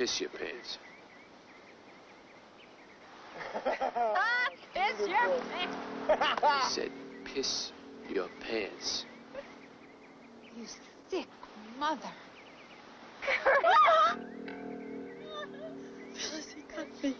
piss 0.00 0.18
your 0.18 0.30
pants. 0.30 0.78
Ah, 3.94 4.48
piss 4.72 5.06
your 5.06 5.40
pants. 5.52 5.76
I 6.42 6.68
said 6.70 6.90
piss 7.22 7.72
your 8.08 8.28
pants. 8.40 9.04
You 10.56 10.64
sick 11.10 11.26
mother. 11.78 12.00
Phyllis, 16.14 16.54
you 16.56 16.62
got 16.74 17.04
me. 17.04 17.14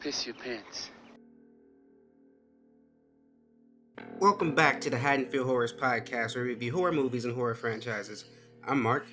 Piss 0.00 0.26
your 0.26 0.34
pants. 0.34 0.90
Welcome 4.18 4.56
back 4.56 4.80
to 4.80 4.90
the 4.90 4.98
Haddonfield 4.98 5.46
Horrors 5.46 5.72
podcast, 5.72 6.34
where 6.34 6.42
we 6.42 6.50
review 6.50 6.72
horror 6.72 6.90
movies 6.90 7.24
and 7.24 7.34
horror 7.36 7.54
franchises. 7.54 8.24
I'm 8.66 8.82
Mark, 8.82 9.06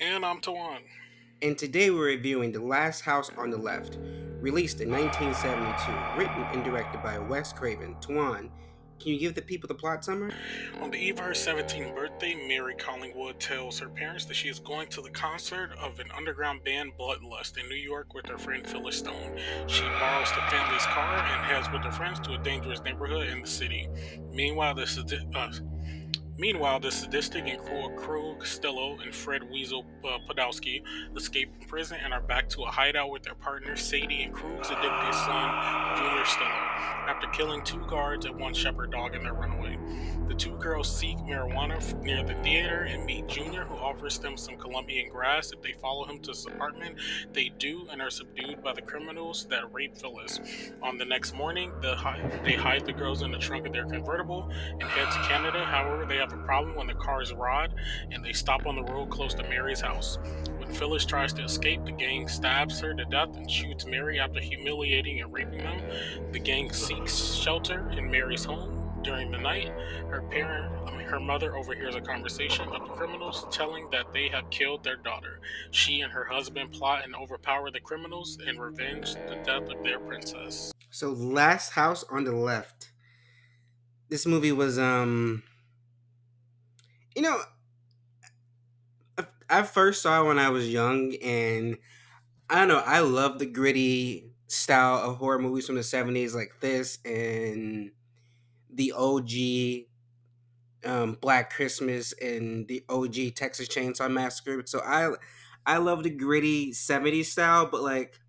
And 0.00 0.26
I'm 0.26 0.40
Tawan. 0.40 0.80
And 1.42 1.58
today 1.58 1.90
we're 1.90 2.06
reviewing 2.06 2.50
The 2.50 2.62
Last 2.62 3.02
House 3.02 3.30
on 3.36 3.50
the 3.50 3.58
Left, 3.58 3.98
released 4.40 4.80
in 4.80 4.90
1972, 4.90 6.18
written 6.18 6.42
and 6.54 6.64
directed 6.64 7.02
by 7.02 7.18
Wes 7.18 7.52
Craven. 7.52 7.94
Tuan, 8.00 8.50
can 8.98 9.12
you 9.12 9.18
give 9.18 9.34
the 9.34 9.42
people 9.42 9.68
the 9.68 9.74
plot 9.74 10.02
summary? 10.02 10.32
On 10.80 10.90
the 10.90 10.96
eve 10.96 11.18
of 11.18 11.26
her 11.26 11.32
17th 11.32 11.94
birthday, 11.94 12.34
Mary 12.48 12.74
Collingwood 12.76 13.38
tells 13.38 13.78
her 13.78 13.90
parents 13.90 14.24
that 14.24 14.34
she 14.34 14.48
is 14.48 14.58
going 14.58 14.88
to 14.88 15.02
the 15.02 15.10
concert 15.10 15.72
of 15.78 16.00
an 16.00 16.10
underground 16.16 16.64
band, 16.64 16.92
Bloodlust, 16.98 17.58
in 17.58 17.68
New 17.68 17.76
York 17.76 18.14
with 18.14 18.24
her 18.26 18.38
friend 18.38 18.66
Phyllis 18.66 18.96
Stone. 18.96 19.38
She 19.66 19.82
borrows 19.82 20.30
the 20.30 20.40
family's 20.48 20.86
car 20.86 21.18
and 21.18 21.44
heads 21.44 21.70
with 21.70 21.82
her 21.82 21.92
friends 21.92 22.18
to 22.20 22.32
a 22.32 22.38
dangerous 22.38 22.82
neighborhood 22.82 23.28
in 23.28 23.42
the 23.42 23.46
city. 23.46 23.86
Meanwhile, 24.32 24.76
the 24.76 24.86
sadi- 24.86 25.28
uh, 25.34 25.52
Meanwhile, 26.38 26.80
the 26.80 26.90
sadistic 26.90 27.46
and 27.48 27.58
cruel 27.58 27.90
Krug 27.90 28.40
Costello 28.40 28.98
and 29.02 29.14
Fred 29.14 29.50
Weasel 29.50 29.86
uh, 30.04 30.18
escape 31.16 31.54
from 31.58 31.68
prison 31.68 31.98
and 32.02 32.12
are 32.12 32.20
back 32.20 32.48
to 32.50 32.62
a 32.62 32.70
hideout 32.70 33.10
with 33.10 33.22
their 33.22 33.34
partners 33.34 33.80
Sadie 33.80 34.22
and 34.22 34.34
Krug's 34.34 34.68
addicted 34.68 35.14
son, 35.14 35.96
Junior 35.96 36.24
Stillo, 36.24 37.08
after 37.08 37.26
killing 37.28 37.62
two 37.64 37.84
guards 37.86 38.26
and 38.26 38.38
one 38.38 38.52
shepherd 38.52 38.92
dog 38.92 39.14
in 39.14 39.22
their 39.22 39.32
runaway. 39.32 39.78
The 40.28 40.34
two 40.34 40.56
girls 40.56 40.94
seek 40.94 41.16
marijuana 41.18 42.02
near 42.02 42.24
the 42.24 42.34
theater 42.42 42.82
and 42.82 43.04
meet 43.04 43.28
Junior, 43.28 43.64
who 43.64 43.76
offers 43.76 44.18
them 44.18 44.36
some 44.36 44.56
Colombian 44.56 45.08
grass 45.08 45.52
if 45.52 45.62
they 45.62 45.72
follow 45.72 46.04
him 46.04 46.18
to 46.20 46.30
his 46.32 46.44
apartment. 46.46 46.98
They 47.32 47.50
do 47.58 47.86
and 47.90 48.02
are 48.02 48.10
subdued 48.10 48.62
by 48.62 48.72
the 48.72 48.82
criminals 48.82 49.46
that 49.50 49.72
rape 49.72 49.96
Phyllis. 49.96 50.40
On 50.82 50.98
the 50.98 51.04
next 51.04 51.34
morning, 51.34 51.72
the 51.80 51.94
hi- 51.94 52.20
they 52.44 52.54
hide 52.54 52.84
the 52.84 52.92
girls 52.92 53.22
in 53.22 53.30
the 53.30 53.38
trunk 53.38 53.66
of 53.66 53.72
their 53.72 53.86
convertible 53.86 54.50
and 54.72 54.82
head 54.82 55.10
to 55.12 55.28
Canada. 55.28 55.64
However, 55.64 56.04
they 56.04 56.16
have 56.16 56.25
a 56.32 56.36
problem 56.38 56.76
when 56.76 56.86
the 56.86 56.94
cars 56.94 57.32
robbed 57.32 57.74
and 58.10 58.24
they 58.24 58.32
stop 58.32 58.66
on 58.66 58.76
the 58.76 58.82
road 58.82 59.10
close 59.10 59.34
to 59.34 59.42
Mary's 59.44 59.80
house. 59.80 60.18
When 60.58 60.72
Phyllis 60.72 61.04
tries 61.04 61.32
to 61.34 61.44
escape, 61.44 61.84
the 61.84 61.92
gang 61.92 62.28
stabs 62.28 62.80
her 62.80 62.94
to 62.94 63.04
death 63.04 63.36
and 63.36 63.50
shoots 63.50 63.86
Mary 63.86 64.18
after 64.18 64.40
humiliating 64.40 65.20
and 65.20 65.32
raping 65.32 65.58
them. 65.58 65.80
The 66.32 66.38
gang 66.40 66.72
seeks 66.72 67.34
shelter 67.34 67.88
in 67.90 68.10
Mary's 68.10 68.44
home. 68.44 68.82
During 69.02 69.30
the 69.30 69.38
night, 69.38 69.68
her 70.08 70.22
parent, 70.22 70.72
I 70.88 70.96
mean, 70.96 71.06
her 71.06 71.20
mother 71.20 71.54
overhears 71.54 71.94
a 71.94 72.00
conversation 72.00 72.66
of 72.70 72.88
the 72.88 72.94
criminals 72.94 73.46
telling 73.52 73.88
that 73.92 74.12
they 74.12 74.28
have 74.30 74.50
killed 74.50 74.82
their 74.82 74.96
daughter. 74.96 75.38
She 75.70 76.00
and 76.00 76.12
her 76.12 76.24
husband 76.24 76.72
plot 76.72 77.04
and 77.04 77.14
overpower 77.14 77.70
the 77.70 77.78
criminals 77.78 78.36
and 78.44 78.60
revenge 78.60 79.14
the 79.14 79.36
death 79.44 79.68
of 79.68 79.84
their 79.84 80.00
princess. 80.00 80.72
So, 80.90 81.10
Last 81.10 81.70
House 81.72 82.02
on 82.10 82.24
the 82.24 82.32
Left. 82.32 82.90
This 84.08 84.26
movie 84.26 84.50
was, 84.50 84.76
um, 84.76 85.44
you 87.16 87.22
know, 87.22 87.40
I- 89.48 89.62
first 89.62 90.02
saw 90.02 90.26
when 90.26 90.38
I 90.38 90.48
was 90.50 90.68
young, 90.68 91.14
and 91.22 91.78
I 92.50 92.60
don't 92.60 92.68
know, 92.68 92.78
I 92.84 93.00
love 93.00 93.38
the 93.38 93.46
gritty 93.46 94.32
style 94.48 94.96
of 95.10 95.18
horror 95.18 95.38
movies 95.40 95.66
from 95.66 95.76
the 95.76 95.82
70s, 95.82 96.34
like 96.34 96.60
this 96.60 96.98
and 97.04 97.92
the 98.70 98.92
OG 98.92 99.88
um, 100.84 101.14
Black 101.20 101.52
Christmas 101.52 102.12
and 102.14 102.68
the 102.68 102.84
OG 102.88 103.32
Texas 103.32 103.68
Chainsaw 103.68 104.10
Massacre. 104.12 104.62
So, 104.66 104.80
I, 104.80 105.12
I 105.66 105.78
love 105.78 106.04
the 106.04 106.10
gritty 106.10 106.72
70s 106.72 107.32
style, 107.32 107.66
but 107.70 107.82
like, 107.82 108.20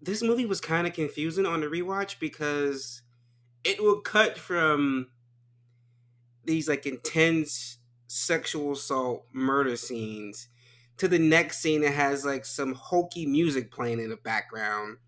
this 0.00 0.22
movie 0.22 0.46
was 0.46 0.60
kind 0.60 0.86
of 0.86 0.92
confusing 0.92 1.46
on 1.46 1.60
the 1.60 1.66
rewatch 1.66 2.18
because 2.18 3.02
it 3.64 3.82
will 3.82 4.00
cut 4.00 4.38
from 4.38 5.08
these 6.46 6.68
like 6.68 6.86
intense 6.86 7.78
sexual 8.06 8.72
assault 8.72 9.26
murder 9.32 9.76
scenes 9.76 10.48
to 10.96 11.08
the 11.08 11.18
next 11.18 11.58
scene 11.58 11.82
that 11.82 11.92
has 11.92 12.24
like 12.24 12.44
some 12.44 12.74
hokey 12.74 13.26
music 13.26 13.70
playing 13.70 14.00
in 14.00 14.08
the 14.08 14.16
background. 14.16 14.98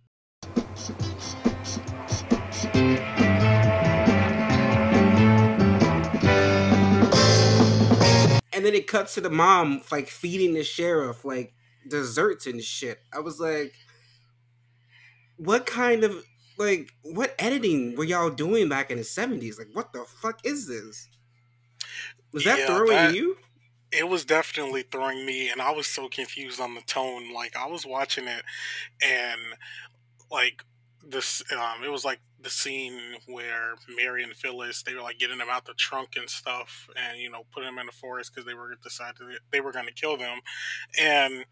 And 8.53 8.67
then 8.67 8.75
it 8.75 8.89
cuts 8.89 9.15
to 9.15 9.21
the 9.21 9.31
mom 9.31 9.83
like 9.93 10.09
feeding 10.09 10.55
the 10.55 10.65
sheriff 10.65 11.25
like 11.25 11.55
desserts 11.89 12.47
and 12.47 12.63
shit. 12.63 12.99
I 13.13 13.21
was 13.21 13.39
like, 13.39 13.73
what 15.37 15.65
kind 15.65 16.03
of 16.03 16.25
like 16.59 16.91
what 17.03 17.35
editing 17.39 17.95
were 17.97 18.05
y'all 18.05 18.31
doing 18.31 18.69
back 18.69 18.91
in 18.91 18.99
the 18.99 19.05
seventies? 19.05 19.59
Like, 19.59 19.69
what 19.73 19.93
the 19.93 20.05
fuck 20.21 20.45
is 20.45 20.67
this? 20.67 21.09
Was 22.33 22.45
that 22.45 22.59
Yeah, 22.61 22.67
throwing 22.67 22.89
that- 22.89 23.15
you? 23.15 23.39
it 23.91 24.07
was 24.07 24.23
definitely 24.27 24.83
throwing 24.83 25.25
me 25.25 25.49
and 25.49 25.63
i 25.63 25.71
was 25.71 25.87
so 25.87 26.11
confused 26.11 26.61
on 26.61 26.75
the 26.75 26.83
tone 26.83 27.33
like 27.33 27.57
i 27.57 27.67
was 27.67 27.87
watching 27.87 28.29
it 28.29 28.43
and 29.03 29.41
like 30.31 30.63
this 31.03 31.43
um 31.53 31.83
it 31.83 31.89
was 31.91 32.05
like 32.05 32.21
the 32.43 32.51
scene 32.51 33.01
where 33.29 33.77
mary 33.97 34.23
and 34.23 34.35
phyllis 34.37 34.83
they 34.83 34.93
were 34.95 35.01
like 35.01 35.19
getting 35.19 35.39
them 35.39 35.49
out 35.51 35.65
the 35.65 35.73
trunk 35.73 36.17
and 36.17 36.29
stuff 36.29 36.87
and 36.97 37.19
you 37.19 37.31
know 37.31 37.45
putting 37.51 37.67
them 37.71 37.79
in 37.79 37.87
the 37.87 37.93
forest 37.93 38.31
because 38.31 38.47
they 38.47 38.53
were 38.53 38.75
decided 38.85 39.17
they 39.53 39.63
were 39.63 39.73
going 39.73 39.87
to 39.87 39.93
kill 39.95 40.19
them 40.19 40.39
and 41.01 41.47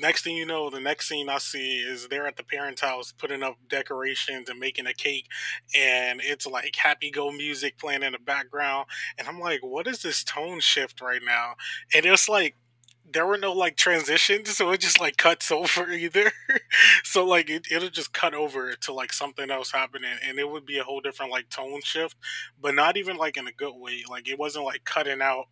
next 0.00 0.22
thing 0.24 0.36
you 0.36 0.46
know 0.46 0.70
the 0.70 0.80
next 0.80 1.08
scene 1.08 1.28
i 1.28 1.38
see 1.38 1.78
is 1.78 2.08
they're 2.08 2.26
at 2.26 2.36
the 2.36 2.44
parents 2.44 2.80
house 2.80 3.12
putting 3.12 3.42
up 3.42 3.56
decorations 3.68 4.48
and 4.48 4.58
making 4.58 4.86
a 4.86 4.94
cake 4.94 5.26
and 5.78 6.20
it's 6.22 6.46
like 6.46 6.74
happy 6.76 7.10
go 7.10 7.30
music 7.30 7.78
playing 7.78 8.02
in 8.02 8.12
the 8.12 8.18
background 8.18 8.86
and 9.18 9.28
i'm 9.28 9.40
like 9.40 9.60
what 9.62 9.86
is 9.86 10.02
this 10.02 10.24
tone 10.24 10.60
shift 10.60 11.00
right 11.00 11.22
now? 11.24 11.54
And 11.94 12.06
it's 12.06 12.28
like 12.28 12.56
there 13.12 13.26
were 13.26 13.38
no 13.38 13.52
like 13.52 13.76
transitions 13.76 14.56
so 14.56 14.70
it 14.70 14.80
just 14.80 15.00
like 15.00 15.16
cuts 15.16 15.50
over 15.52 15.90
either. 15.90 16.32
So 17.02 17.24
like 17.24 17.50
it, 17.50 17.66
it'll 17.70 17.90
just 17.90 18.12
cut 18.12 18.34
over 18.34 18.72
to 18.74 18.92
like 18.92 19.12
something 19.12 19.50
else 19.50 19.72
happening 19.72 20.10
and 20.26 20.38
it 20.38 20.48
would 20.48 20.66
be 20.66 20.78
a 20.78 20.84
whole 20.84 21.00
different 21.00 21.32
like 21.32 21.48
tone 21.48 21.80
shift 21.82 22.16
but 22.60 22.74
not 22.74 22.96
even 22.96 23.16
like 23.16 23.36
in 23.36 23.46
a 23.46 23.52
good 23.52 23.74
way. 23.74 24.02
Like 24.08 24.28
it 24.28 24.38
wasn't 24.38 24.64
like 24.64 24.84
cutting 24.84 25.22
out 25.22 25.46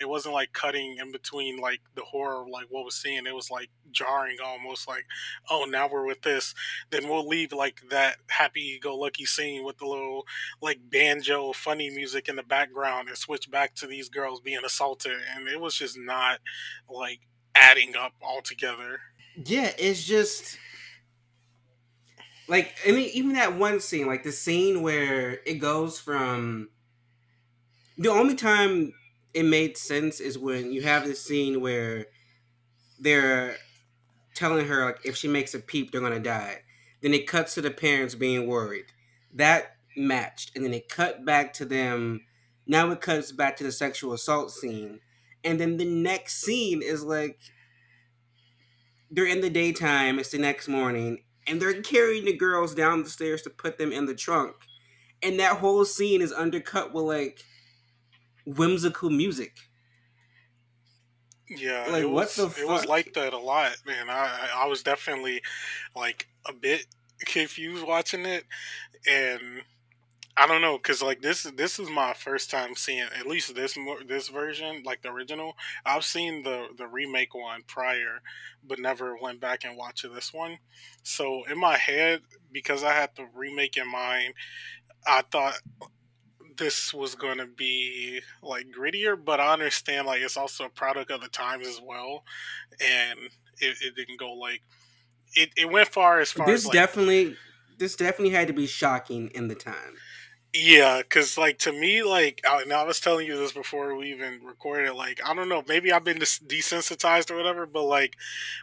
it 0.00 0.08
wasn't 0.08 0.34
like 0.34 0.52
cutting 0.52 0.98
in 0.98 1.12
between 1.12 1.58
like 1.58 1.80
the 1.94 2.02
horror 2.02 2.44
like 2.50 2.66
what 2.68 2.84
was 2.84 2.94
seeing 2.94 3.26
it 3.26 3.34
was 3.34 3.50
like 3.50 3.70
jarring 3.90 4.36
almost 4.44 4.86
like 4.86 5.04
oh 5.50 5.66
now 5.68 5.88
we're 5.88 6.06
with 6.06 6.22
this. 6.22 6.54
Then 6.90 7.08
we'll 7.08 7.26
leave 7.26 7.52
like 7.52 7.82
that 7.90 8.16
happy 8.28 8.78
go 8.82 8.96
lucky 8.96 9.24
scene 9.24 9.64
with 9.64 9.78
the 9.78 9.86
little 9.86 10.26
like 10.60 10.78
banjo 10.90 11.52
funny 11.52 11.90
music 11.90 12.28
in 12.28 12.36
the 12.36 12.42
background 12.42 13.08
and 13.08 13.16
switch 13.16 13.50
back 13.50 13.74
to 13.76 13.86
these 13.86 14.08
girls 14.08 14.40
being 14.40 14.64
assaulted. 14.64 15.18
And 15.34 15.48
it 15.48 15.60
was 15.60 15.74
just 15.74 15.98
not 15.98 16.40
like 16.88 17.20
adding 17.54 17.96
up 17.96 18.12
altogether. 18.22 19.00
Yeah, 19.44 19.72
it's 19.78 20.04
just 20.04 20.58
like 22.48 22.74
I 22.86 22.92
mean, 22.92 23.10
even 23.12 23.32
that 23.34 23.56
one 23.56 23.80
scene, 23.80 24.06
like 24.06 24.22
the 24.22 24.32
scene 24.32 24.82
where 24.82 25.40
it 25.46 25.54
goes 25.54 25.98
from 25.98 26.70
the 27.98 28.10
only 28.10 28.34
time 28.34 28.92
it 29.36 29.44
made 29.44 29.76
sense 29.76 30.18
is 30.18 30.38
when 30.38 30.72
you 30.72 30.80
have 30.80 31.04
this 31.04 31.22
scene 31.22 31.60
where 31.60 32.06
they're 32.98 33.56
telling 34.34 34.66
her 34.66 34.86
like 34.86 35.04
if 35.04 35.14
she 35.14 35.28
makes 35.28 35.54
a 35.54 35.58
peep 35.58 35.92
they're 35.92 36.00
gonna 36.00 36.18
die. 36.18 36.62
Then 37.02 37.12
it 37.12 37.26
cuts 37.26 37.52
to 37.54 37.60
the 37.60 37.70
parents 37.70 38.14
being 38.14 38.46
worried. 38.46 38.86
That 39.34 39.76
matched, 39.94 40.56
and 40.56 40.64
then 40.64 40.72
it 40.72 40.88
cut 40.88 41.26
back 41.26 41.52
to 41.54 41.66
them. 41.66 42.22
Now 42.66 42.90
it 42.90 43.02
cuts 43.02 43.30
back 43.30 43.58
to 43.58 43.64
the 43.64 43.72
sexual 43.72 44.14
assault 44.14 44.52
scene, 44.52 45.00
and 45.44 45.60
then 45.60 45.76
the 45.76 45.84
next 45.84 46.40
scene 46.40 46.80
is 46.80 47.04
like 47.04 47.38
they're 49.10 49.26
in 49.26 49.42
the 49.42 49.50
daytime. 49.50 50.18
It's 50.18 50.30
the 50.30 50.38
next 50.38 50.66
morning, 50.66 51.24
and 51.46 51.60
they're 51.60 51.82
carrying 51.82 52.24
the 52.24 52.34
girls 52.34 52.74
down 52.74 53.02
the 53.02 53.10
stairs 53.10 53.42
to 53.42 53.50
put 53.50 53.76
them 53.76 53.92
in 53.92 54.06
the 54.06 54.14
trunk, 54.14 54.56
and 55.22 55.38
that 55.38 55.58
whole 55.58 55.84
scene 55.84 56.22
is 56.22 56.32
undercut 56.32 56.94
with 56.94 57.04
like 57.04 57.44
whimsical 58.46 59.10
music. 59.10 59.56
yeah 61.48 61.86
Like, 61.90 62.04
what 62.04 62.12
was, 62.12 62.36
the 62.36 62.46
it 62.60 62.66
was 62.66 62.86
like 62.86 63.12
that 63.14 63.34
a 63.34 63.38
lot 63.38 63.76
man 63.86 64.08
I, 64.08 64.48
I 64.54 64.66
was 64.66 64.82
definitely 64.82 65.42
like 65.94 66.26
a 66.46 66.52
bit 66.52 66.86
confused 67.26 67.86
watching 67.86 68.24
it 68.24 68.44
and 69.06 69.62
I 70.38 70.46
don't 70.46 70.60
know, 70.60 70.78
cause 70.78 71.02
like 71.02 71.22
this 71.22 71.44
this 71.44 71.78
is 71.78 71.88
my 71.88 72.12
first 72.12 72.50
time 72.50 72.74
seeing 72.76 73.08
at 73.18 73.26
least 73.26 73.54
this 73.54 73.78
this 74.06 74.28
version, 74.28 74.82
like 74.84 75.00
the 75.00 75.10
original. 75.10 75.54
I've 75.86 76.04
seen 76.04 76.42
the 76.42 76.66
the 76.76 76.86
remake 76.86 77.34
one 77.34 77.62
prior, 77.66 78.20
but 78.62 78.78
never 78.78 79.16
went 79.16 79.40
back 79.40 79.64
and 79.64 79.78
watched 79.78 80.06
this 80.14 80.34
one. 80.34 80.58
So 81.02 81.44
in 81.50 81.58
my 81.58 81.78
head, 81.78 82.20
because 82.52 82.84
I 82.84 82.92
had 82.92 83.10
the 83.16 83.26
remake 83.34 83.78
in 83.78 83.90
mind, 83.90 84.34
I 85.06 85.22
thought 85.22 85.58
this 86.56 86.92
was 86.94 87.14
going 87.14 87.38
to 87.38 87.46
be 87.46 88.20
like 88.42 88.66
grittier, 88.76 89.16
but 89.22 89.40
I 89.40 89.52
understand 89.52 90.06
like 90.06 90.20
it's 90.20 90.36
also 90.36 90.64
a 90.64 90.68
product 90.68 91.10
of 91.10 91.20
the 91.20 91.28
times 91.28 91.66
as 91.66 91.80
well, 91.82 92.24
and 92.80 93.18
it, 93.58 93.76
it 93.82 93.96
didn't 93.96 94.18
go 94.18 94.32
like 94.32 94.62
it, 95.34 95.50
it 95.56 95.70
went 95.70 95.88
far 95.88 96.20
as 96.20 96.32
far 96.32 96.46
this 96.46 96.62
as 96.62 96.66
like, 96.66 96.74
definitely 96.74 97.36
this 97.78 97.96
definitely 97.96 98.34
had 98.34 98.48
to 98.48 98.54
be 98.54 98.66
shocking 98.66 99.28
in 99.34 99.48
the 99.48 99.54
time. 99.54 99.96
Yeah, 100.54 101.02
because 101.02 101.36
like 101.36 101.58
to 101.60 101.72
me, 101.72 102.02
like 102.02 102.40
I, 102.48 102.64
I 102.72 102.84
was 102.84 103.00
telling 103.00 103.26
you 103.26 103.36
this 103.36 103.52
before 103.52 103.94
we 103.94 104.12
even 104.12 104.40
recorded. 104.44 104.94
Like 104.94 105.20
I 105.24 105.34
don't 105.34 105.48
know, 105.48 105.62
maybe 105.68 105.92
I've 105.92 106.04
been 106.04 106.18
desensitized 106.18 107.30
or 107.30 107.36
whatever, 107.36 107.66
but 107.66 107.84
like 107.84 108.16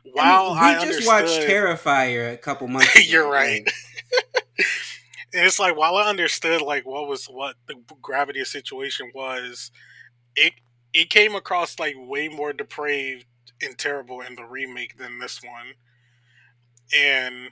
while 0.03 0.51
I, 0.51 0.73
mean, 0.73 0.81
I 0.81 0.85
just 0.85 1.07
watched 1.07 1.41
Terrifier 1.41 2.33
a 2.33 2.37
couple 2.37 2.67
months. 2.67 2.95
ago, 2.95 3.05
you're 3.05 3.29
right. 3.29 3.69
and 5.33 5.45
it's 5.45 5.59
like 5.59 5.75
while 5.75 5.95
I 5.95 6.09
understood 6.09 6.62
like 6.62 6.85
what 6.85 7.07
was 7.07 7.25
what 7.25 7.56
the 7.68 7.75
gravity 8.01 8.39
of 8.41 8.47
situation 8.47 9.12
was, 9.13 9.71
it 10.35 10.53
it 10.94 11.09
came 11.09 11.35
across 11.35 11.80
like 11.80 11.95
way 11.97 12.30
more 12.30 12.53
depraved 12.53 13.25
and 13.62 13.77
terrible 13.77 14.21
in 14.21 14.35
the 14.35 14.45
remake 14.45 14.97
than 14.97 15.19
this 15.19 15.41
one, 15.44 15.74
and 16.95 17.50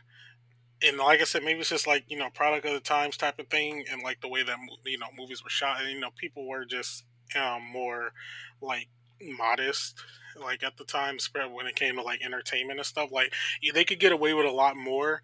and 0.86 0.98
like 0.98 1.22
I 1.22 1.26
said, 1.26 1.44
maybe 1.44 1.62
it's 1.62 1.70
just 1.70 1.88
like 1.88 2.06
you 2.10 2.18
know, 2.18 2.30
product 2.32 2.66
of 2.66 2.74
the 2.74 2.80
times 2.82 3.18
type 3.18 3.40
of 3.40 3.48
thing, 3.50 3.86
and 3.92 4.04
like 4.04 4.22
the 4.22 4.30
way 4.30 4.44
that 4.44 4.58
you 4.86 4.98
know 5.00 5.08
movies 5.18 5.44
were 5.44 5.50
shot, 5.50 5.82
and 5.82 5.92
you 5.92 6.00
know, 6.00 6.12
people 6.18 6.48
were 6.48 6.66
just 6.66 7.06
um, 7.40 7.64
more 7.72 8.14
like 8.62 8.88
modest 9.24 10.00
like 10.42 10.64
at 10.64 10.78
the 10.78 10.86
time 10.86 11.20
spread 11.20 11.52
when 11.52 11.68
it 11.68 11.76
came 11.76 11.96
to 11.98 12.02
like 12.04 12.24
entertainment 12.24 12.80
and 12.80 12.86
stuff. 12.86 13.12
Like 13.12 13.34
they 13.74 13.84
could 13.86 14.00
get 14.00 14.12
away 14.14 14.34
with 14.34 14.46
a 14.46 14.52
lot 14.52 14.78
more 14.78 15.22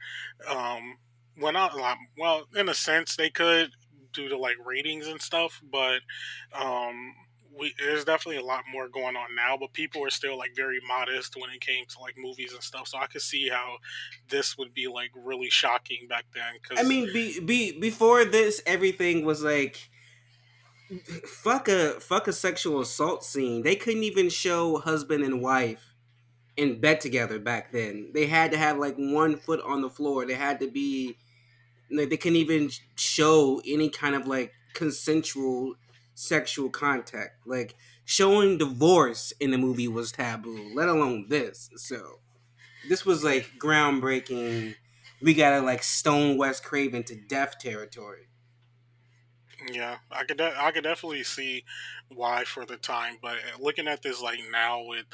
um 0.50 0.98
well 1.40 1.54
not 1.54 1.76
lot 1.76 1.98
well 2.18 2.44
in 2.56 2.70
a 2.70 2.74
sense 2.74 3.16
they 3.16 3.30
could 3.30 3.72
due 4.14 4.30
to 4.30 4.38
like 4.38 4.56
ratings 4.66 5.08
and 5.08 5.22
stuff 5.22 5.62
but 5.72 6.00
um 6.54 7.14
we, 7.60 7.74
there's 7.80 8.06
definitely 8.06 8.42
a 8.42 8.46
lot 8.46 8.64
more 8.72 8.88
going 8.88 9.16
on 9.16 9.36
now, 9.36 9.58
but 9.60 9.74
people 9.74 10.04
are 10.04 10.10
still 10.10 10.38
like 10.38 10.56
very 10.56 10.80
modest 10.88 11.36
when 11.36 11.50
it 11.50 11.62
came 11.62 11.86
to 11.86 12.00
like 12.00 12.16
movies 12.18 12.54
and 12.54 12.62
stuff. 12.62 12.88
So 12.88 12.98
I 12.98 13.08
could 13.08 13.22
see 13.22 13.50
how 13.50 13.78
this 14.30 14.58
would 14.58 14.74
be 14.74 14.88
like 14.88 15.12
really 15.16 15.50
shocking 15.50 16.08
back 16.08 16.26
then. 16.34 16.54
Cause... 16.68 16.78
I 16.80 16.88
mean, 16.88 17.12
be, 17.14 17.40
be 17.40 17.80
before 17.80 18.26
this, 18.26 18.62
everything 18.66 19.26
was 19.26 19.44
like 19.44 19.90
fuck 21.26 21.68
a 21.68 22.00
fuck 22.00 22.28
a 22.28 22.34
sexual 22.34 22.80
assault 22.80 23.24
scene. 23.24 23.64
They 23.64 23.76
couldn't 23.76 24.04
even 24.04 24.30
show 24.30 24.78
husband 24.78 25.24
and 25.24 25.42
wife 25.42 25.94
in 26.56 26.80
bed 26.80 27.02
together 27.02 27.40
back 27.40 27.72
then. 27.72 28.12
They 28.14 28.28
had 28.28 28.52
to 28.52 28.58
have 28.58 28.78
like 28.78 28.96
one 28.96 29.36
foot 29.36 29.62
on 29.66 29.82
the 29.82 29.90
floor. 29.90 30.26
They 30.26 30.36
had 30.36 30.60
to 30.62 30.70
be 30.70 31.18
like 31.92 32.10
they 32.10 32.18
couldn't 32.18 32.38
even 32.38 32.70
show 32.96 33.62
any 33.66 33.90
kind 33.90 34.16
of 34.16 34.28
like 34.28 34.54
consensual 34.74 35.76
sexual 36.16 36.70
contact. 36.70 37.46
Like 37.46 37.76
showing 38.06 38.58
divorce 38.58 39.32
in 39.40 39.52
the 39.52 39.58
movie 39.58 39.88
was 39.88 40.12
taboo, 40.12 40.74
let 40.76 40.90
alone 40.90 41.28
this. 41.30 41.70
So 41.76 42.22
this 42.90 43.06
was 43.06 43.24
like 43.24 43.54
groundbreaking. 43.60 44.76
We 45.22 45.34
gotta 45.34 45.62
like 45.66 45.84
stone 45.84 46.38
Wes 46.38 46.60
Craven 46.60 47.04
to 47.06 47.16
death 47.16 47.60
territory. 47.60 48.28
Yeah, 49.72 50.00
I 50.12 50.24
could 50.24 50.38
de- 50.38 50.62
I 50.62 50.72
could 50.72 50.84
definitely 50.84 51.24
see 51.24 51.66
why 52.10 52.44
for 52.44 52.66
the 52.66 52.78
time, 52.78 53.18
but 53.22 53.38
uh, 53.38 53.58
looking 53.60 53.88
at 53.88 54.02
this 54.04 54.22
like 54.22 54.40
now 54.52 54.84
with 54.84 55.06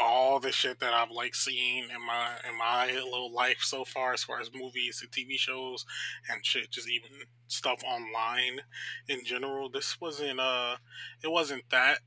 all 0.00 0.40
the 0.40 0.50
shit 0.50 0.80
that 0.80 0.94
I've 0.94 1.10
like 1.10 1.34
seen 1.34 1.84
in 1.84 2.06
my 2.06 2.30
in 2.48 2.56
my 2.58 2.86
little 3.04 3.32
life 3.32 3.60
so 3.60 3.84
far, 3.84 4.12
as 4.12 4.24
far 4.24 4.40
as 4.40 4.50
movies 4.54 5.02
and 5.02 5.10
TV 5.10 5.38
shows 5.38 5.84
and 6.30 6.44
shit, 6.44 6.70
just 6.70 6.88
even 6.88 7.10
stuff 7.48 7.82
online 7.84 8.60
in 9.08 9.24
general. 9.24 9.68
This 9.68 10.00
wasn't 10.00 10.40
uh, 10.40 10.76
it 11.22 11.30
wasn't 11.30 11.64
that 11.70 11.98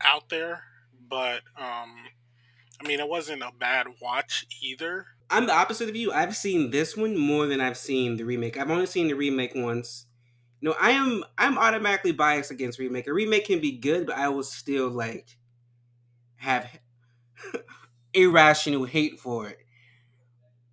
out 0.00 0.28
there, 0.28 0.62
but 1.08 1.40
um, 1.56 1.94
I 2.80 2.86
mean, 2.86 3.00
it 3.00 3.08
wasn't 3.08 3.42
a 3.42 3.52
bad 3.58 3.86
watch 4.00 4.46
either. 4.62 5.06
I'm 5.30 5.46
the 5.46 5.54
opposite 5.54 5.88
of 5.88 5.96
you. 5.96 6.12
I've 6.12 6.36
seen 6.36 6.70
this 6.70 6.96
one 6.96 7.16
more 7.16 7.46
than 7.46 7.60
I've 7.60 7.78
seen 7.78 8.16
the 8.16 8.24
remake. 8.24 8.58
I've 8.58 8.70
only 8.70 8.86
seen 8.86 9.08
the 9.08 9.14
remake 9.14 9.52
once. 9.54 10.06
No, 10.60 10.74
I 10.80 10.90
am 10.90 11.24
I'm 11.38 11.58
automatically 11.58 12.12
biased 12.12 12.50
against 12.50 12.78
remake. 12.78 13.06
A 13.06 13.12
remake 13.12 13.46
can 13.46 13.60
be 13.60 13.72
good, 13.72 14.06
but 14.06 14.16
I 14.16 14.28
will 14.28 14.42
still 14.42 14.88
like 14.88 15.38
have 16.36 16.68
irrational 18.14 18.84
hate 18.84 19.18
for 19.20 19.48
it. 19.48 19.58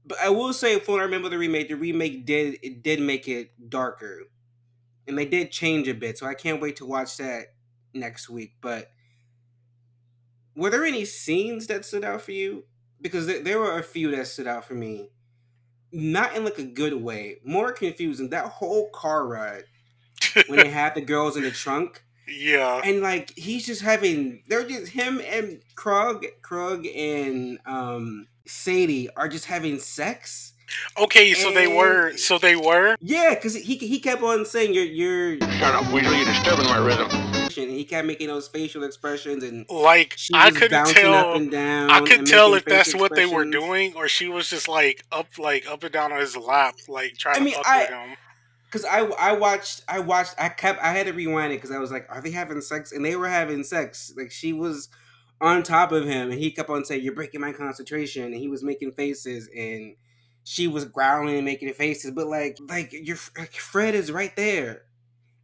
But 0.05 0.19
I 0.21 0.29
will 0.29 0.53
say, 0.53 0.79
from 0.79 0.95
I 0.95 1.03
remember 1.03 1.29
the 1.29 1.37
remake, 1.37 1.69
the 1.69 1.75
remake 1.75 2.25
did 2.25 2.59
it 2.61 2.83
did 2.83 2.99
make 2.99 3.27
it 3.27 3.69
darker, 3.69 4.23
and 5.07 5.17
they 5.17 5.25
did 5.25 5.51
change 5.51 5.87
a 5.87 5.93
bit. 5.93 6.17
So 6.17 6.25
I 6.25 6.33
can't 6.33 6.61
wait 6.61 6.77
to 6.77 6.85
watch 6.85 7.17
that 7.17 7.53
next 7.93 8.29
week. 8.29 8.55
But 8.61 8.91
were 10.55 10.69
there 10.69 10.83
any 10.85 11.05
scenes 11.05 11.67
that 11.67 11.85
stood 11.85 12.03
out 12.03 12.21
for 12.21 12.31
you? 12.31 12.65
Because 12.99 13.25
there, 13.25 13.41
there 13.41 13.59
were 13.59 13.79
a 13.79 13.83
few 13.83 14.11
that 14.15 14.27
stood 14.27 14.47
out 14.47 14.65
for 14.65 14.73
me, 14.73 15.09
not 15.91 16.35
in 16.35 16.43
like 16.43 16.59
a 16.59 16.63
good 16.63 16.93
way, 16.93 17.37
more 17.43 17.71
confusing. 17.71 18.29
That 18.29 18.45
whole 18.45 18.89
car 18.89 19.25
ride 19.25 19.63
when 20.47 20.59
they 20.59 20.69
had 20.69 20.95
the 20.95 21.01
girls 21.01 21.37
in 21.37 21.43
the 21.43 21.51
trunk 21.51 22.03
yeah. 22.27 22.81
And 22.83 23.01
like 23.01 23.37
he's 23.37 23.65
just 23.65 23.81
having 23.81 24.43
they're 24.47 24.67
just 24.67 24.91
him 24.91 25.21
and 25.25 25.59
Krug 25.75 26.25
Krug 26.41 26.85
and 26.85 27.59
um 27.65 28.27
Sadie 28.45 29.09
are 29.15 29.27
just 29.27 29.45
having 29.45 29.79
sex. 29.79 30.53
Okay, 30.97 31.33
so 31.33 31.49
and, 31.49 31.57
they 31.57 31.67
were 31.67 32.15
so 32.15 32.37
they 32.37 32.55
were? 32.55 32.95
Yeah, 33.01 33.35
cuz 33.35 33.55
he 33.55 33.75
he 33.75 33.99
kept 33.99 34.21
on 34.21 34.45
saying 34.45 34.73
you're 34.73 34.85
you're 34.85 35.39
Shut 35.57 35.75
up, 35.75 35.91
Weasel, 35.91 36.13
you're 36.13 36.25
disturbing 36.25 36.65
my 36.65 36.77
rhythm. 36.77 37.09
And 37.11 37.69
he 37.69 37.83
kept 37.83 38.07
making 38.07 38.27
those 38.27 38.47
facial 38.47 38.83
expressions 38.83 39.43
and 39.43 39.65
like 39.69 40.17
I 40.33 40.51
couldn't 40.51 40.87
tell 40.87 41.33
I 41.91 42.01
could 42.01 42.25
tell 42.25 42.53
if 42.53 42.63
that's 42.63 42.95
what 42.95 43.13
they 43.13 43.25
were 43.25 43.43
doing 43.43 43.93
or 43.95 44.07
she 44.07 44.29
was 44.29 44.49
just 44.49 44.69
like 44.69 45.03
up 45.11 45.27
like 45.37 45.67
up 45.67 45.83
and 45.83 45.91
down 45.91 46.13
on 46.13 46.19
his 46.21 46.37
lap 46.37 46.75
like 46.87 47.17
trying 47.17 47.37
I 47.37 47.39
mean, 47.41 47.53
to 47.53 47.57
fuck 47.57 47.67
I, 47.67 47.79
with 47.79 47.89
him 47.89 48.17
because 48.71 48.85
I 48.85 48.99
I 49.01 49.33
watched 49.33 49.83
I 49.87 49.99
watched 49.99 50.35
I 50.37 50.49
kept 50.49 50.81
I 50.81 50.93
had 50.93 51.07
to 51.07 51.13
rewind 51.13 51.51
it 51.51 51.57
because 51.57 51.71
I 51.71 51.79
was 51.79 51.91
like, 51.91 52.07
are 52.09 52.21
they 52.21 52.31
having 52.31 52.61
sex? 52.61 52.91
And 52.91 53.03
they 53.03 53.15
were 53.15 53.27
having 53.27 53.63
sex. 53.63 54.13
Like 54.15 54.31
she 54.31 54.53
was 54.53 54.87
on 55.41 55.63
top 55.63 55.91
of 55.91 56.05
him, 56.05 56.31
and 56.31 56.39
he 56.39 56.51
kept 56.51 56.69
on 56.69 56.85
saying, 56.85 57.03
"You're 57.03 57.15
breaking 57.15 57.41
my 57.41 57.51
concentration," 57.51 58.25
and 58.25 58.35
he 58.35 58.47
was 58.47 58.63
making 58.63 58.93
faces, 58.93 59.49
and 59.55 59.95
she 60.43 60.67
was 60.67 60.85
growling 60.85 61.35
and 61.35 61.45
making 61.45 61.73
faces. 61.73 62.11
But 62.11 62.27
like 62.27 62.57
like 62.69 62.93
your 62.93 63.17
like 63.37 63.53
Fred 63.53 63.93
is 63.95 64.11
right 64.11 64.35
there, 64.35 64.83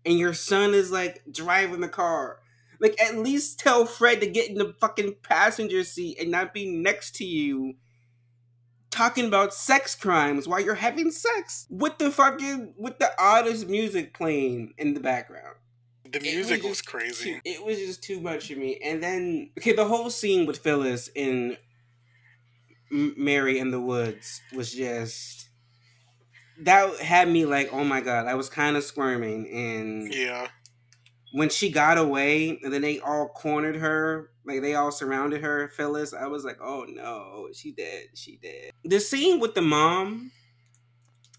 and 0.05 0.17
your 0.17 0.33
son 0.33 0.73
is 0.73 0.91
like 0.91 1.23
driving 1.29 1.81
the 1.81 1.89
car. 1.89 2.39
Like 2.79 3.01
at 3.01 3.17
least 3.17 3.59
tell 3.59 3.85
Fred 3.85 4.21
to 4.21 4.27
get 4.27 4.49
in 4.49 4.55
the 4.55 4.75
fucking 4.79 5.15
passenger 5.23 5.83
seat 5.83 6.19
and 6.19 6.29
not 6.31 6.53
be 6.53 6.69
next 6.69 7.15
to 7.15 7.25
you 7.25 7.73
talking 8.97 9.25
about 9.25 9.53
sex 9.53 9.93
crimes 9.93 10.47
while 10.47 10.59
you're 10.59 10.75
having 10.75 11.11
sex 11.11 11.67
with 11.69 11.97
the 11.99 12.09
fucking 12.09 12.73
with 12.77 12.97
the 12.97 13.11
oddest 13.19 13.67
music 13.67 14.13
playing 14.13 14.73
in 14.77 14.93
the 14.95 14.99
background. 14.99 15.55
The 16.11 16.19
music 16.19 16.63
was, 16.63 16.69
was, 16.69 16.81
crazy. 16.81 17.33
Too, 17.33 17.41
it 17.45 17.63
was 17.63 17.77
just 17.77 18.01
too 18.01 18.19
much 18.19 18.47
for 18.47 18.57
me. 18.57 18.79
And 18.83 19.03
then 19.03 19.51
okay, 19.57 19.73
the 19.73 19.85
whole 19.85 20.09
scene 20.09 20.47
with 20.47 20.57
Phyllis 20.57 21.09
in 21.13 21.57
Mary 22.89 23.59
in 23.59 23.71
the 23.71 23.81
Woods 23.81 24.41
was 24.53 24.73
just 24.73 25.49
that 26.61 26.97
had 26.97 27.29
me 27.29 27.45
like, 27.45 27.69
oh 27.71 27.83
my 27.83 28.01
god, 28.01 28.25
I 28.25 28.33
was 28.33 28.49
kind 28.49 28.77
of 28.77 28.83
squirming 28.83 29.47
and 29.51 30.13
yeah 30.13 30.47
when 31.33 31.49
she 31.49 31.69
got 31.69 31.97
away 31.97 32.59
and 32.63 32.73
then 32.73 32.81
they 32.81 32.99
all 32.99 33.27
cornered 33.27 33.75
her, 33.75 34.31
like 34.47 34.61
they 34.61 34.75
all 34.75 34.91
surrounded 34.91 35.41
her, 35.41 35.67
Phyllis, 35.69 36.13
I 36.13 36.27
was 36.27 36.45
like, 36.45 36.57
oh 36.61 36.85
no, 36.87 37.49
she 37.53 37.73
dead, 37.73 38.05
she 38.15 38.37
dead. 38.41 38.71
The 38.83 38.99
scene 38.99 39.39
with 39.39 39.53
the 39.53 39.61
mom 39.61 40.31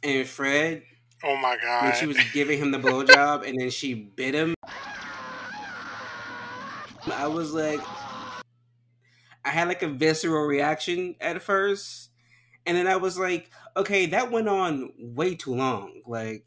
and 0.02 0.26
Fred. 0.26 0.82
Oh 1.24 1.36
my 1.36 1.56
god. 1.60 1.84
When 1.84 1.94
she 1.94 2.06
was 2.06 2.18
giving 2.32 2.58
him 2.58 2.70
the 2.70 2.78
blowjob 2.78 3.48
and 3.48 3.58
then 3.58 3.70
she 3.70 3.94
bit 3.94 4.34
him. 4.34 4.54
I 7.10 7.26
was 7.26 7.54
like 7.54 7.80
I 9.44 9.50
had 9.50 9.68
like 9.68 9.82
a 9.82 9.88
visceral 9.88 10.44
reaction 10.44 11.16
at 11.20 11.40
first. 11.40 12.10
And 12.66 12.76
then 12.76 12.86
I 12.86 12.96
was 12.96 13.18
like, 13.18 13.50
okay, 13.78 14.04
that 14.06 14.30
went 14.30 14.46
on 14.46 14.92
way 14.98 15.34
too 15.34 15.54
long. 15.54 16.02
Like 16.06 16.44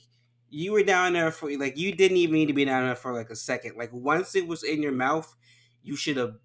you 0.51 0.73
were 0.73 0.83
down 0.83 1.13
there 1.13 1.31
for 1.31 1.49
like 1.57 1.77
you 1.77 1.93
didn't 1.95 2.17
even 2.17 2.35
need 2.35 2.47
to 2.47 2.53
be 2.53 2.65
down 2.65 2.85
there 2.85 2.95
for 2.95 3.11
like 3.11 3.31
a 3.31 3.35
second. 3.35 3.75
Like 3.77 3.91
once 3.91 4.35
it 4.35 4.47
was 4.47 4.61
in 4.61 4.83
your 4.83 4.91
mouth, 4.91 5.35
you 5.81 5.95
should 5.95 6.17
have 6.17 6.35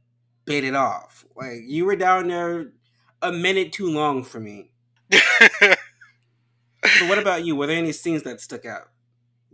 bit 0.47 0.65
it 0.65 0.75
off. 0.75 1.26
Like 1.37 1.61
you 1.67 1.85
were 1.85 1.97
down 1.97 2.29
there 2.29 2.73
a 3.21 3.33
minute 3.33 3.73
too 3.73 3.91
long 3.91 4.25
for 4.25 4.41
me. 4.41 4.71
so 5.12 5.19
what 7.09 7.19
about 7.19 7.45
you? 7.45 7.57
Were 7.57 7.67
there 7.67 7.76
any 7.76 7.93
scenes 7.93 8.23
that 8.23 8.41
stuck 8.41 8.65
out? 8.65 8.88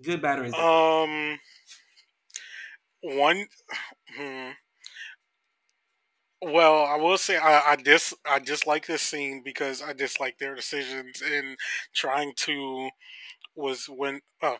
Good, 0.02 0.22
bad, 0.22 0.38
or 0.38 0.44
indifferent. 0.44 0.68
Um, 0.68 1.38
one. 3.02 3.46
Hmm. 4.16 4.50
Well, 6.44 6.84
I 6.84 6.96
will 6.96 7.18
say 7.18 7.36
I, 7.36 7.72
I 7.72 7.76
dis 7.76 8.12
I 8.28 8.40
dislike 8.40 8.86
this 8.86 9.02
scene 9.02 9.42
because 9.44 9.80
I 9.80 9.92
dislike 9.92 10.38
their 10.38 10.56
decisions 10.56 11.22
in 11.22 11.56
trying 11.94 12.32
to 12.38 12.90
was 13.54 13.86
when 13.86 14.20
uh, 14.42 14.56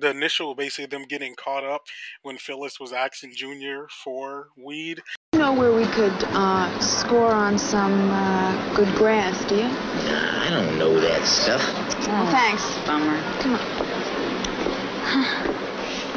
the 0.00 0.10
initial 0.10 0.54
basically 0.54 0.86
them 0.86 1.04
getting 1.04 1.34
caught 1.34 1.64
up 1.64 1.82
when 2.22 2.38
Phyllis 2.38 2.80
was 2.80 2.92
asking 2.92 3.34
Junior 3.34 3.86
for 4.04 4.48
weed. 4.56 5.00
You 5.32 5.38
know 5.40 5.52
where 5.52 5.72
we 5.72 5.84
could 5.86 6.14
uh, 6.30 6.78
score 6.80 7.32
on 7.32 7.58
some 7.58 8.10
uh, 8.10 8.74
good 8.74 8.92
grass, 8.94 9.44
do 9.44 9.56
you? 9.56 9.62
Nah, 9.62 10.46
I 10.46 10.50
don't 10.50 10.78
know 10.78 10.98
that 11.00 11.26
stuff. 11.26 11.62
Oh, 12.08 12.28
thanks. 12.30 12.64
Bummer. 12.86 13.20
Come 13.40 13.54
on. 13.54 13.60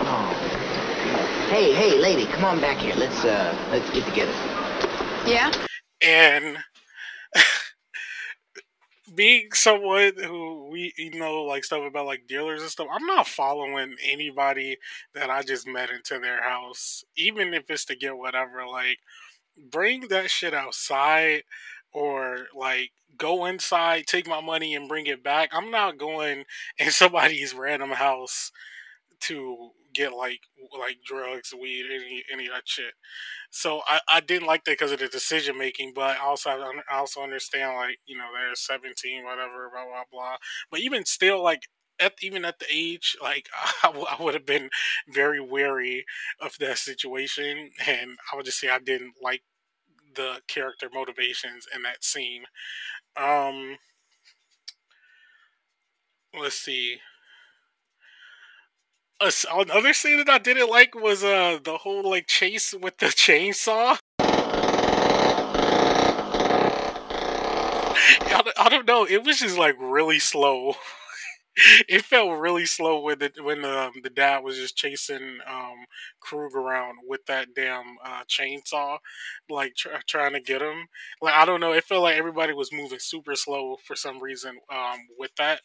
Oh. 0.05 0.45
Hey, 1.49 1.73
hey, 1.73 1.97
lady, 1.97 2.27
come 2.27 2.45
on 2.45 2.61
back 2.61 2.77
here. 2.77 2.93
Let's 2.95 3.25
uh, 3.25 3.57
let's 3.71 3.89
get 3.89 4.05
together. 4.05 4.31
Yeah? 5.25 5.51
and 6.01 6.57
being 9.15 9.49
someone 9.53 10.11
who 10.23 10.69
we 10.71 10.93
you 10.97 11.19
know 11.19 11.43
like 11.43 11.63
stuff 11.63 11.81
about 11.87 12.05
like 12.05 12.27
dealers 12.27 12.61
and 12.61 12.69
stuff 12.69 12.87
i'm 12.93 13.05
not 13.05 13.27
following 13.27 13.95
anybody 14.03 14.77
that 15.13 15.29
i 15.29 15.41
just 15.41 15.67
met 15.67 15.89
into 15.89 16.19
their 16.19 16.41
house 16.43 17.03
even 17.17 17.53
if 17.53 17.69
it's 17.69 17.85
to 17.85 17.95
get 17.95 18.17
whatever 18.17 18.65
like 18.67 18.99
bring 19.71 20.07
that 20.07 20.29
shit 20.29 20.53
outside 20.53 21.43
or 21.91 22.47
like 22.55 22.91
go 23.17 23.45
inside 23.45 24.05
take 24.07 24.27
my 24.27 24.41
money 24.41 24.75
and 24.75 24.87
bring 24.87 25.07
it 25.07 25.23
back. 25.23 25.49
I'm 25.53 25.71
not 25.71 25.97
going 25.97 26.45
in 26.77 26.91
somebody's 26.91 27.53
random 27.53 27.91
house 27.91 28.51
to 29.21 29.71
get 29.93 30.13
like 30.13 30.39
like 30.77 30.97
drugs 31.05 31.53
weed 31.59 31.85
any 31.91 32.23
any 32.31 32.45
of 32.45 32.53
that 32.53 32.61
shit 32.67 32.93
so 33.51 33.81
I, 33.87 33.99
I 34.09 34.19
didn't 34.21 34.47
like 34.47 34.63
that 34.65 34.71
because 34.73 34.91
of 34.91 34.99
the 34.99 35.07
decision 35.07 35.57
making, 35.57 35.93
but 35.95 36.17
I 36.17 36.19
also 36.19 36.49
I 36.49 36.73
also 36.91 37.21
understand 37.21 37.75
like 37.75 37.97
you 38.05 38.17
know 38.17 38.27
they're 38.33 38.55
seventeen, 38.55 39.25
whatever, 39.25 39.69
blah 39.73 39.85
blah 39.85 40.03
blah. 40.11 40.37
But 40.71 40.81
even 40.81 41.05
still, 41.05 41.43
like 41.43 41.63
at 41.99 42.13
even 42.21 42.45
at 42.45 42.59
the 42.59 42.65
age, 42.71 43.17
like 43.21 43.47
I, 43.83 43.87
w- 43.87 44.05
I 44.07 44.21
would 44.23 44.33
have 44.33 44.45
been 44.45 44.69
very 45.13 45.39
wary 45.39 46.05
of 46.39 46.57
that 46.59 46.77
situation, 46.77 47.71
and 47.87 48.17
I 48.31 48.35
would 48.35 48.45
just 48.45 48.59
say 48.59 48.69
I 48.69 48.79
didn't 48.79 49.13
like 49.21 49.43
the 50.15 50.41
character 50.47 50.89
motivations 50.93 51.65
in 51.73 51.83
that 51.83 52.03
scene. 52.03 52.43
Um, 53.17 53.77
let's 56.39 56.55
see. 56.55 56.99
Uh, 59.21 59.31
another 59.53 59.93
scene 59.93 60.17
that 60.17 60.29
I 60.29 60.37
didn't 60.37 60.69
like 60.69 60.95
was 60.95 61.23
uh 61.23 61.59
the 61.61 61.77
whole 61.77 62.09
like 62.09 62.27
chase 62.27 62.73
with 62.73 62.97
the 62.97 63.05
chainsaw. 63.23 63.97
I, 68.57 68.67
don't- 68.69 68.87
know. 68.87 69.05
It 69.05 69.23
was 69.23 69.39
just 69.39 69.57
like 69.57 69.75
really 69.79 70.19
slow. 70.19 70.73
it 71.89 72.05
felt 72.05 72.39
really 72.39 72.65
slow 72.65 73.01
when 73.01 73.19
the 73.19 73.31
when 73.41 73.65
um, 73.65 73.91
the 74.03 74.09
dad 74.09 74.39
was 74.43 74.57
just 74.57 74.77
chasing 74.77 75.39
um 75.47 75.75
Krug 76.21 76.55
around 76.55 76.99
with 77.07 77.25
that 77.27 77.49
damn 77.55 77.97
uh, 78.03 78.23
chainsaw, 78.29 78.97
like 79.49 79.75
tr- 79.75 79.89
trying 80.07 80.33
to 80.33 80.41
get 80.41 80.61
him. 80.61 80.85
Like 81.21 81.33
I 81.33 81.45
don't 81.45 81.59
know. 81.59 81.73
It 81.73 81.83
felt 81.83 82.03
like 82.03 82.17
everybody 82.17 82.53
was 82.53 82.71
moving 82.71 82.99
super 82.99 83.35
slow 83.35 83.77
for 83.85 83.95
some 83.95 84.21
reason 84.21 84.57
um 84.71 84.99
with 85.17 85.31
that. 85.37 85.61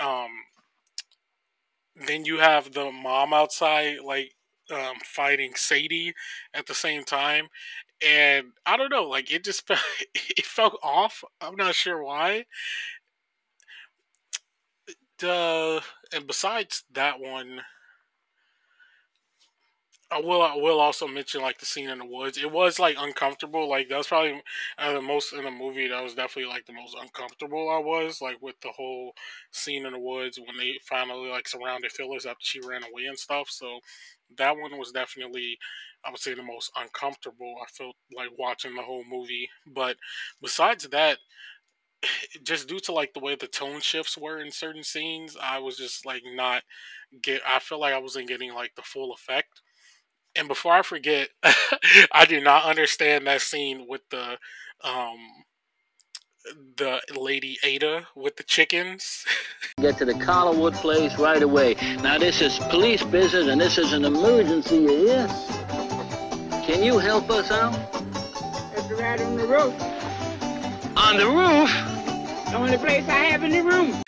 Um, 0.00 0.28
then 1.96 2.24
you 2.24 2.38
have 2.38 2.72
the 2.72 2.90
mom 2.90 3.32
outside 3.32 3.98
like 4.04 4.32
um, 4.70 4.96
fighting 5.04 5.52
Sadie 5.54 6.14
at 6.54 6.66
the 6.66 6.74
same 6.74 7.04
time, 7.04 7.48
and 8.06 8.48
I 8.66 8.76
don't 8.76 8.90
know, 8.90 9.04
like 9.08 9.32
it 9.32 9.44
just 9.44 9.70
it 10.14 10.46
felt 10.46 10.78
off. 10.82 11.24
I'm 11.40 11.56
not 11.56 11.74
sure 11.74 12.02
why. 12.02 12.46
The 15.18 15.82
and 16.12 16.26
besides 16.26 16.84
that 16.92 17.18
one, 17.20 17.62
I 20.14 20.20
will 20.20 20.42
I 20.42 20.54
will 20.54 20.78
also 20.80 21.08
mention 21.08 21.42
like 21.42 21.58
the 21.58 21.66
scene 21.66 21.90
in 21.90 21.98
the 21.98 22.06
woods. 22.06 22.38
It 22.38 22.52
was 22.52 22.78
like 22.78 22.96
uncomfortable. 22.98 23.68
Like 23.68 23.88
that 23.88 23.98
was 23.98 24.06
probably 24.06 24.40
uh, 24.78 24.92
the 24.92 25.02
most 25.02 25.32
in 25.32 25.44
the 25.44 25.50
movie. 25.50 25.88
That 25.88 26.04
was 26.04 26.14
definitely 26.14 26.50
like 26.50 26.66
the 26.66 26.72
most 26.72 26.96
uncomfortable 27.00 27.68
I 27.68 27.78
was 27.78 28.20
like 28.22 28.40
with 28.40 28.54
the 28.60 28.70
whole 28.70 29.14
scene 29.50 29.84
in 29.84 29.92
the 29.92 29.98
woods 29.98 30.38
when 30.38 30.56
they 30.56 30.78
finally 30.88 31.28
like 31.28 31.48
surrounded 31.48 31.90
Phyllis 31.90 32.26
after 32.26 32.44
she 32.44 32.60
ran 32.60 32.84
away 32.84 33.06
and 33.06 33.18
stuff. 33.18 33.48
So 33.50 33.80
that 34.38 34.56
one 34.56 34.78
was 34.78 34.92
definitely 34.92 35.58
I 36.04 36.10
would 36.10 36.20
say 36.20 36.34
the 36.34 36.42
most 36.42 36.70
uncomfortable. 36.76 37.56
I 37.60 37.66
felt 37.72 37.96
like 38.16 38.30
watching 38.38 38.76
the 38.76 38.82
whole 38.82 39.04
movie. 39.10 39.48
But 39.66 39.96
besides 40.40 40.88
that, 40.90 41.18
just 42.42 42.68
due 42.68 42.80
to 42.80 42.92
like 42.92 43.14
the 43.14 43.20
way 43.20 43.34
the 43.34 43.46
tone 43.46 43.80
shifts 43.80 44.16
were 44.18 44.38
in 44.38 44.50
certain 44.50 44.84
scenes, 44.84 45.36
I 45.40 45.58
was 45.58 45.76
just 45.76 46.06
like 46.06 46.22
not 46.34 46.62
get. 47.22 47.42
I 47.46 47.58
feel 47.58 47.80
like 47.80 47.94
I 47.94 47.98
wasn't 47.98 48.28
getting 48.28 48.54
like 48.54 48.74
the 48.76 48.82
full 48.82 49.12
effect. 49.12 49.62
And 50.36 50.48
before 50.48 50.72
I 50.72 50.82
forget, 50.82 51.28
I 52.12 52.24
do 52.26 52.40
not 52.40 52.64
understand 52.64 53.26
that 53.26 53.40
scene 53.40 53.86
with 53.88 54.02
the 54.10 54.38
um 54.82 55.44
the 56.76 57.00
lady 57.16 57.58
Ada 57.62 58.06
with 58.14 58.36
the 58.36 58.42
chickens. 58.42 59.24
Get 59.80 59.96
to 59.98 60.04
the 60.04 60.14
Collingwood 60.14 60.74
place 60.74 61.16
right 61.18 61.42
away. 61.42 61.74
Now, 62.02 62.18
this 62.18 62.42
is 62.42 62.58
police 62.70 63.02
business 63.02 63.48
and 63.48 63.60
this 63.60 63.78
is 63.78 63.92
an 63.92 64.04
emergency, 64.04 64.76
you 64.76 64.88
hear? 65.06 65.26
Can 66.66 66.82
you 66.82 66.98
help 66.98 67.30
us 67.30 67.50
out? 67.50 67.72
That's 68.74 68.90
right 68.92 69.20
on 69.20 69.36
the 69.36 69.46
roof. 69.46 69.74
On 70.96 71.16
the 71.16 71.26
roof? 71.26 71.70
The 72.50 72.56
only 72.56 72.76
place 72.76 73.08
I 73.08 73.24
have 73.24 73.42
in 73.42 73.50
the 73.50 73.62
room. 73.62 74.02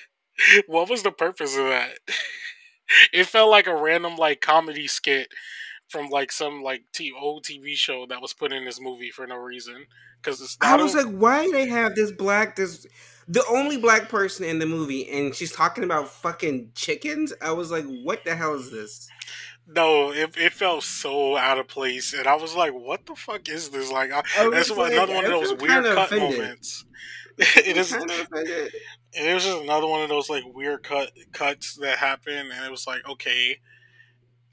what 0.67 0.91
was 0.91 1.03
the 1.03 1.11
purpose 1.13 1.57
of 1.57 1.65
that? 1.67 1.99
It 3.13 3.27
felt 3.27 3.51
like 3.51 3.67
a 3.67 3.75
random 3.75 4.15
like 4.15 4.41
comedy 4.41 4.87
skit 4.87 5.27
from 5.89 6.09
like 6.09 6.33
some 6.33 6.63
like 6.63 6.83
t- 6.93 7.13
old 7.19 7.45
TV 7.45 7.75
show 7.75 8.07
that 8.07 8.21
was 8.21 8.33
put 8.33 8.53
in 8.53 8.65
this 8.65 8.81
movie 8.81 9.11
for 9.11 9.27
no 9.27 9.37
reason. 9.37 9.87
Because 10.21 10.57
I 10.61 10.77
was 10.77 10.95
like, 10.95 11.07
why 11.07 11.49
they 11.53 11.69
have 11.69 11.95
this 11.95 12.11
black 12.11 12.57
this 12.57 12.87
the 13.29 13.45
only 13.51 13.77
black 13.77 14.09
person 14.09 14.45
in 14.45 14.59
the 14.59 14.67
movie 14.67 15.09
and 15.11 15.35
she's 15.35 15.53
talking 15.53 15.85
about 15.85 16.09
fucking 16.09 16.73
chickens? 16.75 17.33
I 17.41 17.53
was 17.53 17.71
like, 17.71 17.85
what 18.03 18.25
the 18.25 18.35
hell 18.35 18.55
is 18.55 18.71
this? 18.71 19.09
No, 19.69 20.13
it, 20.13 20.37
it 20.37 20.53
felt 20.53 20.85
so 20.85 21.37
out 21.37 21.59
of 21.59 21.67
place, 21.67 22.15
and 22.15 22.29
I 22.29 22.37
was 22.37 22.55
like, 22.55 22.73
"What 22.73 23.05
the 23.05 23.17
fuck 23.17 23.49
is 23.49 23.71
this?" 23.71 23.91
Like, 23.91 24.13
I, 24.13 24.23
I 24.39 24.49
that's 24.49 24.71
like, 24.71 24.93
another 24.93 25.15
one 25.15 25.25
of 25.25 25.31
those 25.33 25.55
weird 25.55 25.85
cut 25.85 26.05
offended. 26.05 26.39
moments. 26.39 26.85
it 27.39 27.77
is. 27.77 27.91
Kind 27.91 28.09
of 28.09 28.21
offended. 28.21 28.73
It 29.13 29.35
was 29.35 29.45
just 29.45 29.63
another 29.63 29.89
one 29.89 30.03
of 30.03 30.09
those 30.09 30.31
like 30.31 30.45
weird 30.47 30.85
cut 30.85 31.11
cuts 31.33 31.75
that 31.77 31.99
happened, 31.99 32.53
and 32.53 32.65
it 32.65 32.71
was 32.71 32.87
like, 32.87 33.09
okay. 33.09 33.59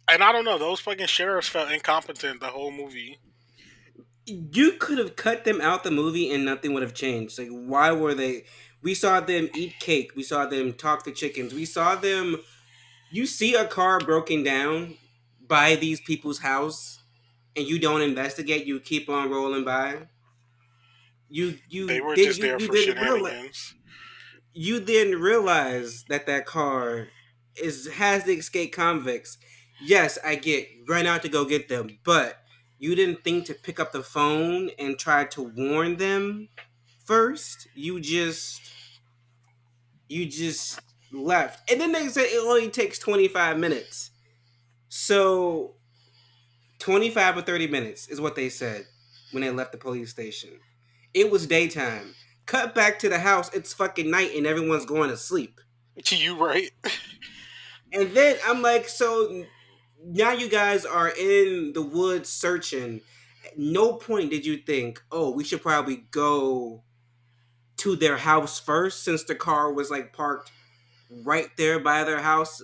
And 0.07 0.23
I 0.23 0.31
don't 0.31 0.45
know, 0.45 0.57
those 0.57 0.79
fucking 0.79 1.07
sheriffs 1.07 1.47
felt 1.47 1.71
incompetent 1.71 2.39
the 2.41 2.47
whole 2.47 2.71
movie. 2.71 3.19
You 4.25 4.73
could 4.73 4.97
have 4.97 5.15
cut 5.15 5.43
them 5.43 5.61
out 5.61 5.83
the 5.83 5.91
movie 5.91 6.31
and 6.31 6.45
nothing 6.45 6.73
would 6.73 6.83
have 6.83 6.93
changed. 6.93 7.37
Like, 7.39 7.49
why 7.49 7.91
were 7.91 8.13
they? 8.13 8.43
We 8.81 8.93
saw 8.93 9.19
them 9.19 9.49
eat 9.55 9.79
cake. 9.79 10.11
We 10.15 10.23
saw 10.23 10.45
them 10.45 10.73
talk 10.73 11.03
to 11.05 11.11
chickens. 11.11 11.53
We 11.53 11.65
saw 11.65 11.95
them. 11.95 12.37
You 13.11 13.25
see 13.25 13.53
a 13.55 13.65
car 13.65 13.99
broken 13.99 14.43
down 14.43 14.95
by 15.47 15.75
these 15.75 16.01
people's 16.01 16.39
house, 16.39 17.01
and 17.55 17.65
you 17.67 17.79
don't 17.79 18.01
investigate. 18.01 18.65
You 18.65 18.79
keep 18.79 19.07
on 19.09 19.29
rolling 19.29 19.63
by. 19.63 20.07
You 21.29 21.57
you 21.69 21.87
They 21.87 22.01
were 22.01 22.15
did- 22.15 22.27
just 22.27 22.39
you, 22.39 22.43
there 22.45 22.59
you 22.59 22.67
for 22.67 22.73
didn't 22.73 23.01
realize 23.03 23.31
shenanigans. 23.31 23.75
you 24.53 24.79
didn't 24.79 25.19
realize 25.21 26.05
that 26.09 26.25
that 26.27 26.45
car 26.45 27.07
is 27.55 27.87
has 27.93 28.23
the 28.25 28.33
escaped 28.33 28.75
convicts. 28.75 29.37
Yes, 29.85 30.17
I 30.23 30.35
get 30.35 30.67
run 30.87 31.05
out 31.05 31.21
to 31.23 31.29
go 31.29 31.45
get 31.45 31.67
them, 31.67 31.99
but 32.03 32.37
you 32.79 32.95
didn't 32.95 33.23
think 33.23 33.45
to 33.45 33.53
pick 33.53 33.79
up 33.79 33.91
the 33.91 34.03
phone 34.03 34.69
and 34.79 34.97
try 34.97 35.25
to 35.25 35.41
warn 35.43 35.97
them 35.97 36.49
first. 37.05 37.67
You 37.75 37.99
just 37.99 38.61
you 40.07 40.25
just 40.25 40.79
left. 41.11 41.69
And 41.71 41.79
then 41.79 41.91
they 41.91 42.07
said 42.07 42.25
it 42.25 42.43
only 42.45 42.69
takes 42.69 42.99
25 42.99 43.57
minutes. 43.57 44.11
So 44.89 45.75
25 46.79 47.37
or 47.37 47.41
30 47.41 47.67
minutes 47.67 48.07
is 48.07 48.21
what 48.21 48.35
they 48.35 48.49
said 48.49 48.85
when 49.31 49.41
they 49.41 49.49
left 49.49 49.71
the 49.71 49.77
police 49.77 50.09
station. 50.09 50.51
It 51.13 51.31
was 51.31 51.47
daytime. 51.47 52.15
Cut 52.45 52.75
back 52.75 52.99
to 52.99 53.09
the 53.09 53.19
house, 53.19 53.53
it's 53.53 53.73
fucking 53.73 54.11
night 54.11 54.31
and 54.35 54.45
everyone's 54.45 54.85
going 54.85 55.09
to 55.09 55.17
sleep. 55.17 55.61
To 56.03 56.15
you, 56.21 56.35
right? 56.35 56.69
And 57.93 58.11
then 58.11 58.37
I'm 58.45 58.61
like, 58.61 58.89
so 58.89 59.45
now 60.05 60.31
you 60.31 60.49
guys 60.49 60.85
are 60.85 61.09
in 61.09 61.73
the 61.73 61.81
woods 61.81 62.29
searching. 62.29 63.01
At 63.45 63.57
no 63.57 63.93
point 63.93 64.31
did 64.31 64.45
you 64.45 64.57
think, 64.57 65.01
oh, 65.11 65.31
we 65.31 65.43
should 65.43 65.61
probably 65.61 66.05
go 66.11 66.83
to 67.77 67.95
their 67.95 68.17
house 68.17 68.59
first 68.59 69.03
since 69.03 69.23
the 69.23 69.35
car 69.35 69.71
was 69.73 69.91
like 69.91 70.13
parked 70.13 70.51
right 71.09 71.49
there 71.57 71.79
by 71.79 72.03
their 72.03 72.21
house. 72.21 72.61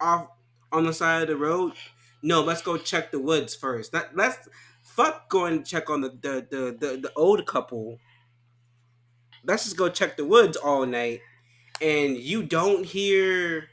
off 0.00 0.28
on 0.72 0.84
the 0.86 0.92
side 0.92 1.22
of 1.22 1.28
the 1.28 1.36
road. 1.36 1.74
No, 2.22 2.42
let's 2.42 2.62
go 2.62 2.76
check 2.78 3.10
the 3.10 3.20
woods 3.20 3.54
first. 3.54 3.92
That 3.92 4.16
let's 4.16 4.48
fuck 4.82 5.28
going 5.28 5.64
check 5.64 5.90
on 5.90 6.00
the 6.02 6.10
the, 6.10 6.46
the 6.50 6.76
the 6.78 6.96
the 6.98 7.12
old 7.16 7.46
couple. 7.46 7.98
Let's 9.44 9.64
just 9.64 9.76
go 9.76 9.88
check 9.88 10.16
the 10.16 10.24
woods 10.24 10.56
all 10.56 10.86
night, 10.86 11.20
and 11.80 12.16
you 12.16 12.42
don't 12.44 12.86
hear. 12.86 13.68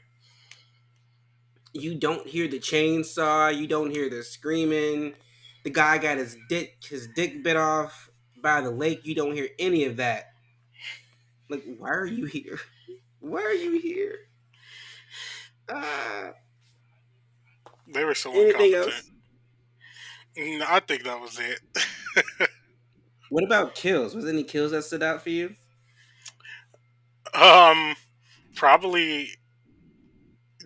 You 1.72 1.94
don't 1.94 2.26
hear 2.26 2.48
the 2.48 2.58
chainsaw. 2.58 3.56
You 3.56 3.66
don't 3.66 3.90
hear 3.90 4.10
the 4.10 4.22
screaming. 4.22 5.14
The 5.64 5.70
guy 5.70 5.98
got 5.98 6.18
his 6.18 6.36
dick 6.48 6.76
his 6.88 7.08
dick 7.14 7.42
bit 7.44 7.56
off 7.56 8.10
by 8.42 8.60
the 8.60 8.70
lake. 8.70 9.06
You 9.06 9.14
don't 9.14 9.34
hear 9.34 9.48
any 9.58 9.84
of 9.84 9.96
that. 9.98 10.32
Like, 11.48 11.64
why 11.78 11.90
are 11.90 12.06
you 12.06 12.26
here? 12.26 12.60
Why 13.20 13.42
are 13.42 13.52
you 13.52 13.78
here? 13.80 14.20
Ah. 15.68 16.34
They 17.86 18.04
were 18.04 18.14
so 18.14 18.30
Anything 18.32 18.72
incompetent. 18.72 18.94
else? 18.94 19.10
No, 20.36 20.64
I 20.68 20.80
think 20.80 21.04
that 21.04 21.20
was 21.20 21.38
it. 21.38 21.60
What 23.30 23.44
about 23.44 23.74
kills? 23.74 24.14
Was 24.14 24.24
there 24.24 24.32
any 24.34 24.44
kills 24.44 24.72
that 24.72 24.82
stood 24.84 25.02
out 25.02 25.22
for 25.22 25.30
you? 25.30 25.56
um, 27.34 27.94
probably 28.54 29.30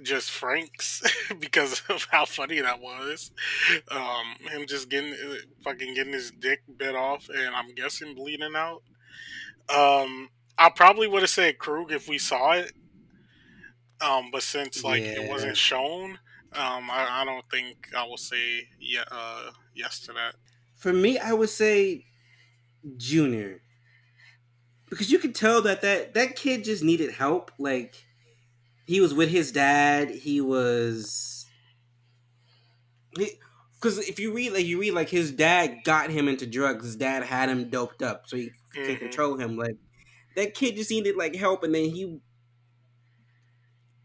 just 0.05 0.31
Frank's 0.31 1.03
because 1.41 1.83
of 1.89 2.07
how 2.11 2.25
funny 2.25 2.61
that 2.61 2.81
was. 2.81 3.31
Um, 3.91 4.37
him 4.49 4.67
just 4.67 4.89
getting 4.89 5.13
uh, 5.13 5.37
fucking 5.63 5.95
getting 5.95 6.13
his 6.13 6.31
dick 6.31 6.63
bit 6.77 6.95
off, 6.95 7.29
and 7.29 7.55
I'm 7.55 7.75
guessing 7.75 8.15
bleeding 8.15 8.55
out. 8.57 8.83
Um, 9.69 10.29
I 10.57 10.71
probably 10.71 11.09
would 11.09 11.23
have 11.23 11.31
said 11.31 11.59
Krug 11.59 11.93
if 11.93 12.09
we 12.09 12.19
saw 12.19 12.53
it. 12.53 12.73
Um, 14.01 14.31
but 14.31 14.43
since 14.43 14.85
like 14.85 15.03
it 15.03 15.29
wasn't 15.29 15.57
shown, 15.57 16.19
um, 16.53 16.91
I, 16.91 17.07
I 17.11 17.25
don't 17.25 17.49
think 17.51 17.89
I 17.97 18.05
will 18.05 18.17
say 18.19 18.69
yeah, 18.79 19.05
uh, 19.11 19.51
yes 19.75 20.01
to 20.01 20.13
that. 20.13 20.35
For 20.75 20.93
me, 20.93 21.19
I 21.19 21.33
would 21.33 21.49
say 21.49 22.05
Junior. 22.97 23.63
Because 24.91 25.11
you 25.11 25.19
could 25.19 25.35
tell 25.35 25.63
that 25.63 25.83
that, 25.83 26.15
that 26.15 26.37
kid 26.37 26.65
just 26.65 26.85
needed 26.85 27.13
help. 27.13 27.51
Like, 27.59 28.05
he 28.87 29.01
was 29.01 29.15
with 29.15 29.29
his 29.31 29.53
dad. 29.53 30.11
He 30.11 30.41
was. 30.41 31.47
Because 33.15 33.99
if 34.09 34.19
you 34.19 34.33
read, 34.35 34.53
like, 34.53 34.65
you 34.67 34.81
read, 34.81 34.93
like, 34.93 35.09
his 35.09 35.31
dad 35.31 35.79
got 35.85 36.11
him 36.11 36.27
into 36.29 36.47
drugs. 36.47 36.85
His 36.85 36.97
dad 36.97 37.23
had 37.23 37.49
him 37.49 37.71
doped 37.71 38.03
up 38.03 38.23
so 38.27 38.37
he 38.37 38.51
could 38.73 38.97
Mhm. 38.97 38.99
control 38.99 39.37
him. 39.39 39.57
Like, 39.57 39.77
that 40.37 40.55
kid 40.55 40.77
just 40.77 40.91
needed, 40.91 41.17
like, 41.17 41.35
help. 41.37 41.63
And 41.63 41.75
then 41.75 41.91
he. 41.91 42.21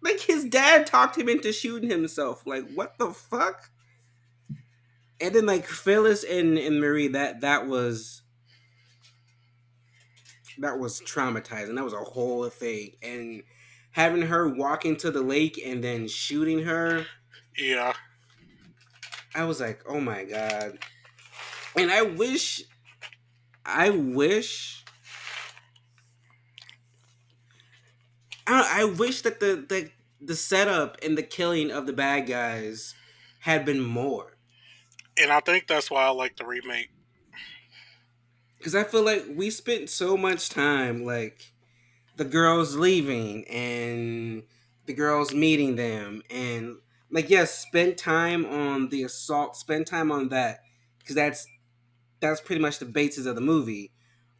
Like, 0.02 0.20
his 0.22 0.46
dad 0.46 0.88
talked 0.88 1.18
him 1.18 1.28
into 1.28 1.52
shooting 1.52 1.90
himself. 1.90 2.46
Like, 2.46 2.70
what 2.74 2.98
the 2.98 3.12
fuck? 3.12 3.72
And 5.20 5.36
then, 5.36 5.46
like, 5.46 5.66
Phyllis 5.66 6.24
and, 6.24 6.58
and 6.58 6.80
Marie, 6.80 7.10
that 7.10 7.42
that 7.42 7.68
was. 7.68 8.22
That 10.60 10.78
was 10.78 11.02
traumatizing. 11.02 11.76
That 11.76 11.84
was 11.86 11.94
a 11.94 11.98
whole 11.98 12.50
thing. 12.50 12.92
And 13.02 13.44
having 13.91 14.24
her 14.24 14.48
walk 14.48 14.86
into 14.86 15.12
the 15.12 15.22
lake 15.22 15.60
and 15.63 15.84
then 15.84 16.08
shooting 16.08 16.63
her, 16.63 17.05
Yeah, 17.58 17.93
I 19.36 19.43
was 19.46 19.60
like, 19.60 19.81
oh 19.88 20.00
my 20.00 20.24
god. 20.25 20.79
And 21.75 21.91
I 21.91 22.01
wish, 22.03 22.63
I 23.65 23.89
wish, 23.89 24.84
I, 28.48 28.81
I 28.81 28.84
wish 28.86 29.22
that 29.22 29.39
the, 29.39 29.65
the 29.67 29.91
the 30.22 30.36
setup 30.36 30.98
and 31.01 31.17
the 31.17 31.24
killing 31.24 31.72
of 31.72 31.86
the 31.88 31.93
bad 31.93 32.27
guys 32.27 32.93
had 33.41 33.63
been 33.65 33.79
more. 33.79 34.38
and 35.17 35.31
I 35.31 35.39
think 35.41 35.67
that's 35.67 35.89
why 35.91 36.03
I 36.05 36.10
like 36.10 36.38
the 36.38 36.46
remake. 36.46 36.89
Because 38.58 38.75
I 38.75 38.84
feel 38.84 39.03
like 39.03 39.25
we 39.36 39.50
spent 39.50 39.89
so 39.89 40.17
much 40.17 40.50
time, 40.50 41.05
like, 41.05 41.53
the 42.19 42.25
girls 42.25 42.75
leaving 42.75 43.47
and 43.47 44.43
the 44.86 44.93
girls 44.93 45.34
meeting 45.34 45.77
them. 45.77 46.21
And, 46.29 46.75
like, 47.10 47.29
yes, 47.29 47.58
spend 47.58 47.97
time 47.97 48.45
on 48.45 48.89
the 48.89 49.03
assault, 49.03 49.55
spend 49.55 49.88
time 49.88 50.12
on 50.12 50.27
that. 50.29 50.60
Because 50.99 51.15
that's 51.15 51.47
that's 52.19 52.41
pretty 52.41 52.62
much 52.62 52.79
the 52.79 52.86
basis 52.86 53.25
of 53.25 53.36
the 53.36 53.41
movie. 53.41 53.93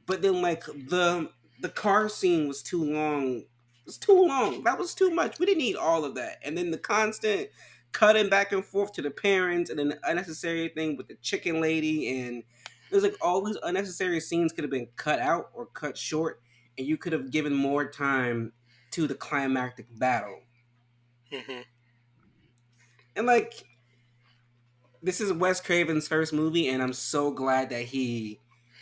But 0.06 0.22
then, 0.22 0.42
like, 0.42 0.66
the 0.66 1.32
the 1.62 1.70
car 1.70 2.10
scene 2.10 2.50
was 2.50 2.62
too 2.62 2.84
long. 2.84 3.38
It 3.38 3.48
was 3.86 3.98
too 3.98 4.28
long. 4.28 4.66
That 4.66 4.78
was 4.78 4.94
too 4.94 5.10
much. 5.12 5.40
We 5.40 5.46
didn't 5.46 5.60
need 5.60 5.78
all 5.78 6.04
of 6.04 6.16
that. 6.16 6.40
And 6.44 6.58
then 6.58 6.72
the 6.72 6.78
constant 6.78 7.48
cutting 7.94 8.30
back 8.30 8.52
and 8.52 8.64
forth 8.64 8.92
to 8.94 9.02
the 9.02 9.10
parents 9.10 9.70
and 9.70 9.80
then 9.80 9.88
the 9.90 10.00
unnecessary 10.04 10.68
thing 10.68 10.98
with 10.98 11.08
the 11.08 11.16
chicken 11.22 11.60
lady 11.60 12.20
and 12.20 12.44
there's 12.92 13.02
like 13.02 13.16
all 13.20 13.42
these 13.42 13.58
unnecessary 13.64 14.20
scenes 14.20 14.52
could 14.52 14.64
have 14.64 14.70
been 14.70 14.90
cut 14.96 15.20
out 15.20 15.50
or 15.54 15.66
cut 15.66 15.98
short 15.98 16.40
and 16.80 16.88
you 16.88 16.98
could 16.98 17.14
have 17.14 17.30
given 17.30 17.54
more 17.54 17.88
time 17.88 18.54
to 18.92 19.06
the 19.06 19.14
climactic 19.14 19.86
battle. 20.00 20.40
Hmm 21.32 21.62
and 23.20 23.28
like 23.28 23.64
this 25.04 25.20
is 25.20 25.32
wes 25.34 25.60
craven's 25.60 26.08
first 26.08 26.34
movie 26.34 26.70
and 26.70 26.82
i'm 26.82 26.94
so 26.94 27.32
glad 27.32 27.70
that 27.70 27.84
he 27.84 28.40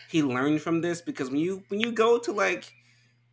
he 0.10 0.22
learned 0.22 0.62
from 0.62 0.82
this 0.82 1.02
because 1.02 1.30
when 1.30 1.40
you 1.40 1.64
when 1.70 1.80
you 1.80 1.92
go 1.92 2.20
to 2.20 2.32
like 2.32 2.74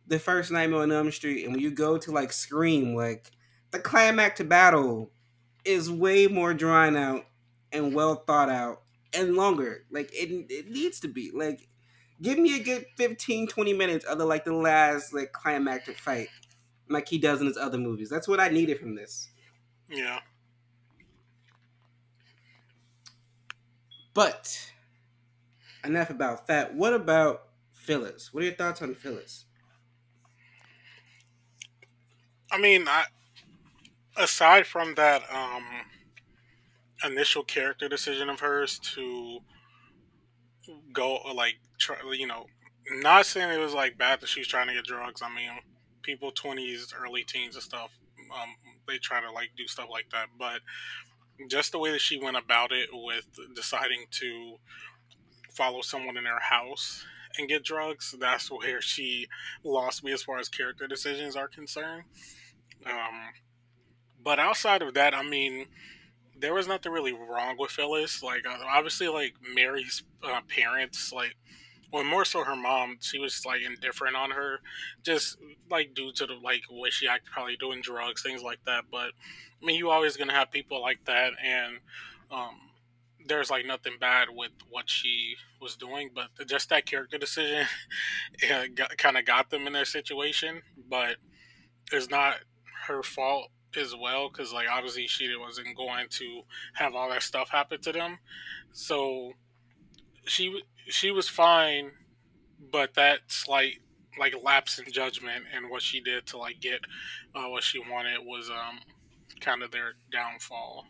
the 0.07 0.19
first 0.19 0.51
nightmare 0.51 0.81
on 0.81 0.91
elm 0.91 1.11
street 1.11 1.43
and 1.43 1.53
when 1.53 1.61
you 1.61 1.71
go 1.71 1.97
to 1.97 2.11
like 2.11 2.33
scream 2.33 2.95
like 2.95 3.31
the 3.71 3.79
climactic 3.79 4.49
battle 4.49 5.11
is 5.63 5.91
way 5.91 6.27
more 6.27 6.53
drawn 6.53 6.95
out 6.95 7.25
and 7.71 7.93
well 7.93 8.15
thought 8.15 8.49
out 8.49 8.81
and 9.15 9.35
longer. 9.35 9.85
Like 9.89 10.11
it, 10.13 10.45
it 10.49 10.69
needs 10.69 10.99
to 11.01 11.07
be. 11.07 11.31
Like 11.33 11.67
give 12.21 12.37
me 12.39 12.59
a 12.59 12.63
good 12.63 12.85
15 12.97 13.47
20 13.47 13.73
minutes 13.73 14.05
of 14.05 14.17
the 14.17 14.25
like 14.25 14.45
the 14.45 14.53
last 14.53 15.13
like 15.13 15.31
climactic 15.33 15.97
fight 15.97 16.29
like 16.89 17.07
he 17.09 17.17
does 17.17 17.41
in 17.41 17.47
his 17.47 17.57
other 17.57 17.77
movies 17.77 18.09
that's 18.09 18.27
what 18.27 18.39
i 18.39 18.47
needed 18.49 18.79
from 18.79 18.95
this 18.95 19.29
Yeah. 19.89 20.19
But 24.13 24.71
enough 25.83 26.09
about 26.09 26.47
that. 26.47 26.73
What 26.75 26.93
about 26.93 27.49
Phyllis? 27.73 28.33
What 28.33 28.43
are 28.43 28.47
your 28.47 28.55
thoughts 28.55 28.81
on 28.81 28.95
Phyllis? 28.95 29.45
I 32.51 32.57
mean, 32.57 32.87
I, 32.87 33.05
aside 34.17 34.67
from 34.67 34.95
that 34.95 35.23
um, 35.31 35.65
initial 37.03 37.43
character 37.43 37.89
decision 37.89 38.29
of 38.29 38.39
hers 38.39 38.79
to 38.95 39.39
go, 40.93 41.17
like, 41.35 41.55
try, 41.77 41.97
you 42.13 42.27
know, 42.27 42.45
not 42.91 43.25
saying 43.25 43.49
it 43.49 43.59
was 43.59 43.73
like 43.73 43.97
bad 43.97 44.21
that 44.21 44.29
she 44.29 44.41
was 44.41 44.47
trying 44.47 44.67
to 44.67 44.73
get 44.73 44.85
drugs. 44.85 45.21
I 45.21 45.33
mean, 45.33 45.49
people 46.01 46.31
twenties, 46.31 46.93
early 46.99 47.23
teens, 47.23 47.55
and 47.55 47.63
stuff, 47.63 47.91
um, 48.33 48.49
they 48.87 48.97
try 48.97 49.21
to 49.21 49.31
like 49.31 49.49
do 49.57 49.67
stuff 49.67 49.87
like 49.89 50.09
that. 50.11 50.27
But 50.37 50.61
just 51.49 51.71
the 51.71 51.79
way 51.79 51.91
that 51.91 52.01
she 52.01 52.17
went 52.17 52.37
about 52.37 52.71
it 52.71 52.89
with 52.91 53.27
deciding 53.55 54.05
to 54.11 54.55
follow 55.51 55.81
someone 55.81 56.17
in 56.17 56.25
her 56.25 56.39
house 56.39 57.05
and 57.37 57.49
get 57.49 57.63
drugs, 57.63 58.15
that's 58.19 58.49
where 58.49 58.81
she 58.81 59.27
lost 59.63 60.03
me 60.03 60.13
as 60.13 60.23
far 60.23 60.37
as 60.37 60.47
character 60.47 60.87
decisions 60.87 61.35
are 61.35 61.47
concerned. 61.47 62.03
Um, 62.85 63.33
but 64.23 64.39
outside 64.39 64.81
of 64.81 64.93
that, 64.93 65.13
I 65.13 65.23
mean, 65.23 65.65
there 66.37 66.53
was 66.53 66.67
nothing 66.67 66.91
really 66.91 67.13
wrong 67.13 67.55
with 67.57 67.71
Phyllis. 67.71 68.21
Like, 68.21 68.45
obviously, 68.47 69.07
like 69.07 69.33
Mary's 69.53 70.03
uh, 70.23 70.41
parents, 70.47 71.11
like, 71.11 71.35
well, 71.95 72.03
more 72.03 72.25
so 72.25 72.43
her 72.43 72.57
mom, 72.57 72.97
she 72.99 73.19
was 73.19 73.45
like 73.45 73.61
indifferent 73.61 74.17
on 74.17 74.31
her, 74.31 74.59
just 75.01 75.37
like 75.71 75.93
due 75.93 76.11
to 76.11 76.25
the 76.25 76.33
like 76.33 76.63
way 76.69 76.89
she 76.89 77.07
acted, 77.07 77.31
probably 77.31 77.55
doing 77.55 77.79
drugs, 77.81 78.21
things 78.21 78.43
like 78.43 78.59
that. 78.65 78.83
But 78.91 79.11
I 79.61 79.65
mean, 79.65 79.77
you 79.77 79.89
always 79.89 80.17
gonna 80.17 80.33
have 80.33 80.51
people 80.51 80.81
like 80.81 81.05
that, 81.05 81.31
and 81.41 81.77
um, 82.29 82.57
there's 83.25 83.49
like 83.49 83.65
nothing 83.65 83.93
bad 83.97 84.27
with 84.29 84.51
what 84.69 84.89
she 84.89 85.35
was 85.61 85.77
doing, 85.77 86.09
but 86.13 86.27
just 86.45 86.67
that 86.67 86.85
character 86.85 87.17
decision 87.17 87.65
kind 88.97 89.17
of 89.17 89.23
got 89.25 89.49
them 89.49 89.65
in 89.65 89.71
their 89.71 89.85
situation. 89.85 90.63
But 90.89 91.15
it's 91.93 92.09
not 92.09 92.39
her 92.87 93.03
fault 93.03 93.47
as 93.79 93.95
well, 93.95 94.27
because 94.27 94.51
like 94.51 94.67
obviously 94.69 95.07
she 95.07 95.33
wasn't 95.37 95.77
going 95.77 96.07
to 96.09 96.41
have 96.73 96.93
all 96.93 97.09
that 97.11 97.23
stuff 97.23 97.51
happen 97.51 97.79
to 97.83 97.93
them. 97.93 98.19
So 98.73 99.31
she 100.25 100.61
she 100.87 101.11
was 101.11 101.27
fine, 101.27 101.91
but 102.71 102.93
that 102.95 103.19
slight 103.27 103.79
like 104.19 104.33
lapse 104.43 104.79
in 104.79 104.91
judgment 104.91 105.43
and 105.53 105.69
what 105.69 105.81
she 105.81 105.99
did 105.99 106.25
to 106.25 106.37
like 106.37 106.59
get 106.61 106.79
uh, 107.35 107.49
what 107.49 107.63
she 107.63 107.79
wanted 107.79 108.19
was 108.23 108.49
um 108.49 108.79
kind 109.41 109.61
of 109.61 109.71
their 109.71 109.93
downfall. 110.11 110.85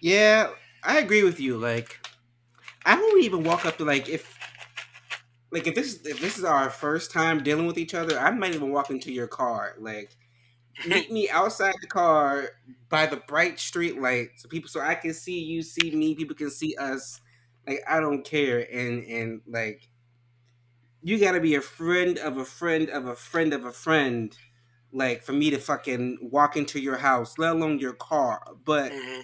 Yeah, 0.00 0.50
I 0.82 0.98
agree 0.98 1.22
with 1.22 1.38
you. 1.38 1.56
Like, 1.56 2.04
I 2.84 2.96
won't 2.96 3.22
even 3.22 3.44
walk 3.44 3.64
up 3.64 3.78
to 3.78 3.84
like 3.84 4.08
if 4.08 4.36
like 5.52 5.66
if 5.66 5.74
this 5.74 5.94
is 5.94 6.06
if 6.06 6.20
this 6.20 6.38
is 6.38 6.44
our 6.44 6.70
first 6.70 7.12
time 7.12 7.42
dealing 7.42 7.66
with 7.66 7.78
each 7.78 7.94
other, 7.94 8.18
I 8.18 8.30
might 8.30 8.54
even 8.54 8.72
walk 8.72 8.90
into 8.90 9.12
your 9.12 9.28
car. 9.28 9.76
Like 9.78 10.16
meet 10.84 11.10
me 11.10 11.28
outside 11.30 11.74
the 11.80 11.86
car 11.86 12.50
by 12.88 13.06
the 13.06 13.16
bright 13.16 13.58
street 13.58 14.00
light 14.00 14.30
so 14.36 14.48
people 14.48 14.68
so 14.68 14.80
I 14.80 14.94
can 14.94 15.14
see 15.14 15.40
you, 15.40 15.62
see 15.62 15.90
me, 15.94 16.14
people 16.14 16.36
can 16.36 16.50
see 16.50 16.74
us. 16.76 17.20
Like 17.66 17.80
I 17.88 18.00
don't 18.00 18.24
care. 18.24 18.60
And 18.72 19.04
and 19.04 19.42
like 19.46 19.90
you 21.02 21.18
gotta 21.18 21.40
be 21.40 21.54
a 21.54 21.60
friend 21.60 22.18
of 22.18 22.36
a 22.36 22.44
friend 22.44 22.88
of 22.88 23.06
a 23.06 23.14
friend 23.16 23.52
of 23.52 23.64
a 23.64 23.72
friend, 23.72 24.36
like 24.92 25.22
for 25.22 25.32
me 25.32 25.50
to 25.50 25.58
fucking 25.58 26.18
walk 26.22 26.56
into 26.56 26.80
your 26.80 26.98
house, 26.98 27.38
let 27.38 27.52
alone 27.56 27.78
your 27.78 27.94
car. 27.94 28.54
But 28.64 28.92
hmm 28.92 29.22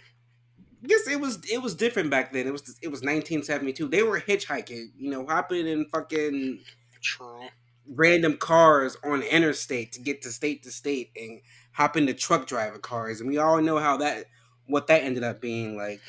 guess 0.87 1.09
it 1.09 1.21
was 1.21 1.39
it 1.51 1.63
was 1.63 1.75
different 1.75 2.11
back 2.11 2.33
then. 2.33 2.47
It 2.47 2.53
was 2.53 2.79
it 2.83 2.89
was 2.89 3.03
1972. 3.03 3.89
They 3.89 4.03
were 4.03 4.21
hitchhiking, 4.21 4.93
you 4.97 5.11
know, 5.11 5.27
hopping 5.27 5.67
in 5.67 5.87
fucking 5.87 6.61
True. 7.01 7.49
Random 7.89 8.37
cars 8.37 8.97
on 9.05 9.23
interstate 9.23 9.93
to 9.93 10.01
get 10.01 10.23
to 10.23 10.31
state 10.31 10.63
to 10.63 10.71
state 10.71 11.11
and 11.17 11.41
hop 11.73 11.97
into 11.97 12.15
truck 12.15 12.47
driver 12.47 12.79
cars. 12.79 13.21
And 13.21 13.29
we 13.29 13.39
all 13.39 13.61
know 13.61 13.79
how 13.79 13.97
that 13.99 14.27
what 14.67 14.87
that 14.89 15.03
ended 15.03 15.25
up 15.25 15.41
being 15.41 15.77
like 15.77 16.01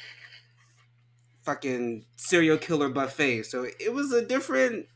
fucking 1.44 2.06
serial 2.18 2.58
killer 2.58 2.90
buffet. 2.90 3.44
So 3.44 3.66
it 3.80 3.94
was 3.94 4.12
a 4.12 4.26
different 4.26 4.88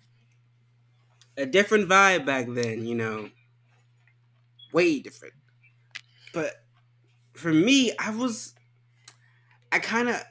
a 1.37 1.45
different 1.45 1.89
vibe 1.89 2.25
back 2.25 2.47
then, 2.49 2.85
you 2.85 2.95
know. 2.95 3.29
Way 4.71 4.99
different. 4.99 5.35
But 6.33 6.63
for 7.33 7.53
me, 7.53 7.93
I 7.97 8.11
was 8.11 8.53
I 9.71 9.79
kind 9.79 10.09
of 10.09 10.21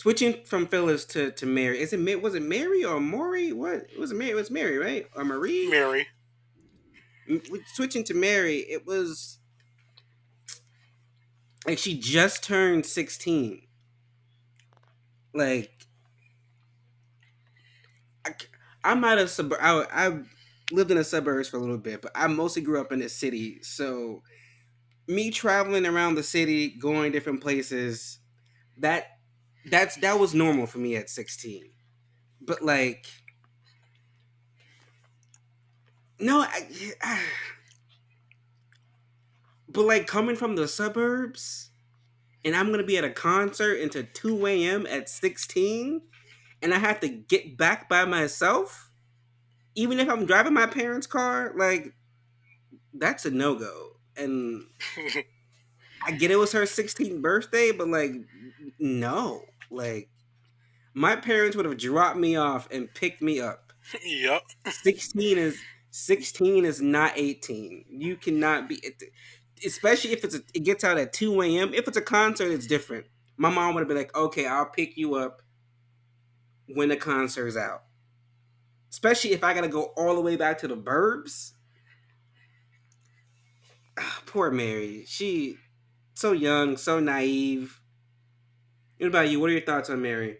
switching 0.00 0.42
from 0.44 0.66
Phyllis 0.66 1.04
to 1.04 1.30
to 1.32 1.44
Mary. 1.44 1.78
Is 1.78 1.92
it 1.92 2.22
was 2.22 2.34
it 2.34 2.42
Mary 2.42 2.82
or 2.82 2.98
Maury? 3.00 3.52
What 3.52 3.86
was 3.98 4.12
it? 4.12 4.14
Mary? 4.14 4.30
It 4.30 4.34
was 4.34 4.50
Mary, 4.50 4.78
right? 4.78 5.06
Or 5.14 5.24
Marie? 5.24 5.68
Mary. 5.68 6.06
Switching 7.74 8.02
to 8.04 8.14
Mary, 8.14 8.60
it 8.60 8.86
was 8.86 9.38
like 11.66 11.78
she 11.78 11.98
just 11.98 12.42
turned 12.42 12.86
sixteen. 12.86 13.66
Like 15.34 15.70
I, 18.24 18.30
I'm 18.82 19.04
out 19.04 19.18
of 19.18 19.28
sub. 19.28 19.52
I, 19.60 19.84
I 19.92 20.22
lived 20.72 20.90
in 20.90 20.96
the 20.96 21.04
suburbs 21.04 21.48
for 21.48 21.58
a 21.58 21.60
little 21.60 21.76
bit, 21.76 22.00
but 22.00 22.12
I 22.14 22.26
mostly 22.26 22.62
grew 22.62 22.80
up 22.80 22.90
in 22.90 23.00
the 23.00 23.08
city. 23.10 23.62
So 23.62 24.22
me 25.06 25.30
traveling 25.30 25.84
around 25.84 26.14
the 26.14 26.22
city, 26.22 26.70
going 26.70 27.12
different 27.12 27.42
places, 27.42 28.18
that 28.78 29.19
that's 29.66 29.96
that 29.96 30.18
was 30.18 30.34
normal 30.34 30.66
for 30.66 30.78
me 30.78 30.96
at 30.96 31.10
16. 31.10 31.70
But 32.40 32.62
like 32.62 33.06
no, 36.18 36.40
I, 36.40 36.68
I 37.02 37.22
but 39.68 39.84
like 39.84 40.06
coming 40.06 40.36
from 40.36 40.56
the 40.56 40.68
suburbs 40.68 41.70
and 42.44 42.56
I'm 42.56 42.70
gonna 42.70 42.84
be 42.84 42.98
at 42.98 43.04
a 43.04 43.10
concert 43.10 43.80
until 43.80 44.04
2 44.12 44.46
a.m. 44.46 44.86
at 44.86 45.08
16 45.08 46.02
and 46.62 46.74
I 46.74 46.78
have 46.78 47.00
to 47.00 47.08
get 47.08 47.56
back 47.56 47.88
by 47.88 48.04
myself, 48.04 48.90
even 49.74 49.98
if 49.98 50.08
I'm 50.08 50.26
driving 50.26 50.54
my 50.54 50.66
parents' 50.66 51.06
car, 51.06 51.52
like 51.56 51.94
that's 52.92 53.24
a 53.24 53.30
no-go. 53.30 53.96
And 54.16 54.66
I 56.06 56.12
get 56.12 56.30
it 56.30 56.36
was 56.36 56.52
her 56.52 56.62
16th 56.62 57.20
birthday, 57.20 57.72
but 57.72 57.88
like, 57.88 58.12
no. 58.78 59.42
Like, 59.70 60.08
my 60.94 61.16
parents 61.16 61.56
would 61.56 61.66
have 61.66 61.78
dropped 61.78 62.16
me 62.16 62.36
off 62.36 62.68
and 62.70 62.92
picked 62.92 63.22
me 63.22 63.40
up. 63.40 63.72
yep. 64.04 64.42
16 64.68 65.38
is 65.38 65.58
16 65.90 66.64
is 66.64 66.80
not 66.80 67.12
18. 67.16 67.84
You 67.90 68.16
cannot 68.16 68.68
be, 68.68 68.82
especially 69.64 70.12
if 70.12 70.24
it's 70.24 70.34
a, 70.34 70.40
it 70.54 70.64
gets 70.64 70.84
out 70.84 70.98
at 70.98 71.12
2 71.12 71.42
a.m. 71.42 71.74
If 71.74 71.88
it's 71.88 71.96
a 71.96 72.02
concert, 72.02 72.50
it's 72.50 72.66
different. 72.66 73.06
My 73.36 73.50
mom 73.50 73.74
would 73.74 73.80
have 73.80 73.88
been 73.88 73.96
like, 73.96 74.16
okay, 74.16 74.46
I'll 74.46 74.66
pick 74.66 74.96
you 74.96 75.14
up 75.14 75.42
when 76.68 76.88
the 76.88 76.96
concert's 76.96 77.56
out. 77.56 77.82
Especially 78.90 79.32
if 79.32 79.44
I 79.44 79.54
gotta 79.54 79.68
go 79.68 79.92
all 79.96 80.14
the 80.14 80.20
way 80.20 80.36
back 80.36 80.58
to 80.58 80.68
the 80.68 80.76
burbs. 80.76 81.52
Ah, 83.98 84.22
Poor 84.26 84.50
Mary. 84.50 85.04
She 85.06 85.56
so 86.20 86.32
young, 86.32 86.76
so 86.76 87.00
naive. 87.00 87.80
What 88.98 89.06
about 89.06 89.30
you? 89.30 89.40
What 89.40 89.48
are 89.48 89.54
your 89.54 89.62
thoughts 89.62 89.88
on 89.88 90.02
Mary? 90.02 90.38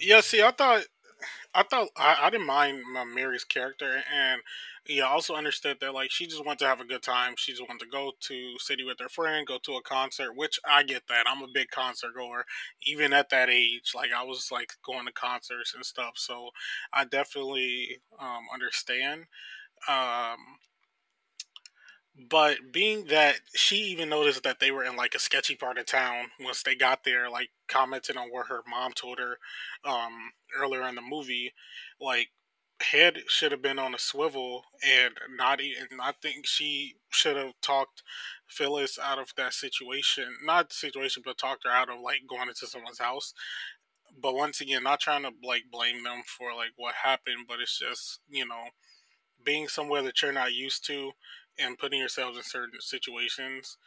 Yeah. 0.00 0.22
See, 0.22 0.42
I 0.42 0.50
thought, 0.50 0.84
I 1.54 1.62
thought 1.64 1.88
I, 1.96 2.16
I 2.22 2.30
didn't 2.30 2.46
mind 2.46 2.82
my 2.92 3.04
Mary's 3.04 3.44
character, 3.44 4.02
and 4.14 4.40
yeah, 4.88 5.04
I 5.04 5.08
also 5.08 5.34
understood 5.34 5.78
that 5.80 5.92
like 5.92 6.10
she 6.10 6.26
just 6.26 6.44
wanted 6.44 6.60
to 6.60 6.66
have 6.66 6.80
a 6.80 6.86
good 6.86 7.02
time. 7.02 7.34
She 7.36 7.52
just 7.52 7.68
wanted 7.68 7.84
to 7.84 7.90
go 7.90 8.12
to 8.18 8.58
city 8.58 8.84
with 8.84 8.98
her 9.00 9.10
friend, 9.10 9.46
go 9.46 9.58
to 9.64 9.74
a 9.74 9.82
concert, 9.82 10.34
which 10.34 10.58
I 10.64 10.82
get 10.82 11.02
that. 11.08 11.26
I'm 11.28 11.42
a 11.42 11.48
big 11.52 11.68
concert 11.68 12.14
goer, 12.14 12.46
even 12.86 13.12
at 13.12 13.28
that 13.30 13.50
age. 13.50 13.92
Like 13.94 14.10
I 14.16 14.22
was 14.22 14.48
like 14.50 14.72
going 14.82 15.04
to 15.04 15.12
concerts 15.12 15.74
and 15.74 15.84
stuff, 15.84 16.12
so 16.16 16.50
I 16.92 17.04
definitely 17.04 17.98
um, 18.18 18.46
understand. 18.52 19.26
Um, 19.88 20.38
but 22.18 22.72
being 22.72 23.06
that 23.06 23.36
she 23.54 23.76
even 23.76 24.08
noticed 24.08 24.42
that 24.42 24.58
they 24.58 24.70
were 24.70 24.84
in 24.84 24.96
like 24.96 25.14
a 25.14 25.18
sketchy 25.18 25.54
part 25.54 25.78
of 25.78 25.86
town 25.86 26.26
once 26.40 26.62
they 26.62 26.74
got 26.74 27.04
there, 27.04 27.28
like 27.28 27.50
commenting 27.68 28.16
on 28.16 28.28
what 28.28 28.46
her 28.46 28.62
mom 28.68 28.92
told 28.92 29.18
her 29.18 29.38
um, 29.84 30.32
earlier 30.58 30.82
in 30.88 30.94
the 30.94 31.02
movie, 31.02 31.52
like 32.00 32.28
head 32.80 33.18
should 33.28 33.52
have 33.52 33.62
been 33.62 33.78
on 33.78 33.94
a 33.94 33.98
swivel 33.98 34.64
and 34.86 35.14
not 35.36 35.60
even. 35.60 35.86
I 36.00 36.12
think 36.22 36.46
she 36.46 36.96
should 37.10 37.36
have 37.36 37.52
talked 37.60 38.02
Phyllis 38.46 38.98
out 38.98 39.18
of 39.18 39.32
that 39.36 39.52
situation, 39.52 40.36
not 40.42 40.72
situation, 40.72 41.22
but 41.24 41.36
talked 41.38 41.64
her 41.64 41.70
out 41.70 41.90
of 41.90 42.00
like 42.00 42.22
going 42.28 42.48
into 42.48 42.66
someone's 42.66 42.98
house. 42.98 43.34
But 44.18 44.34
once 44.34 44.62
again, 44.62 44.82
not 44.82 45.00
trying 45.00 45.22
to 45.24 45.32
like 45.44 45.64
blame 45.70 46.02
them 46.02 46.22
for 46.26 46.54
like 46.54 46.72
what 46.76 46.94
happened, 46.94 47.46
but 47.46 47.60
it's 47.60 47.78
just 47.78 48.20
you 48.30 48.46
know 48.46 48.64
being 49.44 49.68
somewhere 49.68 50.02
that 50.02 50.22
you're 50.22 50.32
not 50.32 50.54
used 50.54 50.86
to 50.86 51.12
and 51.58 51.78
putting 51.78 52.00
yourselves 52.00 52.36
in 52.36 52.44
certain 52.44 52.80
situations. 52.80 53.78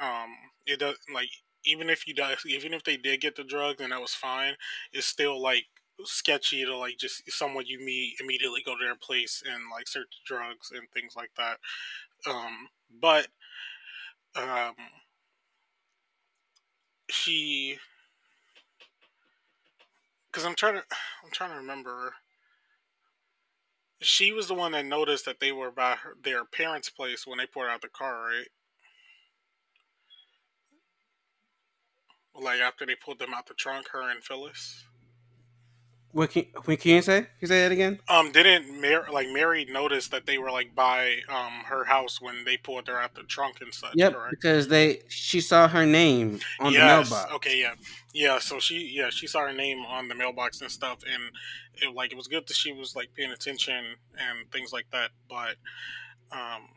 Um, 0.00 0.30
it 0.66 0.80
does 0.80 0.96
like 1.12 1.30
even 1.64 1.88
if 1.90 2.06
you 2.06 2.14
die, 2.14 2.36
even 2.46 2.74
if 2.74 2.84
they 2.84 2.96
did 2.96 3.20
get 3.20 3.36
the 3.36 3.44
drugs 3.44 3.80
and 3.80 3.92
that 3.92 4.00
was 4.00 4.14
fine, 4.14 4.54
it's 4.92 5.06
still 5.06 5.40
like 5.40 5.66
sketchy 6.04 6.64
to 6.64 6.76
like 6.76 6.98
just 6.98 7.30
someone 7.30 7.64
you 7.66 7.78
meet 7.78 8.16
immediately 8.20 8.62
go 8.64 8.76
to 8.76 8.84
their 8.84 8.96
place 8.96 9.42
and 9.46 9.64
like 9.72 9.86
search 9.86 10.08
drugs 10.26 10.72
and 10.74 10.88
things 10.92 11.14
like 11.16 11.30
that. 11.36 11.58
Um, 12.26 12.68
but 13.00 13.28
um, 14.34 14.74
she, 17.10 17.78
because 20.30 20.46
I'm 20.46 20.54
trying 20.54 20.74
to, 20.76 20.84
I'm 21.24 21.30
trying 21.30 21.50
to 21.50 21.56
remember 21.56 22.14
she 24.02 24.32
was 24.32 24.48
the 24.48 24.54
one 24.54 24.72
that 24.72 24.84
noticed 24.84 25.24
that 25.24 25.40
they 25.40 25.52
were 25.52 25.70
by 25.70 25.96
her, 25.96 26.16
their 26.22 26.44
parents' 26.44 26.90
place 26.90 27.26
when 27.26 27.38
they 27.38 27.46
pulled 27.46 27.66
out 27.66 27.82
the 27.82 27.88
car, 27.88 28.26
right? 28.26 28.48
Like 32.34 32.60
after 32.60 32.86
they 32.86 32.94
pulled 32.94 33.18
them 33.18 33.34
out 33.34 33.46
the 33.46 33.54
trunk, 33.54 33.88
her 33.92 34.10
and 34.10 34.22
Phyllis. 34.22 34.84
What 36.12 36.30
can, 36.30 36.44
what 36.64 36.78
can 36.78 36.96
you 36.96 37.02
say? 37.02 37.20
Can 37.20 37.28
you 37.40 37.48
say 37.48 37.62
that 37.62 37.72
again? 37.72 37.98
Um, 38.06 38.32
didn't 38.32 38.80
Mary 38.80 39.10
like 39.10 39.28
Mary 39.28 39.64
notice 39.64 40.08
that 40.08 40.26
they 40.26 40.36
were 40.36 40.50
like 40.50 40.74
by 40.74 41.20
um 41.28 41.64
her 41.64 41.84
house 41.84 42.20
when 42.20 42.44
they 42.44 42.58
pulled 42.58 42.86
her 42.88 43.00
out 43.00 43.14
the 43.14 43.22
trunk 43.22 43.62
and 43.62 43.72
such? 43.72 43.92
Yep, 43.94 44.12
correct? 44.12 44.30
because 44.30 44.68
they 44.68 45.00
she 45.08 45.40
saw 45.40 45.68
her 45.68 45.86
name 45.86 46.40
on 46.60 46.72
yes. 46.74 47.08
the 47.08 47.14
mailbox. 47.14 47.34
Okay. 47.36 47.58
Yeah. 47.58 47.74
Yeah. 48.12 48.38
So 48.40 48.60
she 48.60 48.92
yeah 48.94 49.08
she 49.08 49.26
saw 49.26 49.40
her 49.40 49.54
name 49.54 49.78
on 49.86 50.08
the 50.08 50.14
mailbox 50.14 50.60
and 50.60 50.70
stuff, 50.70 50.98
and 51.10 51.22
it 51.80 51.94
like 51.94 52.12
it 52.12 52.16
was 52.16 52.28
good 52.28 52.46
that 52.46 52.54
she 52.54 52.72
was 52.72 52.94
like 52.94 53.08
paying 53.14 53.32
attention 53.32 53.74
and 54.18 54.50
things 54.52 54.70
like 54.70 54.86
that. 54.92 55.12
But 55.30 55.56
um, 56.30 56.68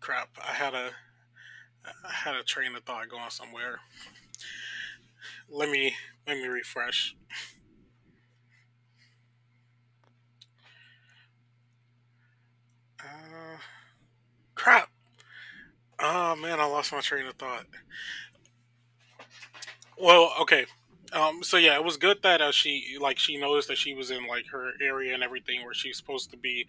crap, 0.00 0.28
I 0.46 0.52
had 0.52 0.74
a 0.74 0.90
I 2.04 2.12
had 2.12 2.34
a 2.34 2.42
train 2.42 2.76
of 2.76 2.82
thought 2.82 3.08
going 3.08 3.30
somewhere. 3.30 3.78
Let 5.48 5.70
me 5.70 5.94
let 6.26 6.38
me 6.38 6.46
refresh. 6.46 7.16
Uh, 13.00 13.58
crap. 14.54 14.88
Oh 16.00 16.36
man, 16.36 16.60
I 16.60 16.64
lost 16.64 16.92
my 16.92 17.00
train 17.00 17.26
of 17.26 17.34
thought. 17.34 17.66
Well, 19.98 20.32
okay. 20.42 20.66
Um, 21.12 21.42
so 21.42 21.56
yeah, 21.56 21.74
it 21.76 21.84
was 21.84 21.96
good 21.96 22.22
that 22.22 22.40
uh, 22.40 22.52
she 22.52 22.98
like 23.00 23.18
she 23.18 23.38
noticed 23.38 23.68
that 23.68 23.78
she 23.78 23.94
was 23.94 24.10
in 24.10 24.26
like 24.26 24.46
her 24.52 24.72
area 24.82 25.14
and 25.14 25.22
everything 25.22 25.64
where 25.64 25.74
she's 25.74 25.96
supposed 25.96 26.30
to 26.32 26.36
be, 26.36 26.66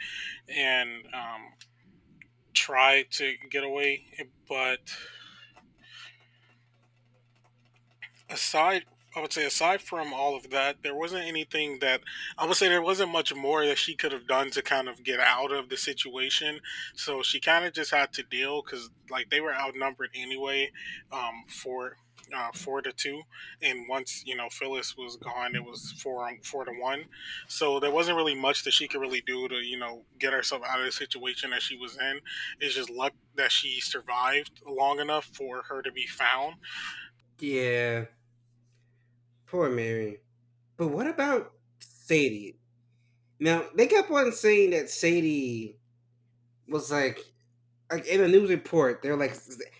and 0.47 1.05
um, 1.13 1.41
tried 2.53 3.11
to 3.11 3.35
get 3.51 3.63
away. 3.63 4.05
But 4.47 4.79
aside 8.29 8.85
I 9.15 9.21
would 9.21 9.33
say 9.33 9.43
aside 9.45 9.81
from 9.81 10.13
all 10.13 10.35
of 10.35 10.51
that, 10.51 10.77
there 10.83 10.95
wasn't 10.95 11.25
anything 11.25 11.79
that 11.79 12.01
I 12.37 12.45
would 12.45 12.55
say 12.55 12.69
there 12.69 12.81
wasn't 12.81 13.11
much 13.11 13.33
more 13.33 13.65
that 13.65 13.77
she 13.77 13.95
could 13.95 14.11
have 14.11 14.27
done 14.27 14.51
to 14.51 14.61
kind 14.61 14.87
of 14.87 15.03
get 15.03 15.19
out 15.19 15.51
of 15.51 15.69
the 15.69 15.77
situation. 15.77 16.59
So 16.95 17.23
she 17.23 17.39
kind 17.39 17.65
of 17.65 17.73
just 17.73 17.91
had 17.91 18.13
to 18.13 18.23
deal 18.23 18.61
because 18.61 18.89
like 19.09 19.29
they 19.29 19.41
were 19.41 19.53
outnumbered 19.53 20.11
anyway, 20.13 20.71
um, 21.11 21.43
for 21.47 21.97
uh, 22.35 22.49
four 22.53 22.81
to 22.83 22.91
two, 22.91 23.21
and 23.63 23.87
once 23.89 24.23
you 24.25 24.35
know 24.35 24.47
Phyllis 24.51 24.95
was 24.95 25.17
gone, 25.17 25.55
it 25.55 25.63
was 25.63 25.91
four 26.03 26.29
four 26.43 26.65
to 26.65 26.71
one. 26.71 27.05
So 27.47 27.79
there 27.79 27.91
wasn't 27.91 28.17
really 28.17 28.35
much 28.35 28.63
that 28.63 28.73
she 28.73 28.87
could 28.87 29.01
really 29.01 29.21
do 29.25 29.47
to 29.47 29.55
you 29.55 29.79
know 29.79 30.03
get 30.19 30.33
herself 30.33 30.61
out 30.67 30.79
of 30.79 30.85
the 30.85 30.91
situation 30.91 31.49
that 31.49 31.63
she 31.63 31.75
was 31.75 31.97
in. 31.97 32.19
It's 32.59 32.75
just 32.75 32.91
luck 32.91 33.13
that 33.35 33.51
she 33.51 33.81
survived 33.81 34.61
long 34.67 34.99
enough 34.99 35.25
for 35.25 35.63
her 35.63 35.81
to 35.81 35.91
be 35.91 36.05
found. 36.05 36.57
Yeah. 37.39 38.05
Poor 39.49 39.69
Mary. 39.69 40.19
But 40.77 40.89
what 40.89 41.07
about 41.07 41.51
Sadie? 41.79 42.57
Now 43.39 43.65
they 43.75 43.87
kept 43.87 44.11
on 44.11 44.31
saying 44.31 44.71
that 44.71 44.89
Sadie 44.89 45.77
was 46.67 46.91
like 46.91 47.19
like 47.91 48.05
in 48.07 48.21
a 48.21 48.27
news 48.27 48.49
report, 48.49 49.01
they're 49.01 49.17
like 49.17 49.35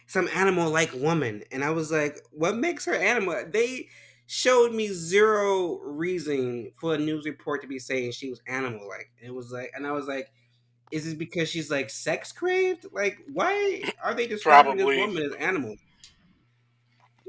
some 0.08 0.30
animal 0.34 0.72
like 0.72 0.94
woman. 0.94 1.44
And 1.52 1.64
I 1.64 1.70
was 1.72 1.92
like, 1.92 2.20
what 2.32 2.58
makes 2.58 2.86
her 2.86 2.96
animal? 2.96 3.44
They 3.52 3.88
showed 4.28 4.74
me 4.74 4.88
zero 4.90 5.80
reason 5.80 6.72
for 6.80 6.96
a 6.96 6.98
news 6.98 7.26
report 7.26 7.62
to 7.62 7.68
be 7.68 7.80
saying 7.80 8.12
she 8.12 8.30
was 8.30 8.42
animal 8.48 8.88
like. 8.88 9.12
It 9.22 9.34
was 9.34 9.52
like 9.52 9.72
and 9.76 9.86
I 9.86 9.92
was 9.92 10.08
like, 10.08 10.32
is 10.92 11.08
it 11.08 11.20
because 11.20 11.50
she's 11.50 11.72
like 11.72 11.90
sex 11.90 12.32
craved? 12.32 12.88
Like, 12.92 13.20
why 13.34 13.84
are 14.04 14.14
they 14.14 14.28
describing 14.28 14.78
this 14.78 14.86
woman 14.86 15.24
as 15.24 15.36
animal? 15.36 15.76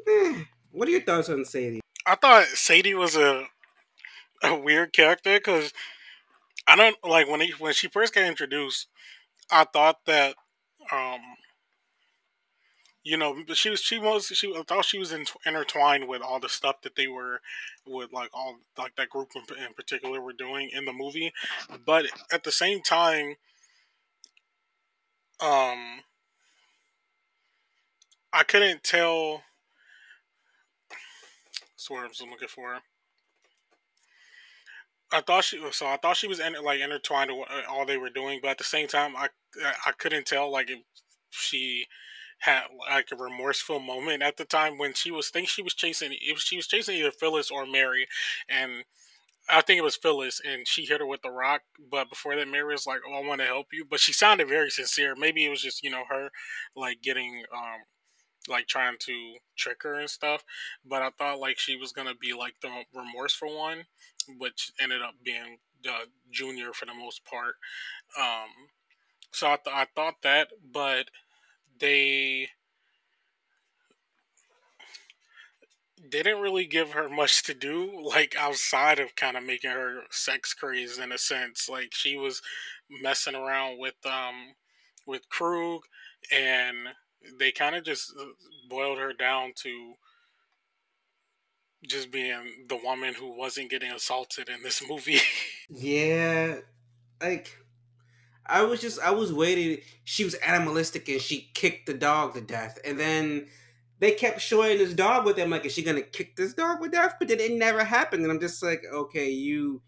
Eh, 0.07 0.45
what 0.73 0.89
are 0.89 0.91
your 0.93 1.03
thoughts 1.03 1.29
on 1.29 1.45
Sadie? 1.45 1.81
I 2.11 2.17
thought 2.17 2.47
Sadie 2.49 2.95
was 2.95 3.15
a 3.15 3.47
a 4.43 4.57
weird 4.57 4.93
character 4.93 5.39
because 5.39 5.73
I 6.67 6.75
don't 6.75 6.97
like 7.05 7.29
when 7.29 7.41
he, 7.41 7.53
when 7.53 7.73
she 7.73 7.87
first 7.87 8.15
got 8.15 8.25
introduced. 8.25 8.89
I 9.49 9.65
thought 9.65 10.05
that 10.07 10.35
um 10.91 11.21
you 13.05 13.17
know 13.17 13.37
she 13.55 13.71
was 13.71 13.81
she 13.81 14.01
was 14.01 14.27
she 14.27 14.53
I 14.53 14.63
thought 14.65 14.87
she 14.87 14.99
was 14.99 15.13
in, 15.13 15.25
intertwined 15.47 16.09
with 16.09 16.21
all 16.21 16.41
the 16.41 16.49
stuff 16.49 16.83
that 16.83 16.97
they 16.97 17.07
were 17.07 17.41
with 17.87 18.13
like 18.13 18.31
all 18.35 18.57
like 18.77 18.97
that 18.97 19.11
group 19.11 19.29
in, 19.37 19.43
in 19.65 19.73
particular 19.75 20.21
were 20.21 20.33
doing 20.33 20.71
in 20.73 20.87
the 20.87 20.93
movie, 20.93 21.33
but 21.87 22.07
at 22.33 22.43
the 22.43 22.51
same 22.51 22.83
time, 22.83 23.37
um, 25.41 26.01
I 28.33 28.43
couldn't 28.49 28.83
tell. 28.83 29.43
That's 31.89 32.21
I'm 32.21 32.31
looking 32.31 32.49
for. 32.49 32.79
I 35.13 35.21
thought 35.23 35.45
she 35.45 35.59
was 35.59 35.77
so 35.77 35.87
I 35.87 35.97
thought 35.97 36.17
she 36.17 36.29
was 36.29 36.41
in, 36.41 36.55
like 36.63 36.81
intertwined 36.81 37.31
with 37.33 37.49
uh, 37.51 37.63
all 37.69 37.85
they 37.85 37.97
were 37.97 38.11
doing, 38.11 38.39
but 38.43 38.51
at 38.53 38.59
the 38.59 38.65
same 38.65 38.87
time, 38.87 39.17
I 39.17 39.29
I 39.87 39.93
couldn't 39.99 40.27
tell 40.27 40.51
like 40.51 40.71
if 40.71 40.79
she 41.31 41.87
had 42.41 42.65
like 42.89 43.09
a 43.13 43.17
remorseful 43.17 43.81
moment 43.81 44.23
at 44.23 44.37
the 44.37 44.45
time 44.45 44.79
when 44.79 44.95
she 44.95 45.11
was 45.11 45.29
think 45.31 45.49
she 45.49 45.63
was 45.63 45.75
chasing 45.75 46.13
if 46.21 46.39
she 46.39 46.57
was 46.57 46.67
chasing 46.67 46.97
either 46.97 47.11
Phyllis 47.11 47.51
or 47.51 47.67
Mary, 47.67 48.07
and 48.49 48.85
I 49.49 49.63
think 49.63 49.79
it 49.79 49.85
was 49.85 49.97
Phyllis, 49.97 50.41
and 50.45 50.69
she 50.69 50.85
hit 50.87 51.01
her 51.01 51.07
with 51.07 51.23
the 51.23 51.31
rock. 51.31 51.63
But 51.91 52.09
before 52.11 52.37
that, 52.37 52.49
Mary 52.49 52.73
was 52.73 52.87
like, 52.87 53.01
"Oh, 53.09 53.15
I 53.15 53.27
want 53.27 53.41
to 53.41 53.47
help 53.47 53.69
you," 53.73 53.85
but 53.85 54.01
she 54.01 54.13
sounded 54.13 54.49
very 54.49 54.71
sincere. 54.71 55.15
Maybe 55.17 55.45
it 55.45 55.51
was 55.51 55.63
just 55.63 55.83
you 55.83 55.91
know 55.91 56.05
her 56.09 56.31
like 56.77 57.03
getting 57.03 57.45
um 57.55 57.81
like 58.49 58.67
trying 58.67 58.97
to 59.01 59.37
trick 59.57 59.83
her 59.83 59.95
and 59.95 60.11
stuff. 60.11 60.45
But 60.85 61.03
I 61.03 61.11
thought 61.11 61.41
like 61.41 61.59
she 61.59 61.77
was 61.77 61.93
gonna 61.93 62.15
be 62.15 62.33
like 62.33 62.55
the 62.63 62.71
remorseful 62.95 63.57
one, 63.57 63.85
which 64.39 64.73
ended 64.81 65.03
up 65.03 65.15
being 65.23 65.59
uh, 65.89 66.07
Junior 66.31 66.73
for 66.73 66.87
the 66.87 66.95
most 66.95 67.25
part. 67.25 67.55
Um, 68.19 68.49
so 69.33 69.47
I, 69.47 69.57
th- 69.63 69.77
I 69.77 69.87
thought 69.95 70.23
that, 70.23 70.49
but 70.73 71.09
they 71.79 72.49
didn't 76.09 76.41
really 76.41 76.67
give 76.67 76.93
her 76.93 77.09
much 77.09 77.43
to 77.45 77.55
do, 77.55 78.01
like 78.03 78.35
outside 78.37 78.99
of 78.99 79.15
kind 79.17 79.37
of 79.37 79.45
making 79.45 79.71
her 79.71 80.03
sex 80.11 80.55
crazed 80.55 81.01
in 81.01 81.13
a 81.13 81.19
sense. 81.19 81.69
Like 81.69 81.93
she 81.93 82.17
was 82.17 82.43
messing 83.03 83.35
around 83.35 83.79
with 83.79 83.95
um 84.05 84.55
with 85.07 85.29
Krug, 85.29 85.83
and 86.33 86.89
they 87.39 87.53
kind 87.53 87.77
of 87.77 87.85
just 87.85 88.13
uh, 88.19 88.25
boiled 88.69 88.99
her 88.99 89.13
down 89.13 89.53
to 89.63 89.95
just 91.87 92.11
being 92.11 92.67
the 92.69 92.77
woman 92.77 93.15
who 93.15 93.37
wasn't 93.37 93.71
getting 93.71 93.91
assaulted 93.91 94.49
in 94.49 94.63
this 94.63 94.83
movie. 94.89 95.21
Yeah, 95.69 96.57
like 97.21 97.57
I 98.47 98.63
was 98.63 98.81
just 98.81 99.01
I 99.01 99.11
was 99.11 99.33
waiting. 99.33 99.79
She 100.05 100.25
was 100.25 100.35
animalistic 100.35 101.09
and 101.09 101.21
she 101.21 101.51
kicked 101.55 101.87
the 101.87 101.95
dog 101.95 102.35
to 102.35 102.41
death, 102.41 102.79
and 102.85 102.99
then 102.99 103.47
they 103.99 104.13
kept 104.13 104.41
showing 104.41 104.79
this 104.79 104.95
dog 104.95 105.25
with 105.27 105.37
them. 105.37 105.51
Like, 105.51 105.65
is 105.65 105.73
she 105.73 105.83
gonna 105.83 106.03
kick 106.03 106.37
this 106.37 106.55
dog 106.55 106.83
to 106.83 106.89
death? 106.89 107.15
But 107.19 107.29
then 107.29 107.41
it 107.41 107.53
never 107.53 107.85
happened, 107.85 108.23
and 108.23 108.33
I'm 108.33 108.41
just 108.41 108.63
like, 108.63 108.83
okay, 108.93 109.31
you 109.31 109.83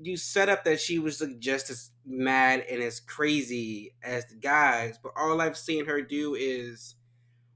you 0.00 0.16
set 0.16 0.48
up 0.48 0.64
that 0.64 0.80
she 0.80 0.98
was 0.98 1.20
like, 1.20 1.38
just 1.38 1.70
as 1.70 1.90
mad 2.06 2.64
and 2.70 2.82
as 2.82 3.00
crazy 3.00 3.94
as 4.02 4.26
the 4.26 4.36
guys, 4.36 4.98
but 5.02 5.12
all 5.16 5.40
I've 5.40 5.56
seen 5.56 5.86
her 5.86 6.02
do 6.02 6.34
is 6.34 6.96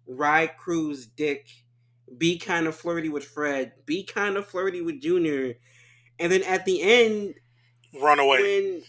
ride 0.07 0.57
Krug's 0.57 1.07
dick, 1.07 1.49
be 2.17 2.39
kind 2.39 2.67
of 2.67 2.75
flirty 2.75 3.09
with 3.09 3.25
Fred, 3.25 3.73
be 3.87 4.03
kind 4.05 4.37
of 4.37 4.47
flirty 4.47 4.81
with 4.81 5.01
Junior, 5.01 5.55
and 6.19 6.33
then 6.33 6.43
at 6.45 6.65
the 6.65 6.83
end 6.83 7.35
Run 8.01 8.21
away. 8.21 8.41
when 8.43 8.83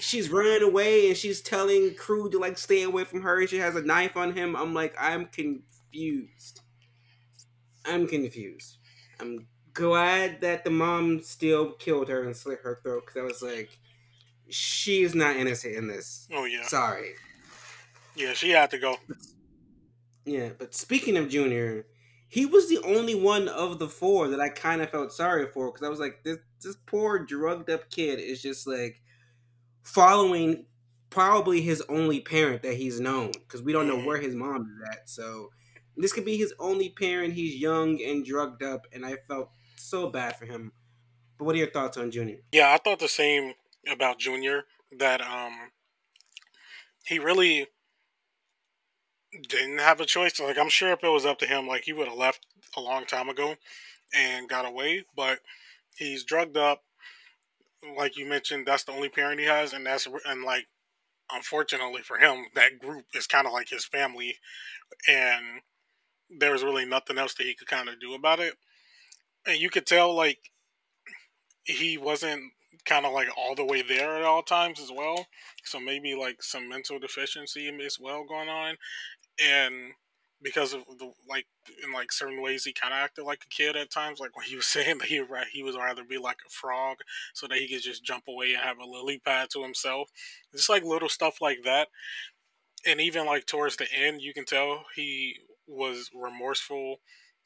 she's 0.00 0.30
running 0.30 0.62
away 0.62 1.08
and 1.08 1.16
she's 1.16 1.40
telling 1.40 1.94
Krug 1.94 2.32
to 2.32 2.38
like 2.38 2.58
stay 2.58 2.82
away 2.82 3.04
from 3.04 3.22
her 3.22 3.40
and 3.40 3.48
she 3.48 3.58
has 3.58 3.76
a 3.76 3.82
knife 3.82 4.16
on 4.16 4.34
him 4.34 4.54
i'm 4.56 4.74
like 4.74 4.94
i'm 4.98 5.26
confused 5.26 6.60
i'm 7.86 8.06
confused 8.06 8.78
i'm 9.20 9.46
glad 9.72 10.40
that 10.40 10.64
the 10.64 10.70
mom 10.70 11.22
still 11.22 11.72
killed 11.72 12.08
her 12.08 12.22
and 12.24 12.36
slit 12.36 12.60
her 12.62 12.80
throat 12.82 13.04
because 13.06 13.20
i 13.20 13.24
was 13.24 13.42
like 13.42 13.78
she's 14.50 15.14
not 15.14 15.36
innocent 15.36 15.74
in 15.74 15.88
this 15.88 16.28
Oh 16.32 16.44
yeah, 16.44 16.66
sorry 16.66 17.14
yeah. 18.16 18.32
She 18.32 18.50
had 18.50 18.70
to 18.70 18.78
go. 18.78 18.96
yeah 20.24 20.50
but 20.58 20.74
speaking 20.74 21.16
of 21.16 21.28
junior 21.28 21.86
he 22.28 22.46
was 22.46 22.68
the 22.68 22.78
only 22.84 23.14
one 23.14 23.48
of 23.48 23.78
the 23.78 23.88
four 23.88 24.28
that 24.28 24.40
i 24.40 24.48
kind 24.48 24.82
of 24.82 24.90
felt 24.90 25.12
sorry 25.12 25.46
for 25.46 25.70
because 25.70 25.86
i 25.86 25.88
was 25.88 26.00
like 26.00 26.22
this 26.24 26.38
this 26.62 26.76
poor 26.86 27.18
drugged 27.18 27.70
up 27.70 27.90
kid 27.90 28.18
is 28.18 28.42
just 28.42 28.66
like 28.66 29.00
following 29.82 30.66
probably 31.10 31.60
his 31.60 31.82
only 31.88 32.20
parent 32.20 32.62
that 32.62 32.74
he's 32.74 33.00
known 33.00 33.32
because 33.32 33.62
we 33.62 33.72
don't 33.72 33.86
know 33.86 33.96
mm-hmm. 33.96 34.06
where 34.06 34.20
his 34.20 34.34
mom 34.34 34.62
is 34.62 34.88
at. 34.88 35.10
So 35.10 35.50
this 35.96 36.12
could 36.12 36.24
be 36.24 36.36
his 36.36 36.54
only 36.58 36.88
parent. 36.88 37.34
He's 37.34 37.56
young 37.56 38.00
and 38.02 38.24
drugged 38.24 38.62
up, 38.62 38.86
and 38.92 39.04
I 39.04 39.16
felt 39.28 39.50
so 39.76 40.08
bad 40.08 40.36
for 40.36 40.46
him. 40.46 40.72
But 41.36 41.44
what 41.44 41.54
are 41.54 41.58
your 41.58 41.70
thoughts 41.70 41.96
on 41.96 42.10
Junior? 42.10 42.38
Yeah, 42.52 42.72
I 42.72 42.78
thought 42.78 43.00
the 43.00 43.08
same 43.08 43.54
about 43.90 44.18
Junior. 44.18 44.64
That 44.98 45.20
um, 45.20 45.70
he 47.04 47.18
really 47.18 47.68
didn't 49.48 49.78
have 49.78 50.00
a 50.00 50.06
choice. 50.06 50.40
Like 50.40 50.58
I'm 50.58 50.68
sure 50.68 50.92
if 50.92 51.04
it 51.04 51.08
was 51.08 51.26
up 51.26 51.38
to 51.38 51.46
him, 51.46 51.66
like 51.66 51.84
he 51.84 51.92
would 51.92 52.08
have 52.08 52.16
left 52.16 52.46
a 52.76 52.80
long 52.80 53.04
time 53.04 53.28
ago 53.28 53.56
and 54.14 54.48
got 54.48 54.66
away. 54.66 55.04
But 55.14 55.40
he's 55.96 56.24
drugged 56.24 56.56
up. 56.56 56.82
Like 57.96 58.16
you 58.16 58.26
mentioned, 58.26 58.66
that's 58.66 58.84
the 58.84 58.92
only 58.92 59.08
parent 59.08 59.40
he 59.40 59.46
has, 59.46 59.72
and 59.72 59.86
that's 59.86 60.06
and 60.26 60.44
like 60.44 60.66
unfortunately 61.32 62.02
for 62.02 62.18
him, 62.18 62.46
that 62.54 62.78
group 62.78 63.06
is 63.14 63.26
kind 63.26 63.46
of 63.46 63.52
like 63.52 63.68
his 63.68 63.84
family, 63.84 64.36
and 65.08 65.62
there 66.28 66.52
was 66.52 66.62
really 66.62 66.84
nothing 66.84 67.18
else 67.18 67.34
that 67.34 67.46
he 67.46 67.54
could 67.54 67.68
kind 67.68 67.88
of 67.88 68.00
do 68.00 68.14
about 68.14 68.40
it. 68.40 68.54
And 69.46 69.58
you 69.58 69.70
could 69.70 69.86
tell 69.86 70.14
like 70.14 70.38
he 71.64 71.96
wasn't 71.96 72.52
kind 72.84 73.06
of 73.06 73.12
like 73.12 73.28
all 73.36 73.54
the 73.54 73.64
way 73.64 73.82
there 73.82 74.16
at 74.16 74.22
all 74.22 74.42
times 74.42 74.80
as 74.80 74.90
well. 74.90 75.26
So 75.64 75.80
maybe 75.80 76.14
like 76.14 76.42
some 76.42 76.68
mental 76.68 76.98
deficiency 76.98 77.68
as 77.84 77.98
well 78.00 78.24
going 78.24 78.48
on, 78.48 78.76
and 79.42 79.92
because 80.42 80.72
of 80.72 80.84
the 80.98 81.12
like 81.28 81.46
in 81.84 81.92
like 81.92 82.12
certain 82.12 82.40
ways 82.40 82.64
he 82.64 82.72
kind 82.72 82.94
of 82.94 82.98
acted 82.98 83.24
like 83.24 83.42
a 83.44 83.48
kid 83.48 83.76
at 83.76 83.90
times 83.90 84.20
like 84.20 84.34
when 84.36 84.46
he 84.46 84.56
was 84.56 84.66
saying 84.68 84.98
that 84.98 85.08
he 85.08 85.22
he 85.52 85.62
was 85.62 85.76
rather 85.76 86.04
be 86.04 86.18
like 86.18 86.38
a 86.46 86.50
frog 86.50 86.98
so 87.34 87.46
that 87.46 87.58
he 87.58 87.68
could 87.68 87.82
just 87.82 88.04
jump 88.04 88.24
away 88.28 88.54
and 88.54 88.62
have 88.62 88.78
a 88.78 88.84
lily 88.84 89.18
pad 89.18 89.48
to 89.52 89.62
himself. 89.62 90.10
Just 90.54 90.68
like 90.70 90.82
little 90.84 91.08
stuff 91.08 91.40
like 91.40 91.58
that. 91.64 91.88
And 92.86 93.00
even 93.00 93.26
like 93.26 93.46
towards 93.46 93.76
the 93.76 93.92
end 93.92 94.22
you 94.22 94.32
can 94.32 94.44
tell 94.44 94.84
he 94.96 95.36
was 95.66 96.10
remorseful 96.14 96.96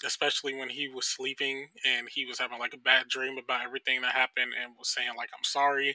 especially 0.04 0.54
when 0.54 0.68
he 0.68 0.88
was 0.88 1.06
sleeping 1.06 1.68
and 1.86 2.08
he 2.12 2.24
was 2.26 2.38
having 2.38 2.58
like 2.58 2.74
a 2.74 2.78
bad 2.78 3.08
dream 3.08 3.38
about 3.38 3.64
everything 3.64 4.00
that 4.02 4.12
happened 4.12 4.52
and 4.60 4.72
was 4.78 4.88
saying 4.88 5.10
like 5.16 5.30
I'm 5.36 5.44
sorry 5.44 5.94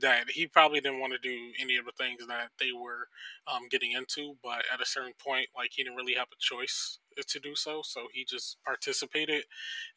that 0.00 0.30
he 0.30 0.46
probably 0.46 0.80
didn't 0.80 1.00
want 1.00 1.12
to 1.12 1.18
do 1.18 1.52
any 1.60 1.76
of 1.76 1.84
the 1.84 1.92
things 1.96 2.26
that 2.26 2.48
they 2.58 2.72
were 2.72 3.08
um, 3.46 3.68
getting 3.70 3.92
into 3.92 4.34
but 4.42 4.64
at 4.72 4.82
a 4.82 4.86
certain 4.86 5.12
point 5.24 5.46
like 5.56 5.70
he 5.72 5.84
didn't 5.84 5.96
really 5.96 6.14
have 6.14 6.28
a 6.32 6.36
choice 6.40 6.98
to 7.26 7.40
do 7.40 7.54
so 7.54 7.80
so 7.84 8.02
he 8.12 8.24
just 8.24 8.58
participated 8.64 9.44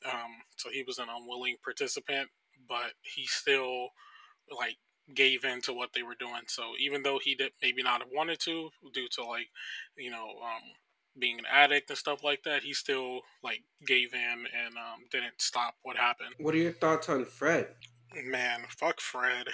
um, 0.05 0.31
so 0.57 0.69
he 0.69 0.83
was 0.83 0.99
an 0.99 1.07
unwilling 1.09 1.55
participant 1.63 2.29
but 2.67 2.93
he 3.01 3.25
still 3.25 3.89
like 4.57 4.77
gave 5.15 5.43
in 5.43 5.61
to 5.61 5.73
what 5.73 5.89
they 5.93 6.03
were 6.03 6.15
doing 6.19 6.43
so 6.47 6.73
even 6.79 7.03
though 7.03 7.19
he 7.21 7.35
did 7.35 7.51
maybe 7.61 7.83
not 7.83 8.01
have 8.01 8.09
wanted 8.13 8.39
to 8.39 8.69
due 8.93 9.07
to 9.11 9.23
like 9.23 9.47
you 9.97 10.09
know 10.09 10.25
um, 10.43 10.61
being 11.17 11.39
an 11.39 11.45
addict 11.51 11.89
and 11.89 11.97
stuff 11.97 12.23
like 12.23 12.43
that, 12.43 12.63
he 12.63 12.73
still 12.73 13.21
like 13.43 13.63
gave 13.85 14.13
in 14.13 14.19
and 14.21 14.75
um, 14.77 15.01
didn't 15.11 15.39
stop 15.39 15.75
what 15.83 15.97
happened. 15.97 16.35
What 16.39 16.55
are 16.55 16.59
your 16.59 16.71
thoughts 16.71 17.09
on 17.09 17.25
Fred? 17.25 17.67
Man, 18.25 18.61
fuck 18.69 18.99
Fred. 18.99 19.47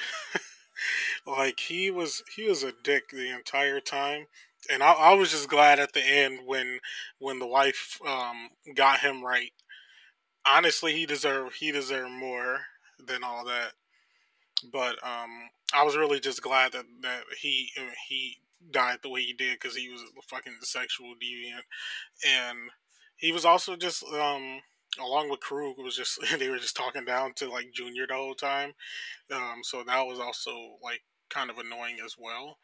like 1.28 1.60
he 1.60 1.92
was 1.92 2.24
he 2.36 2.48
was 2.48 2.64
a 2.64 2.74
dick 2.84 3.10
the 3.10 3.34
entire 3.34 3.80
time, 3.80 4.26
and 4.72 4.84
I, 4.84 4.92
I 4.92 5.14
was 5.14 5.32
just 5.32 5.50
glad 5.50 5.80
at 5.80 5.94
the 5.94 6.04
end 6.04 6.40
when 6.46 6.80
when 7.20 7.40
the 7.40 7.48
wife 7.48 8.00
um, 8.08 8.50
got 8.76 9.00
him 9.00 9.24
right. 9.24 9.52
Honestly, 10.48 10.94
he 10.94 11.06
deserved 11.06 11.56
he 11.60 11.72
deserved 11.72 12.12
more 12.12 12.60
than 13.06 13.24
all 13.24 13.46
that. 13.46 13.74
But 14.72 14.96
um, 15.04 15.50
I 15.74 15.84
was 15.84 15.98
really 15.98 16.20
just 16.20 16.42
glad 16.42 16.72
that 16.72 16.86
that 17.02 17.24
he 17.40 17.72
he 18.08 18.38
died 18.72 19.00
the 19.04 19.10
way 19.10 19.22
he 19.22 19.34
did 19.34 19.60
because 19.60 19.76
he 19.76 19.90
was 19.90 20.02
a 20.02 20.22
fucking 20.24 20.58
sexual 20.62 21.14
deviant, 21.22 21.64
and 22.26 22.58
he 23.16 23.32
was 23.32 23.46
also 23.46 23.76
just 23.76 24.04
um 24.14 24.62
along 25.00 25.30
with 25.30 25.40
Krug 25.40 25.78
was 25.78 25.96
just 25.96 26.20
they 26.40 26.50
were 26.50 26.60
just 26.60 26.76
talking 26.76 27.06
down 27.06 27.34
to 27.36 27.50
like 27.50 27.74
Junior 27.74 28.08
the 28.08 28.16
whole 28.16 28.36
time, 28.36 28.74
um 29.32 29.62
so 29.64 29.84
that 29.84 30.08
was 30.08 30.20
also 30.20 30.78
like 30.84 31.02
kind 31.30 31.50
of 31.50 31.58
annoying 31.58 31.98
as 32.04 32.16
well, 32.18 32.58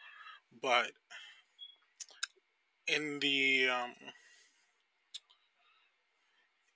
but 0.62 0.92
in 2.88 3.20
the 3.20 3.68
um 3.70 3.94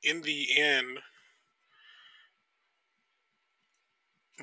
in 0.04 0.22
the 0.22 0.48
end 0.58 1.00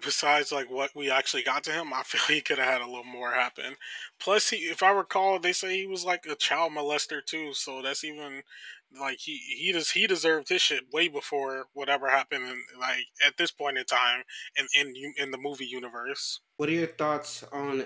besides 0.03 0.53
like 0.53 0.71
what 0.71 0.91
we 0.95 1.11
actually 1.11 1.43
got 1.43 1.65
to 1.65 1.73
him, 1.73 1.93
I 1.93 2.03
feel 2.05 2.21
he 2.35 2.41
could 2.41 2.59
have 2.59 2.69
had 2.69 2.81
a 2.81 2.87
little 2.87 3.05
more 3.05 3.33
happen. 3.33 3.77
Plus, 4.19 4.51
he, 4.51 4.57
if 4.57 4.83
I 4.83 4.91
recall, 4.91 5.39
they 5.39 5.53
say 5.53 5.77
he 5.77 5.87
was 5.87 6.05
like 6.05 6.27
a 6.27 6.35
child 6.35 6.73
molester 6.73 7.25
too, 7.25 7.53
so 7.53 7.83
that's 7.83 8.05
even 8.05 8.43
like 9.01 9.19
he 9.19 9.37
he 9.37 9.73
does 9.73 9.91
he 9.91 10.07
deserved 10.07 10.49
his 10.49 10.63
shit 10.63 10.85
way 10.93 11.09
before 11.09 11.67
whatever 11.73 12.09
happened. 12.09 12.45
In, 12.45 12.63
like 12.79 13.07
at 13.27 13.37
this 13.37 13.51
point 13.51 13.79
in 13.79 13.85
time, 13.85 14.23
in 14.57 14.67
in 14.79 15.15
in 15.19 15.31
the 15.31 15.39
movie 15.39 15.67
universe. 15.67 16.41
What 16.57 16.69
are 16.69 16.73
your 16.73 16.87
thoughts 16.87 17.45
on 17.53 17.85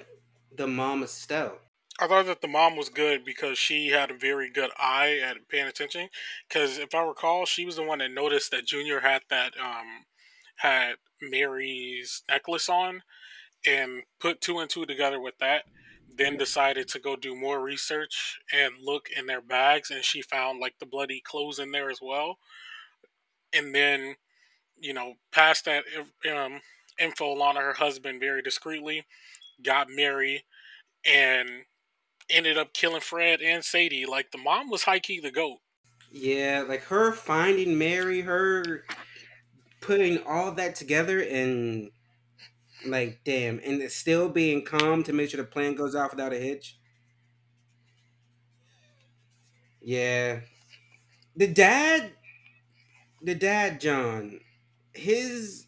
the 0.55 0.67
mom 0.67 1.03
Estelle? 1.03 1.59
I 2.01 2.07
thought 2.07 2.27
that 2.27 2.43
the 2.43 2.49
mom 2.49 2.77
was 2.77 2.91
good 2.91 3.25
because 3.25 3.59
she 3.59 3.89
had 3.89 4.13
a 4.13 4.15
very 4.15 4.51
good 4.51 4.71
eye 4.79 5.19
at 5.19 5.49
paying 5.49 5.67
attention. 5.67 6.09
Because 6.49 6.79
if 6.79 6.95
I 6.95 7.03
recall, 7.03 7.45
she 7.45 7.65
was 7.65 7.75
the 7.75 7.83
one 7.83 7.99
that 7.99 8.13
noticed 8.13 8.53
that 8.53 8.67
Junior 8.67 9.01
had 9.01 9.23
that 9.31 9.55
um 9.59 10.05
had 10.59 10.95
Mari's 11.23 12.23
necklace 12.29 12.69
on 12.69 13.03
and 13.67 14.03
put 14.21 14.41
two 14.41 14.59
and 14.59 14.71
two 14.71 14.87
together 14.87 15.21
with 15.21 15.39
that. 15.39 15.65
Then 16.17 16.37
decided 16.37 16.89
to 16.89 16.99
go 16.99 17.15
do 17.15 17.37
more 17.37 17.61
research 17.61 18.41
and 18.53 18.73
look 18.83 19.09
in 19.17 19.27
their 19.27 19.41
bags, 19.41 19.91
and 19.91 20.05
she 20.05 20.21
found 20.21 20.59
like 20.59 20.75
the 20.79 20.87
bloody 20.87 21.21
clothes 21.21 21.61
in 21.61 21.71
there 21.71 21.91
as 21.91 22.01
well. 22.03 22.39
And 23.53 23.73
then, 23.73 24.17
you 24.81 24.93
know, 24.93 25.15
passed 25.31 25.67
that 25.67 25.85
um, 26.29 26.61
info 26.99 27.41
on 27.41 27.55
to 27.55 27.61
her 27.61 27.73
husband 27.73 28.19
very 28.19 28.43
discreetly, 28.43 29.05
got 29.63 29.91
Mari, 29.91 30.45
and 31.07 31.49
ended 32.29 32.59
up 32.59 32.75
killing 32.75 33.01
Fred 33.01 33.41
and 33.41 33.65
Sadie. 33.65 34.07
Like 34.07 34.33
the 34.33 34.39
mom 34.39 34.71
was 34.71 34.83
high 34.83 34.99
key 34.99 35.21
the 35.21 35.31
goat. 35.31 35.59
Yeah, 36.11 36.65
like 36.67 36.83
her 36.85 37.13
finding 37.13 37.79
Mari, 37.79 38.23
her 38.23 38.85
putting 39.81 40.23
all 40.25 40.53
that 40.53 40.75
together 40.75 41.21
and 41.21 41.91
like 42.87 43.21
damn 43.25 43.59
and 43.65 43.83
it's 43.83 43.97
still 43.97 44.29
being 44.29 44.65
calm 44.65 45.03
to 45.03 45.13
make 45.13 45.31
sure 45.31 45.39
the 45.39 45.45
plan 45.49 45.75
goes 45.75 45.95
off 45.95 46.11
without 46.11 46.33
a 46.33 46.39
hitch? 46.39 46.79
Yeah. 49.81 50.41
The 51.37 51.47
dad 51.47 52.13
the 53.21 53.35
dad 53.35 53.81
john 53.81 54.39
his 54.95 55.67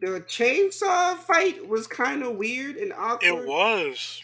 the 0.00 0.20
chainsaw 0.20 1.16
fight 1.16 1.68
was 1.68 1.86
kind 1.86 2.22
of 2.24 2.36
weird 2.36 2.76
and 2.76 2.92
awkward. 2.92 3.22
it 3.22 3.46
was. 3.46 4.22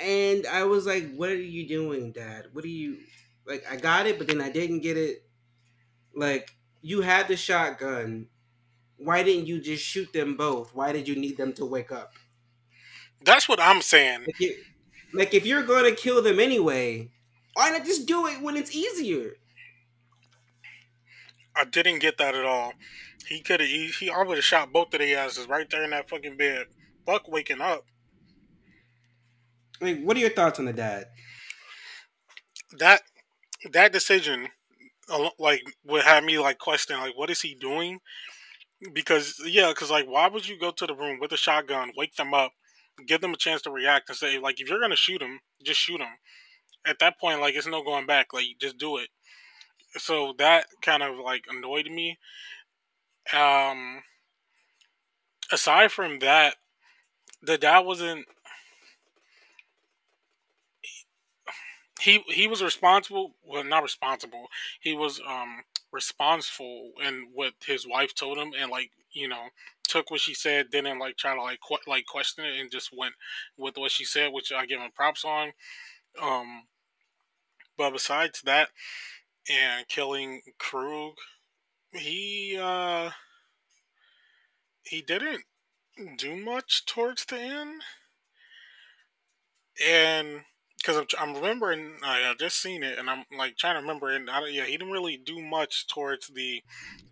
And 0.00 0.46
i 0.46 0.64
was 0.64 0.86
like 0.86 1.14
what 1.14 1.30
are 1.30 1.36
you 1.36 1.66
doing 1.68 2.12
dad? 2.12 2.46
What 2.52 2.64
are 2.64 2.68
you 2.68 2.98
like 3.46 3.64
i 3.70 3.76
got 3.76 4.06
it 4.06 4.18
but 4.18 4.26
then 4.28 4.40
i 4.40 4.50
didn't 4.50 4.80
get 4.80 4.96
it. 4.96 5.22
Like 6.14 6.50
you 6.82 7.02
had 7.02 7.28
the 7.28 7.36
shotgun. 7.36 8.26
Why 8.96 9.22
didn't 9.22 9.46
you 9.46 9.60
just 9.60 9.84
shoot 9.84 10.12
them 10.12 10.36
both? 10.36 10.74
Why 10.74 10.92
did 10.92 11.08
you 11.08 11.16
need 11.16 11.36
them 11.36 11.52
to 11.54 11.64
wake 11.64 11.92
up? 11.92 12.12
That's 13.24 13.48
what 13.48 13.60
I'm 13.60 13.82
saying. 13.82 14.20
Like, 14.26 14.40
you, 14.40 14.56
like 15.12 15.34
if 15.34 15.46
you're 15.46 15.62
going 15.62 15.84
to 15.84 15.94
kill 15.94 16.22
them 16.22 16.40
anyway, 16.40 17.10
why 17.54 17.70
not 17.70 17.84
just 17.84 18.06
do 18.06 18.26
it 18.26 18.42
when 18.42 18.56
it's 18.56 18.74
easier? 18.74 19.34
I 21.56 21.64
didn't 21.64 21.98
get 21.98 22.18
that 22.18 22.34
at 22.34 22.44
all. 22.44 22.72
He 23.26 23.40
could 23.40 23.60
have. 23.60 23.68
He, 23.68 23.88
he 23.88 24.10
I 24.10 24.22
would 24.22 24.36
have 24.38 24.44
shot 24.44 24.72
both 24.72 24.94
of 24.94 25.00
their 25.00 25.18
asses 25.18 25.48
right 25.48 25.68
there 25.68 25.84
in 25.84 25.90
that 25.90 26.08
fucking 26.08 26.36
bed. 26.36 26.66
Buck 27.04 27.28
waking 27.28 27.60
up. 27.60 27.84
Like, 29.80 30.02
what 30.02 30.16
are 30.16 30.20
your 30.20 30.30
thoughts 30.30 30.58
on 30.58 30.64
the 30.66 30.72
dad? 30.72 31.06
That 32.78 33.02
that 33.72 33.92
decision 33.92 34.48
like 35.38 35.62
would 35.84 36.02
have 36.02 36.24
me 36.24 36.38
like 36.38 36.58
question 36.58 36.98
like 36.98 37.16
what 37.16 37.30
is 37.30 37.40
he 37.40 37.54
doing? 37.54 38.00
Because 38.92 39.40
yeah 39.44 39.68
because 39.70 39.90
like 39.90 40.06
why 40.06 40.28
would 40.28 40.48
you 40.48 40.58
go 40.58 40.70
to 40.70 40.86
the 40.86 40.94
room 40.94 41.18
with 41.20 41.32
a 41.32 41.36
shotgun 41.36 41.92
wake 41.96 42.14
them 42.16 42.34
up 42.34 42.52
give 43.06 43.20
them 43.20 43.32
a 43.32 43.36
chance 43.36 43.62
to 43.62 43.70
react 43.70 44.08
and 44.08 44.18
say 44.18 44.38
like 44.38 44.60
if 44.60 44.68
you're 44.68 44.80
gonna 44.80 44.96
shoot 44.96 45.22
him 45.22 45.40
just 45.62 45.80
shoot 45.80 46.00
him. 46.00 46.08
At 46.86 46.98
that 47.00 47.18
point 47.20 47.40
like 47.40 47.54
it's 47.54 47.66
no 47.66 47.82
going 47.82 48.06
back 48.06 48.32
like 48.32 48.46
just 48.60 48.78
do 48.78 48.98
it. 48.98 49.08
So 49.96 50.34
that 50.38 50.66
kind 50.82 51.02
of 51.02 51.16
like 51.18 51.44
annoyed 51.50 51.86
me. 51.86 52.18
Um 53.34 54.02
aside 55.50 55.92
from 55.92 56.18
that 56.20 56.56
the 57.42 57.58
dad 57.58 57.80
wasn't 57.80 58.26
he 62.00 62.22
he 62.28 62.46
was 62.46 62.62
responsible 62.62 63.34
well 63.44 63.64
not 63.64 63.82
responsible 63.82 64.46
he 64.80 64.94
was 64.94 65.20
um 65.26 65.62
responsible 65.92 66.92
in 67.04 67.28
what 67.34 67.54
his 67.66 67.86
wife 67.86 68.14
told 68.14 68.38
him 68.38 68.52
and 68.58 68.70
like 68.70 68.90
you 69.12 69.26
know 69.28 69.48
took 69.88 70.10
what 70.10 70.20
she 70.20 70.34
said 70.34 70.70
didn't 70.70 70.98
like 70.98 71.16
try 71.16 71.34
to 71.34 71.42
like 71.42 71.58
qu- 71.66 71.90
like 71.90 72.04
question 72.06 72.44
it 72.44 72.60
and 72.60 72.70
just 72.70 72.90
went 72.96 73.14
with 73.56 73.76
what 73.76 73.90
she 73.90 74.04
said 74.04 74.32
which 74.32 74.52
i 74.52 74.66
give 74.66 74.80
him 74.80 74.90
props 74.94 75.24
on. 75.24 75.52
Um 76.20 76.64
but 77.76 77.90
besides 77.92 78.42
that 78.42 78.68
and 79.50 79.88
killing 79.88 80.42
krug 80.58 81.14
he 81.92 82.58
uh 82.60 83.10
he 84.82 85.02
didn't 85.02 85.44
do 86.16 86.36
much 86.36 86.84
towards 86.86 87.24
the 87.24 87.38
end. 87.38 87.82
And 89.84 90.44
because 90.78 90.96
I'm, 90.96 91.06
I'm 91.18 91.34
remembering 91.34 91.94
I 92.02 92.34
just 92.38 92.60
seen 92.60 92.82
it 92.82 92.98
and 92.98 93.10
I'm 93.10 93.24
like 93.36 93.56
trying 93.56 93.74
to 93.74 93.80
remember 93.80 94.10
and 94.10 94.30
I, 94.30 94.46
yeah 94.48 94.64
he 94.64 94.72
didn't 94.72 94.92
really 94.92 95.16
do 95.16 95.40
much 95.42 95.86
towards 95.88 96.28
the 96.28 96.62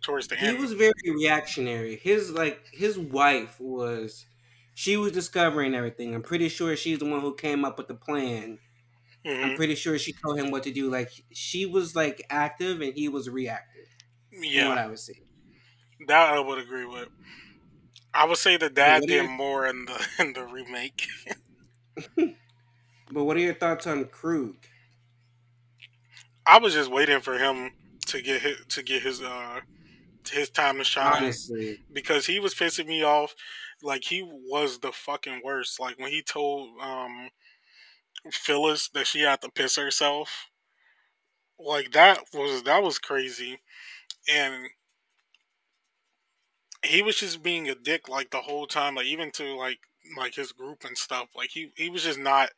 towards 0.01 0.27
the 0.27 0.35
he 0.35 0.47
end. 0.47 0.59
was 0.59 0.73
very 0.73 0.93
reactionary. 1.05 1.97
His 1.97 2.31
like 2.31 2.61
his 2.71 2.97
wife 2.97 3.59
was 3.59 4.25
she 4.73 4.95
was 4.95 5.11
discovering 5.11 5.75
everything. 5.75 6.15
I'm 6.15 6.23
pretty 6.23 6.49
sure 6.49 6.75
she's 6.75 6.99
the 6.99 7.05
one 7.05 7.21
who 7.21 7.35
came 7.35 7.65
up 7.65 7.77
with 7.77 7.87
the 7.87 7.95
plan. 7.95 8.59
Mm-hmm. 9.25 9.43
I'm 9.43 9.55
pretty 9.55 9.75
sure 9.75 9.97
she 9.97 10.13
told 10.13 10.39
him 10.39 10.51
what 10.51 10.63
to 10.63 10.71
do. 10.71 10.89
Like 10.89 11.11
she 11.33 11.65
was 11.65 11.95
like 11.95 12.25
active 12.29 12.81
and 12.81 12.93
he 12.93 13.09
was 13.09 13.29
reactive. 13.29 13.87
Yeah, 14.31 14.69
what 14.69 14.77
I 14.77 14.87
was 14.87 15.05
saying. 15.05 15.25
That 16.07 16.33
I 16.33 16.39
would 16.39 16.59
agree 16.59 16.85
with. 16.85 17.09
I 18.13 18.25
would 18.25 18.37
say 18.37 18.57
the 18.57 18.69
dad 18.69 19.03
did 19.07 19.29
more 19.29 19.65
in 19.67 19.85
the 19.85 20.07
in 20.19 20.33
the 20.33 20.45
remake. 20.45 21.07
But 23.11 23.23
what 23.23 23.37
are 23.37 23.41
your 23.41 23.53
thoughts 23.53 23.87
on 23.87 24.05
Krug? 24.05 24.55
I 26.45 26.59
was 26.59 26.73
just 26.73 26.91
waiting 26.91 27.19
for 27.21 27.37
him 27.37 27.71
to 28.07 28.21
get 28.21 28.41
his, 28.41 28.65
to 28.69 28.83
get 28.83 29.01
his 29.01 29.21
uh 29.21 29.61
his 30.29 30.49
time 30.49 30.77
to 30.77 30.83
shine. 30.83 31.23
Honestly, 31.23 31.79
because 31.91 32.25
he 32.25 32.39
was 32.39 32.53
pissing 32.53 32.87
me 32.87 33.03
off. 33.03 33.35
Like 33.81 34.03
he 34.05 34.23
was 34.23 34.79
the 34.79 34.91
fucking 34.91 35.41
worst. 35.43 35.79
Like 35.79 35.99
when 35.99 36.11
he 36.11 36.21
told 36.21 36.79
um 36.81 37.29
Phyllis 38.31 38.89
that 38.89 39.07
she 39.07 39.21
had 39.21 39.41
to 39.41 39.49
piss 39.49 39.75
herself. 39.75 40.47
Like 41.59 41.91
that 41.93 42.19
was 42.33 42.63
that 42.63 42.83
was 42.83 42.99
crazy, 42.99 43.59
and 44.29 44.69
he 46.85 47.01
was 47.01 47.17
just 47.17 47.41
being 47.41 47.67
a 47.69 47.75
dick 47.75 48.07
like 48.07 48.29
the 48.31 48.41
whole 48.41 48.67
time. 48.67 48.95
Like 48.95 49.07
even 49.07 49.31
to 49.31 49.55
like 49.55 49.79
like 50.17 50.35
his 50.35 50.51
group 50.51 50.83
and 50.85 50.97
stuff. 50.97 51.29
Like 51.35 51.49
he 51.49 51.71
he 51.75 51.89
was 51.89 52.03
just 52.03 52.19
not 52.19 52.49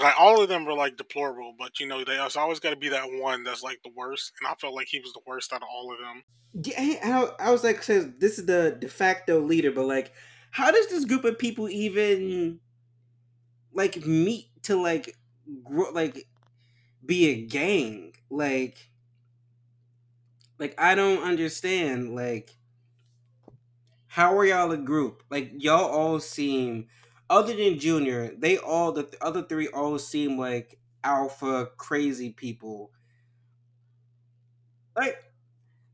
like 0.00 0.14
all 0.18 0.42
of 0.42 0.48
them 0.48 0.64
were 0.64 0.74
like 0.74 0.96
deplorable, 0.96 1.54
but 1.58 1.80
you 1.80 1.86
know, 1.86 2.04
there's 2.04 2.36
always 2.36 2.60
got 2.60 2.70
to 2.70 2.76
be 2.76 2.88
that 2.88 3.04
one 3.12 3.44
that's 3.44 3.62
like 3.62 3.80
the 3.84 3.90
worst, 3.94 4.32
and 4.40 4.48
I 4.48 4.54
felt 4.54 4.74
like 4.74 4.88
he 4.88 5.00
was 5.00 5.12
the 5.12 5.20
worst 5.26 5.52
out 5.52 5.62
of 5.62 5.68
all 5.72 5.92
of 5.92 5.98
them. 5.98 6.22
Yeah, 6.62 7.34
I, 7.38 7.48
I 7.48 7.50
was 7.50 7.64
like, 7.64 7.82
says 7.82 8.08
this 8.18 8.38
is 8.38 8.46
the 8.46 8.76
de 8.80 8.88
facto 8.88 9.40
leader, 9.40 9.70
but 9.70 9.86
like, 9.86 10.12
how 10.50 10.70
does 10.70 10.88
this 10.88 11.04
group 11.04 11.24
of 11.24 11.38
people 11.38 11.68
even 11.68 12.60
like 13.72 14.04
meet 14.06 14.50
to 14.64 14.80
like 14.80 15.16
grow, 15.62 15.90
like 15.90 16.26
be 17.04 17.28
a 17.28 17.46
gang? 17.46 18.14
Like, 18.30 18.90
like 20.58 20.74
I 20.78 20.94
don't 20.94 21.22
understand. 21.22 22.14
Like, 22.14 22.56
how 24.06 24.36
are 24.36 24.44
y'all 24.44 24.72
a 24.72 24.76
group? 24.76 25.22
Like, 25.30 25.52
y'all 25.56 25.90
all 25.90 26.20
seem 26.20 26.86
other 27.30 27.54
than 27.56 27.78
Junior, 27.78 28.34
they 28.36 28.58
all 28.58 28.92
the 28.92 29.08
other 29.20 29.42
three 29.42 29.68
all 29.68 29.98
seem 29.98 30.38
like 30.38 30.78
alpha 31.02 31.68
crazy 31.76 32.30
people. 32.30 32.90
Like 34.96 35.16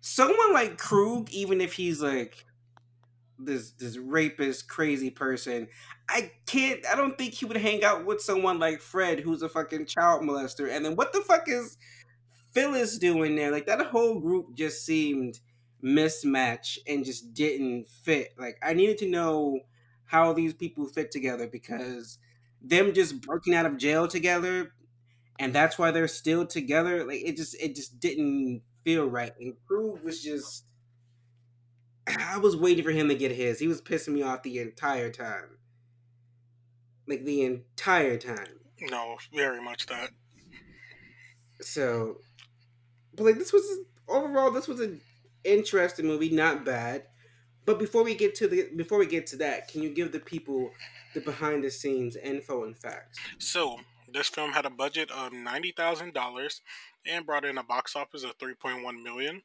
someone 0.01 0.53
like 0.53 0.79
Krug, 0.79 1.31
even 1.31 1.61
if 1.61 1.75
he's 1.75 2.03
like 2.03 2.45
this 3.39 3.71
this 3.73 3.97
rapist 3.97 4.69
crazy 4.69 5.11
person, 5.11 5.69
I 6.09 6.33
can't. 6.47 6.85
I 6.87 6.97
don't 6.97 7.17
think 7.17 7.35
he 7.35 7.47
would 7.47 7.57
hang 7.57 7.85
out 7.85 8.05
with 8.05 8.21
someone 8.21 8.59
like 8.59 8.81
Fred, 8.81 9.21
who's 9.21 9.43
a 9.43 9.49
fucking 9.49 9.87
child 9.87 10.23
molester. 10.23 10.71
And 10.71 10.85
then 10.85 10.97
what 10.97 11.13
the 11.13 11.21
fuck 11.21 11.49
is 11.49 11.79
Phyllis 12.53 12.99
doing 12.99 13.37
there? 13.37 13.51
Like 13.51 13.67
that 13.67 13.87
whole 13.87 14.21
group 14.21 14.55
just 14.55 14.85
seemed 14.85 15.39
mismatched 15.81 16.81
and 16.87 17.05
just 17.05 17.33
didn't 17.33 17.89
fit. 17.89 18.35
Like 18.39 18.59
I 18.63 18.75
needed 18.75 18.99
to 18.99 19.09
know 19.09 19.61
how 20.11 20.33
these 20.33 20.55
people 20.55 20.87
fit 20.87 21.11
together 21.11 21.47
because 21.47 22.19
them 22.61 22.93
just 22.93 23.21
breaking 23.21 23.55
out 23.55 23.67
of 23.67 23.79
jail 23.79 24.07
together 24.09 24.73
and 25.39 25.55
that's 25.55 25.79
why 25.79 25.91
they're 25.91 26.09
still 26.09 26.47
together 26.47 27.05
like 27.05 27.23
it 27.25 27.37
just 27.37 27.55
it 27.61 27.75
just 27.75 28.01
didn't 28.01 28.63
feel 28.85 29.07
right 29.07 29.33
and 29.41 29.55
Krug 29.67 30.03
was 30.03 30.23
just 30.23 30.65
I 32.19 32.39
was 32.39 32.57
waiting 32.57 32.85
for 32.85 32.91
him 32.91 33.09
to 33.09 33.15
get 33.15 33.31
his. 33.31 33.59
He 33.59 33.69
was 33.69 33.81
pissing 33.81 34.15
me 34.15 34.23
off 34.23 34.43
the 34.43 34.59
entire 34.59 35.11
time. 35.11 35.59
Like 37.07 37.25
the 37.25 37.43
entire 37.43 38.17
time. 38.17 38.61
No, 38.81 39.17
very 39.35 39.63
much 39.63 39.87
that. 39.87 40.11
So, 41.61 42.17
but 43.15 43.25
like 43.25 43.39
this 43.39 43.53
was 43.53 43.65
overall, 44.09 44.51
this 44.51 44.69
was 44.69 44.81
an 44.81 45.01
interesting 45.45 46.07
movie, 46.07 46.31
not 46.31 46.65
bad. 46.65 47.05
But 47.71 47.79
before 47.79 48.03
we 48.03 48.17
get 48.17 48.35
to 48.35 48.49
the 48.49 48.69
before 48.75 48.99
we 48.99 49.07
get 49.07 49.29
to 49.29 49.37
that, 49.37 49.69
can 49.69 49.81
you 49.81 49.91
give 49.91 50.11
the 50.11 50.19
people 50.19 50.73
the 51.15 51.21
behind 51.21 51.63
the 51.63 51.71
scenes 51.71 52.17
info 52.17 52.65
and 52.65 52.77
facts? 52.77 53.17
So 53.39 53.79
this 54.13 54.27
film 54.27 54.51
had 54.51 54.67
a 54.67 54.71
budget 54.71 55.09
of 55.13 55.33
ninety 55.33 55.71
thousand 55.71 56.13
dollars 56.13 56.63
and 57.07 57.25
brought 57.25 57.45
in 57.45 57.59
a 57.59 57.63
box 57.63 57.95
office 57.95 58.25
of 58.25 58.35
three 58.41 58.55
point 58.55 58.83
one 58.83 59.05
million. 59.05 59.43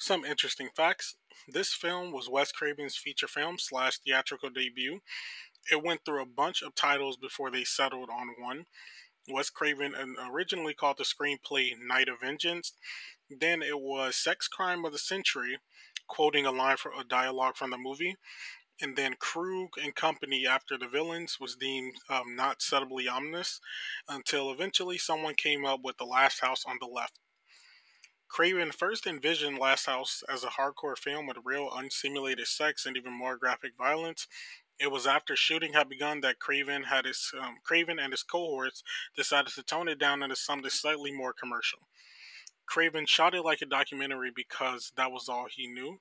Some 0.00 0.24
interesting 0.24 0.70
facts: 0.74 1.14
this 1.46 1.72
film 1.72 2.10
was 2.10 2.28
Wes 2.28 2.50
Craven's 2.50 2.96
feature 2.96 3.28
film 3.28 3.56
slash 3.56 3.98
theatrical 3.98 4.50
debut. 4.50 4.98
It 5.70 5.84
went 5.84 6.04
through 6.04 6.22
a 6.22 6.26
bunch 6.26 6.62
of 6.62 6.74
titles 6.74 7.16
before 7.16 7.52
they 7.52 7.62
settled 7.62 8.10
on 8.10 8.34
one. 8.36 8.64
Wes 9.28 9.48
Craven 9.48 9.94
originally 10.28 10.74
called 10.74 10.98
the 10.98 11.04
screenplay 11.04 11.70
Night 11.80 12.08
of 12.08 12.18
Vengeance. 12.20 12.72
Then 13.30 13.62
it 13.62 13.78
was 13.78 14.16
Sex 14.16 14.48
Crime 14.48 14.84
of 14.84 14.90
the 14.90 14.98
Century, 14.98 15.58
quoting 16.10 16.44
a 16.44 16.50
line 16.50 16.76
from 16.76 16.92
a 16.98 17.04
dialogue 17.04 17.56
from 17.56 17.70
the 17.70 17.78
movie. 17.78 18.16
And 18.82 18.96
then 18.96 19.14
Krug 19.18 19.68
and 19.82 19.94
company 19.94 20.46
after 20.46 20.76
the 20.76 20.88
villains 20.88 21.38
was 21.38 21.54
deemed 21.54 21.94
um, 22.08 22.34
not 22.34 22.62
subtly 22.62 23.06
ominous 23.08 23.60
until 24.08 24.50
eventually 24.50 24.98
someone 24.98 25.34
came 25.34 25.64
up 25.64 25.80
with 25.84 25.98
The 25.98 26.04
Last 26.04 26.40
House 26.40 26.64
on 26.66 26.78
the 26.80 26.86
Left. 26.86 27.18
Craven 28.28 28.70
first 28.72 29.06
envisioned 29.06 29.58
Last 29.58 29.86
House 29.86 30.22
as 30.28 30.44
a 30.44 30.48
hardcore 30.48 30.96
film 30.96 31.26
with 31.26 31.36
real 31.44 31.68
unsimulated 31.72 32.46
sex 32.46 32.86
and 32.86 32.96
even 32.96 33.12
more 33.12 33.36
graphic 33.36 33.72
violence. 33.76 34.26
It 34.78 34.90
was 34.90 35.06
after 35.06 35.36
shooting 35.36 35.74
had 35.74 35.88
begun 35.90 36.20
that 36.22 36.38
Craven 36.38 36.84
had 36.84 37.04
his 37.04 37.32
um, 37.38 37.56
Craven 37.64 37.98
and 37.98 38.12
his 38.12 38.22
cohorts 38.22 38.82
decided 39.14 39.52
to 39.54 39.62
tone 39.62 39.88
it 39.88 39.98
down 39.98 40.22
into 40.22 40.36
something 40.36 40.70
slightly 40.70 41.12
more 41.12 41.34
commercial. 41.34 41.80
Craven 42.70 43.04
shot 43.04 43.34
it 43.34 43.42
like 43.42 43.62
a 43.62 43.66
documentary 43.66 44.30
because 44.34 44.92
that 44.96 45.10
was 45.10 45.28
all 45.28 45.46
he 45.50 45.66
knew. 45.66 45.98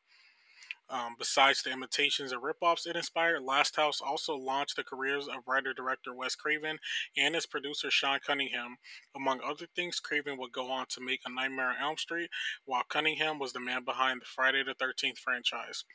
Um, 0.88 1.16
besides 1.18 1.64
the 1.64 1.72
imitations 1.72 2.32
and 2.32 2.42
ripoffs 2.42 2.88
it 2.88 2.96
inspired, 2.96 3.42
Last 3.42 3.76
House 3.76 4.02
also 4.02 4.36
launched 4.36 4.76
the 4.76 4.84
careers 4.84 5.28
of 5.28 5.48
writer 5.48 5.74
director 5.74 6.14
Wes 6.14 6.36
Craven 6.36 6.78
and 7.18 7.36
his 7.36 7.48
producer 7.48 7.90
Sean 7.90 8.20
Cunningham. 8.26 8.78
Among 9.16 9.40
other 9.42 9.68
things, 9.76 10.00
Craven 10.00 10.38
would 10.38 10.52
go 10.52 10.72
on 10.72 10.86
to 10.90 11.02
make 11.02 11.22
A 11.26 11.32
Nightmare 11.32 11.70
on 11.70 11.76
Elm 11.82 11.98
Street, 11.98 12.30
while 12.66 12.84
Cunningham 12.88 13.40
was 13.40 13.54
the 13.54 13.60
man 13.60 13.84
behind 13.84 14.22
the 14.22 14.26
Friday 14.26 14.64
the 14.64 14.74
13th 14.76 15.18
franchise. 15.18 15.86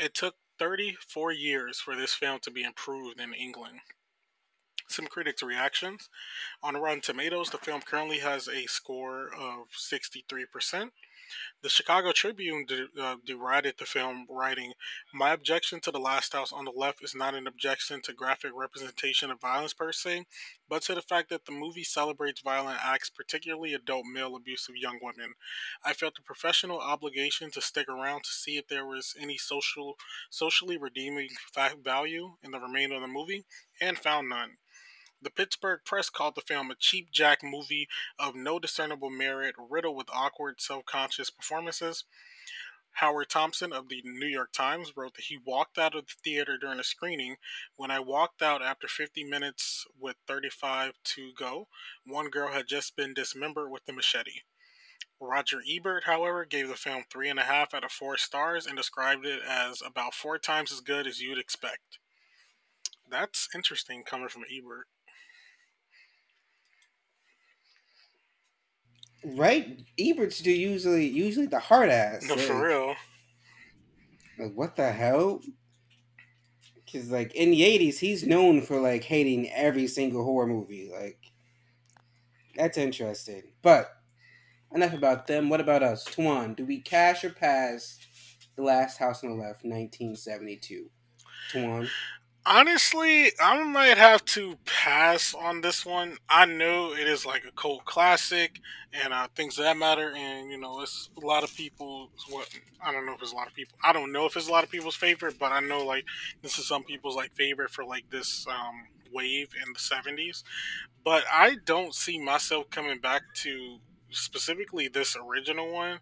It 0.00 0.14
took 0.14 0.34
34 0.58 1.32
years 1.32 1.78
for 1.78 1.96
this 1.96 2.14
film 2.14 2.38
to 2.42 2.50
be 2.50 2.62
improved 2.64 3.20
in 3.20 3.32
England 3.34 3.80
some 4.88 5.06
critics' 5.06 5.42
reactions. 5.42 6.08
On 6.62 6.76
Rotten 6.76 7.00
Tomatoes, 7.00 7.50
the 7.50 7.58
film 7.58 7.80
currently 7.80 8.18
has 8.18 8.48
a 8.48 8.66
score 8.66 9.28
of 9.34 9.68
63%. 9.76 10.90
The 11.62 11.70
Chicago 11.70 12.12
Tribune 12.12 12.66
de- 12.66 12.88
uh, 13.00 13.16
derided 13.24 13.78
the 13.78 13.86
film, 13.86 14.26
writing, 14.28 14.74
My 15.12 15.32
objection 15.32 15.80
to 15.80 15.90
The 15.90 15.98
Last 15.98 16.34
House 16.34 16.52
on 16.52 16.66
the 16.66 16.70
Left 16.70 17.02
is 17.02 17.14
not 17.14 17.34
an 17.34 17.46
objection 17.46 18.02
to 18.02 18.12
graphic 18.12 18.52
representation 18.54 19.30
of 19.30 19.40
violence 19.40 19.72
per 19.72 19.90
se, 19.90 20.26
but 20.68 20.82
to 20.82 20.94
the 20.94 21.02
fact 21.02 21.30
that 21.30 21.46
the 21.46 21.52
movie 21.52 21.82
celebrates 21.82 22.42
violent 22.42 22.84
acts, 22.84 23.08
particularly 23.08 23.72
adult 23.72 24.04
male 24.04 24.36
abuse 24.36 24.68
of 24.68 24.76
young 24.76 24.98
women. 25.00 25.34
I 25.82 25.94
felt 25.94 26.18
a 26.18 26.22
professional 26.22 26.78
obligation 26.78 27.50
to 27.52 27.62
stick 27.62 27.88
around 27.88 28.24
to 28.24 28.30
see 28.30 28.58
if 28.58 28.68
there 28.68 28.86
was 28.86 29.16
any 29.18 29.38
social, 29.38 29.96
socially 30.28 30.76
redeeming 30.76 31.30
value 31.82 32.36
in 32.42 32.50
the 32.50 32.60
remainder 32.60 32.96
of 32.96 33.00
the 33.00 33.08
movie, 33.08 33.46
and 33.80 33.98
found 33.98 34.28
none. 34.28 34.58
The 35.24 35.30
Pittsburgh 35.30 35.80
Press 35.86 36.10
called 36.10 36.34
the 36.34 36.42
film 36.42 36.70
a 36.70 36.74
cheap 36.74 37.10
jack 37.10 37.42
movie 37.42 37.88
of 38.18 38.34
no 38.34 38.58
discernible 38.58 39.08
merit, 39.08 39.54
riddled 39.58 39.96
with 39.96 40.10
awkward, 40.12 40.60
self 40.60 40.84
conscious 40.84 41.30
performances. 41.30 42.04
Howard 42.98 43.30
Thompson 43.30 43.72
of 43.72 43.88
the 43.88 44.02
New 44.04 44.26
York 44.26 44.52
Times 44.52 44.92
wrote 44.94 45.14
that 45.14 45.24
he 45.24 45.38
walked 45.38 45.78
out 45.78 45.94
of 45.94 46.06
the 46.06 46.12
theater 46.22 46.58
during 46.58 46.78
a 46.78 46.84
screening. 46.84 47.36
When 47.76 47.90
I 47.90 48.00
walked 48.00 48.42
out 48.42 48.60
after 48.60 48.86
50 48.86 49.24
minutes 49.24 49.86
with 49.98 50.16
35 50.28 50.92
to 51.02 51.32
go, 51.32 51.68
one 52.04 52.28
girl 52.28 52.52
had 52.52 52.68
just 52.68 52.94
been 52.94 53.14
dismembered 53.14 53.70
with 53.70 53.88
a 53.88 53.94
machete. 53.94 54.42
Roger 55.18 55.62
Ebert, 55.66 56.04
however, 56.04 56.44
gave 56.44 56.68
the 56.68 56.76
film 56.76 57.04
three 57.10 57.30
and 57.30 57.38
a 57.38 57.44
half 57.44 57.72
out 57.72 57.82
of 57.82 57.92
four 57.92 58.18
stars 58.18 58.66
and 58.66 58.76
described 58.76 59.24
it 59.24 59.40
as 59.42 59.80
about 59.80 60.12
four 60.12 60.38
times 60.38 60.70
as 60.70 60.80
good 60.80 61.06
as 61.06 61.22
you'd 61.22 61.38
expect. 61.38 61.98
That's 63.08 63.48
interesting 63.54 64.02
coming 64.04 64.28
from 64.28 64.44
Ebert. 64.54 64.86
Right, 69.24 69.80
Ebert's 69.98 70.40
do 70.40 70.50
usually 70.50 71.06
usually 71.06 71.46
the 71.46 71.58
hard 71.58 71.88
ass. 71.88 72.26
No, 72.28 72.34
like, 72.34 72.44
for 72.44 72.62
real. 72.62 72.94
Like 74.38 74.52
what 74.54 74.76
the 74.76 74.92
hell? 74.92 75.40
Because 76.84 77.10
like 77.10 77.34
in 77.34 77.50
the 77.50 77.64
eighties, 77.64 77.98
he's 77.98 78.26
known 78.26 78.60
for 78.60 78.80
like 78.80 79.04
hating 79.04 79.50
every 79.50 79.86
single 79.86 80.24
horror 80.24 80.46
movie. 80.46 80.90
Like 80.92 81.18
that's 82.54 82.76
interesting. 82.76 83.44
But 83.62 83.90
enough 84.74 84.92
about 84.92 85.26
them. 85.26 85.48
What 85.48 85.60
about 85.60 85.82
us, 85.82 86.04
Tuan? 86.04 86.54
Do 86.54 86.66
we 86.66 86.80
cash 86.80 87.24
or 87.24 87.30
pass 87.30 87.98
the 88.56 88.62
Last 88.62 88.98
House 88.98 89.24
on 89.24 89.30
the 89.30 89.42
Left, 89.42 89.64
nineteen 89.64 90.16
seventy 90.16 90.56
two? 90.56 90.90
Tuan. 91.50 91.88
Honestly, 92.46 93.32
I 93.40 93.62
might 93.64 93.96
have 93.96 94.22
to 94.26 94.58
pass 94.66 95.34
on 95.34 95.62
this 95.62 95.86
one. 95.86 96.18
I 96.28 96.44
know 96.44 96.92
it 96.92 97.08
is 97.08 97.24
like 97.24 97.42
a 97.46 97.52
cult 97.52 97.86
classic 97.86 98.60
and 98.92 99.14
uh, 99.14 99.28
things 99.34 99.56
that 99.56 99.78
matter, 99.78 100.12
and 100.14 100.50
you 100.50 100.58
know, 100.58 100.82
it's 100.82 101.08
a 101.16 101.24
lot 101.24 101.42
of 101.42 101.54
people. 101.56 102.10
What 102.28 102.46
I 102.82 102.92
don't 102.92 103.06
know 103.06 103.14
if 103.14 103.22
it's 103.22 103.32
a 103.32 103.34
lot 103.34 103.46
of 103.46 103.54
people. 103.54 103.78
I 103.82 103.94
don't 103.94 104.12
know 104.12 104.26
if 104.26 104.36
it's 104.36 104.48
a 104.48 104.52
lot 104.52 104.62
of 104.62 104.70
people's 104.70 104.94
favorite, 104.94 105.38
but 105.38 105.52
I 105.52 105.60
know 105.60 105.86
like 105.86 106.04
this 106.42 106.58
is 106.58 106.68
some 106.68 106.84
people's 106.84 107.16
like 107.16 107.34
favorite 107.34 107.70
for 107.70 107.82
like 107.82 108.10
this 108.10 108.46
um, 108.46 108.88
wave 109.10 109.48
in 109.66 109.72
the 109.72 109.80
seventies. 109.80 110.44
But 111.02 111.24
I 111.32 111.56
don't 111.64 111.94
see 111.94 112.18
myself 112.18 112.68
coming 112.70 112.98
back 113.00 113.22
to 113.42 113.78
specifically 114.10 114.88
this 114.88 115.16
original 115.16 115.72
one. 115.72 116.00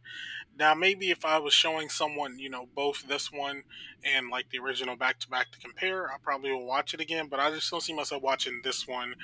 Now, 0.59 0.74
maybe 0.74 1.11
if 1.11 1.24
I 1.24 1.38
was 1.38 1.55
showing 1.55 1.88
someone, 1.88 2.38
you 2.38 2.50
know, 2.50 2.66
both 2.74 3.07
this 3.09 3.32
one 3.32 3.62
and 4.05 4.28
like 4.28 4.50
the 4.50 4.59
original 4.59 4.96
back 4.96 5.18
to 5.20 5.28
back 5.28 5.50
to 5.53 5.59
compare, 5.59 6.11
I 6.11 6.16
probably 6.22 6.53
will 6.53 6.66
watch 6.66 6.92
it 6.92 7.00
again. 7.00 7.28
But 7.28 7.40
I 7.40 7.50
just 7.50 7.70
don't 7.70 7.80
see 7.80 7.94
myself 7.94 8.22
watching 8.22 8.61
this 8.62 8.86
one 8.86 9.14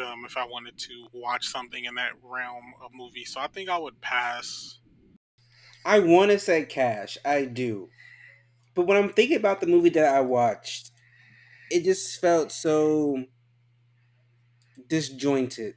um, 0.00 0.24
if 0.24 0.36
I 0.36 0.46
wanted 0.46 0.78
to 0.78 1.08
watch 1.12 1.46
something 1.46 1.84
in 1.84 1.96
that 1.96 2.12
realm 2.22 2.74
of 2.80 2.92
movie. 2.94 3.24
So 3.24 3.40
I 3.40 3.48
think 3.48 3.68
I 3.68 3.78
would 3.78 4.00
pass. 4.00 4.78
I 5.84 5.98
want 6.00 6.30
to 6.30 6.38
say 6.38 6.64
cash. 6.64 7.18
I 7.24 7.44
do. 7.44 7.90
But 8.74 8.86
when 8.86 8.96
I'm 8.96 9.12
thinking 9.12 9.36
about 9.36 9.60
the 9.60 9.66
movie 9.66 9.90
that 9.90 10.14
I 10.14 10.20
watched, 10.20 10.92
it 11.70 11.84
just 11.84 12.20
felt 12.20 12.52
so 12.52 13.24
disjointed 14.88 15.74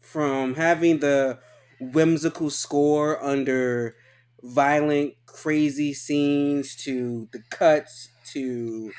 from 0.00 0.54
having 0.54 1.00
the 1.00 1.40
whimsical 1.80 2.50
score 2.50 3.22
under 3.22 3.96
violent, 4.42 5.14
crazy 5.26 5.92
scenes 5.94 6.76
to 6.76 7.28
the 7.32 7.42
cuts 7.50 8.08
to 8.32 8.92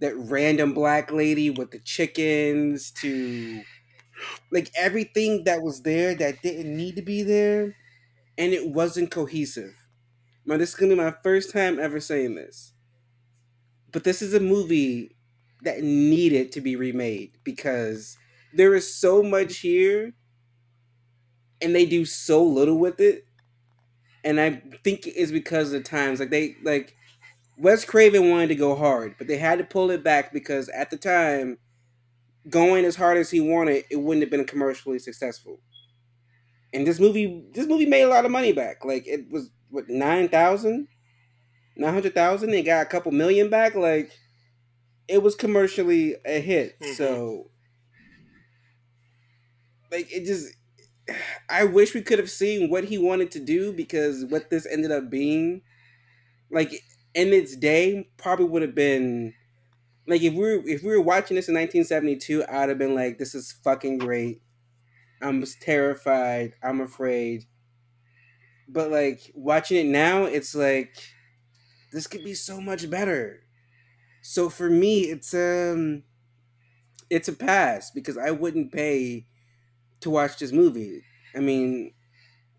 that 0.00 0.16
random 0.16 0.74
black 0.74 1.10
lady 1.12 1.50
with 1.50 1.70
the 1.70 1.80
chickens 1.80 2.90
to 2.92 3.62
like 4.52 4.70
everything 4.76 5.44
that 5.44 5.62
was 5.62 5.82
there 5.82 6.14
that 6.14 6.42
didn't 6.42 6.76
need 6.76 6.96
to 6.96 7.02
be 7.02 7.22
there 7.22 7.76
and 8.38 8.52
it 8.52 8.70
wasn't 8.70 9.10
cohesive. 9.10 9.74
Now, 10.46 10.56
this 10.58 10.70
is 10.70 10.74
gonna 10.76 10.94
be 10.94 11.02
my 11.02 11.14
first 11.22 11.52
time 11.52 11.78
ever 11.80 12.00
saying 12.00 12.34
this. 12.36 12.72
But 13.92 14.04
this 14.04 14.22
is 14.22 14.34
a 14.34 14.40
movie 14.40 15.16
that 15.62 15.82
needed 15.82 16.52
to 16.52 16.60
be 16.60 16.76
remade 16.76 17.38
because 17.44 18.16
there 18.52 18.74
is 18.74 18.94
so 18.94 19.22
much 19.22 19.58
here 19.58 20.14
and 21.60 21.74
they 21.74 21.86
do 21.86 22.04
so 22.04 22.44
little 22.44 22.78
with 22.78 23.00
it. 23.00 23.26
And 24.24 24.40
I 24.40 24.62
think 24.84 25.06
it's 25.06 25.32
because 25.32 25.72
of 25.72 25.82
the 25.82 25.88
times. 25.88 26.20
Like 26.20 26.30
they 26.30 26.56
like 26.62 26.96
Wes 27.58 27.84
Craven 27.84 28.30
wanted 28.30 28.48
to 28.48 28.54
go 28.54 28.74
hard, 28.74 29.16
but 29.18 29.26
they 29.26 29.36
had 29.36 29.58
to 29.58 29.64
pull 29.64 29.90
it 29.90 30.04
back 30.04 30.32
because 30.32 30.68
at 30.70 30.90
the 30.90 30.96
time, 30.96 31.58
going 32.48 32.84
as 32.84 32.96
hard 32.96 33.18
as 33.18 33.30
he 33.30 33.40
wanted, 33.40 33.84
it 33.90 33.96
wouldn't 33.96 34.22
have 34.22 34.30
been 34.30 34.44
commercially 34.44 34.98
successful. 34.98 35.60
And 36.72 36.86
this 36.86 36.98
movie, 36.98 37.44
this 37.52 37.66
movie 37.66 37.86
made 37.86 38.02
a 38.02 38.08
lot 38.08 38.24
of 38.24 38.30
money 38.30 38.52
back. 38.52 38.84
Like 38.84 39.06
it 39.06 39.30
was 39.30 39.50
what 39.70 39.88
nine 39.88 40.28
thousand, 40.28 40.88
nine 41.76 41.92
hundred 41.92 42.14
thousand. 42.14 42.50
They 42.50 42.62
got 42.62 42.82
a 42.82 42.88
couple 42.88 43.12
million 43.12 43.50
back. 43.50 43.74
Like 43.74 44.10
it 45.08 45.22
was 45.22 45.34
commercially 45.34 46.16
a 46.24 46.40
hit. 46.40 46.78
Mm-hmm. 46.80 46.92
So 46.94 47.50
like 49.90 50.10
it 50.10 50.24
just 50.24 50.54
I 51.48 51.64
wish 51.64 51.94
we 51.94 52.02
could 52.02 52.18
have 52.18 52.30
seen 52.30 52.70
what 52.70 52.84
he 52.84 52.98
wanted 52.98 53.30
to 53.32 53.40
do 53.40 53.72
because 53.72 54.24
what 54.26 54.50
this 54.50 54.66
ended 54.66 54.92
up 54.92 55.10
being, 55.10 55.62
like 56.50 56.70
in 57.14 57.32
its 57.32 57.56
day, 57.56 58.10
probably 58.18 58.46
would 58.46 58.62
have 58.62 58.74
been 58.74 59.34
like 60.06 60.22
if 60.22 60.34
we 60.34 60.40
were 60.40 60.68
if 60.68 60.82
we 60.82 60.90
were 60.90 61.00
watching 61.02 61.36
this 61.36 61.48
in 61.48 61.54
1972, 61.54 62.44
I'd 62.48 62.68
have 62.70 62.78
been 62.78 62.94
like, 62.94 63.18
"This 63.18 63.34
is 63.34 63.52
fucking 63.52 63.98
great." 63.98 64.42
I'm 65.22 65.44
terrified. 65.60 66.54
I'm 66.62 66.80
afraid. 66.80 67.46
But 68.68 68.90
like 68.90 69.30
watching 69.34 69.76
it 69.78 69.90
now, 69.90 70.24
it's 70.24 70.54
like 70.54 70.96
this 71.92 72.06
could 72.06 72.24
be 72.24 72.34
so 72.34 72.60
much 72.60 72.88
better. 72.90 73.44
So 74.22 74.50
for 74.50 74.70
me, 74.70 75.02
it's 75.02 75.34
um, 75.34 76.04
it's 77.10 77.28
a 77.28 77.32
pass 77.32 77.90
because 77.90 78.16
I 78.16 78.30
wouldn't 78.30 78.72
pay 78.72 79.26
to 80.02 80.10
watch 80.10 80.38
this 80.38 80.52
movie. 80.52 81.02
I 81.34 81.40
mean, 81.40 81.92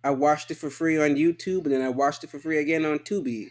I 0.04 0.10
watched 0.12 0.52
it 0.52 0.56
for 0.56 0.70
free 0.70 0.98
on 0.98 1.16
YouTube, 1.16 1.64
and 1.64 1.72
then 1.72 1.82
I 1.82 1.90
watched 1.90 2.24
it 2.24 2.30
for 2.30 2.40
free 2.40 2.60
again 2.60 2.86
on 2.86 3.00
Tubi. 3.00 3.50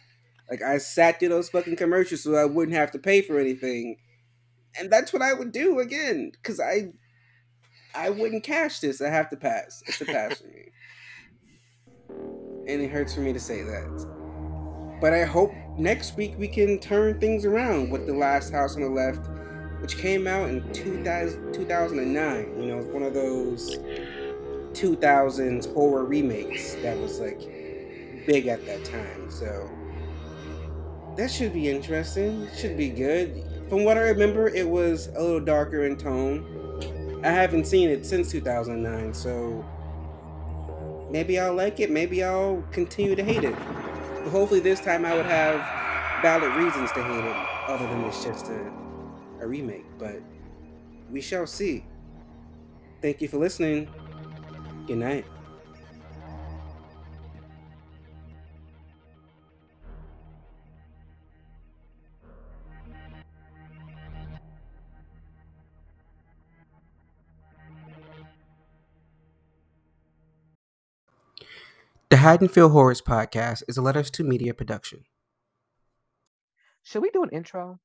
Like 0.51 0.63
I 0.63 0.79
sat 0.79 1.19
through 1.19 1.31
those 1.31 1.49
fucking 1.49 1.77
commercials 1.77 2.25
so 2.25 2.35
I 2.35 2.45
wouldn't 2.45 2.77
have 2.77 2.91
to 2.93 2.99
pay 2.99 3.23
for 3.23 3.39
anything, 3.39 3.97
and 4.79 4.91
that's 4.91 5.13
what 5.13 5.23
I 5.23 5.33
would 5.33 5.53
do 5.53 5.81
again 5.81 6.33
because 6.33 6.61
I, 6.61 6.93
I 7.95 8.11
wouldn't 8.11 8.45
cash 8.45 8.81
this. 8.81 9.01
I 9.01 9.09
have 9.09 9.31
to 9.31 9.37
pass. 9.37 9.83
It's 9.87 10.01
a 10.01 10.05
pass 10.05 10.39
for 10.41 10.49
me, 10.49 10.69
and 12.69 12.83
it 12.83 12.91
hurts 12.91 13.15
for 13.15 13.21
me 13.21 13.33
to 13.33 13.41
say 13.41 13.63
that. 13.63 14.99
But 15.01 15.15
I 15.15 15.25
hope 15.25 15.53
next 15.79 16.17
week 16.17 16.35
we 16.39 16.49
can 16.49 16.79
turn 16.79 17.19
things 17.19 17.45
around 17.45 17.91
with 17.91 18.07
the 18.07 18.15
Last 18.15 18.53
House 18.53 18.77
on 18.77 18.83
the 18.83 18.91
Left 18.91 19.27
which 19.83 19.99
came 19.99 20.29
out 20.29 20.49
in 20.49 20.73
2000, 20.73 21.53
2009. 21.53 22.63
You 22.63 22.67
know, 22.67 22.83
one 22.85 23.03
of 23.03 23.15
those 23.15 23.79
2000s 24.73 25.73
horror 25.75 26.05
remakes 26.05 26.77
that 26.77 26.97
was 26.99 27.19
like 27.19 27.41
big 28.27 28.47
at 28.47 28.65
that 28.67 28.85
time. 28.85 29.29
So 29.29 29.69
that 31.17 31.31
should 31.31 31.53
be 31.53 31.69
interesting. 31.69 32.49
Should 32.57 32.77
be 32.77 32.91
good. 32.91 33.45
From 33.69 33.85
what 33.85 33.97
I 33.97 34.03
remember, 34.03 34.49
it 34.49 34.69
was 34.69 35.09
a 35.09 35.21
little 35.21 35.41
darker 35.41 35.85
in 35.85 35.97
tone. 35.97 37.21
I 37.25 37.31
haven't 37.31 37.67
seen 37.67 37.89
it 37.89 38.07
since 38.07 38.31
2009, 38.31 39.15
so 39.15 39.65
maybe 41.11 41.39
I'll 41.41 41.55
like 41.55 41.81
it. 41.81 41.91
Maybe 41.91 42.23
I'll 42.23 42.65
continue 42.71 43.17
to 43.17 43.25
hate 43.25 43.45
it. 43.45 43.55
But 43.55 44.31
hopefully, 44.31 44.61
this 44.61 44.81
time 44.81 45.05
I 45.05 45.15
would 45.15 45.27
have 45.27 45.61
valid 46.23 46.55
reasons 46.55 46.93
to 46.93 47.03
hate 47.03 47.25
it, 47.25 47.37
other 47.69 47.87
than 47.87 48.05
it's 48.05 48.25
just 48.25 48.49
a 48.49 48.82
a 49.43 49.47
remake, 49.47 49.85
but 49.99 50.23
we 51.11 51.21
shall 51.21 51.47
see. 51.47 51.85
Thank 53.03 53.21
you 53.21 53.29
for 53.29 53.39
listening. 53.39 53.89
Good 54.87 54.99
night. 54.99 55.27
The 72.11 72.19
Haddonfield 72.19 72.73
Horrors 72.73 73.01
podcast 73.01 73.63
is 73.67 73.77
a 73.77 73.83
Letters 73.83 74.11
to 74.13 74.23
Media 74.23 74.55
production. 74.55 75.07
Should 76.85 77.03
we 77.03 77.11
do 77.11 77.23
an 77.23 77.31
intro? 77.31 77.81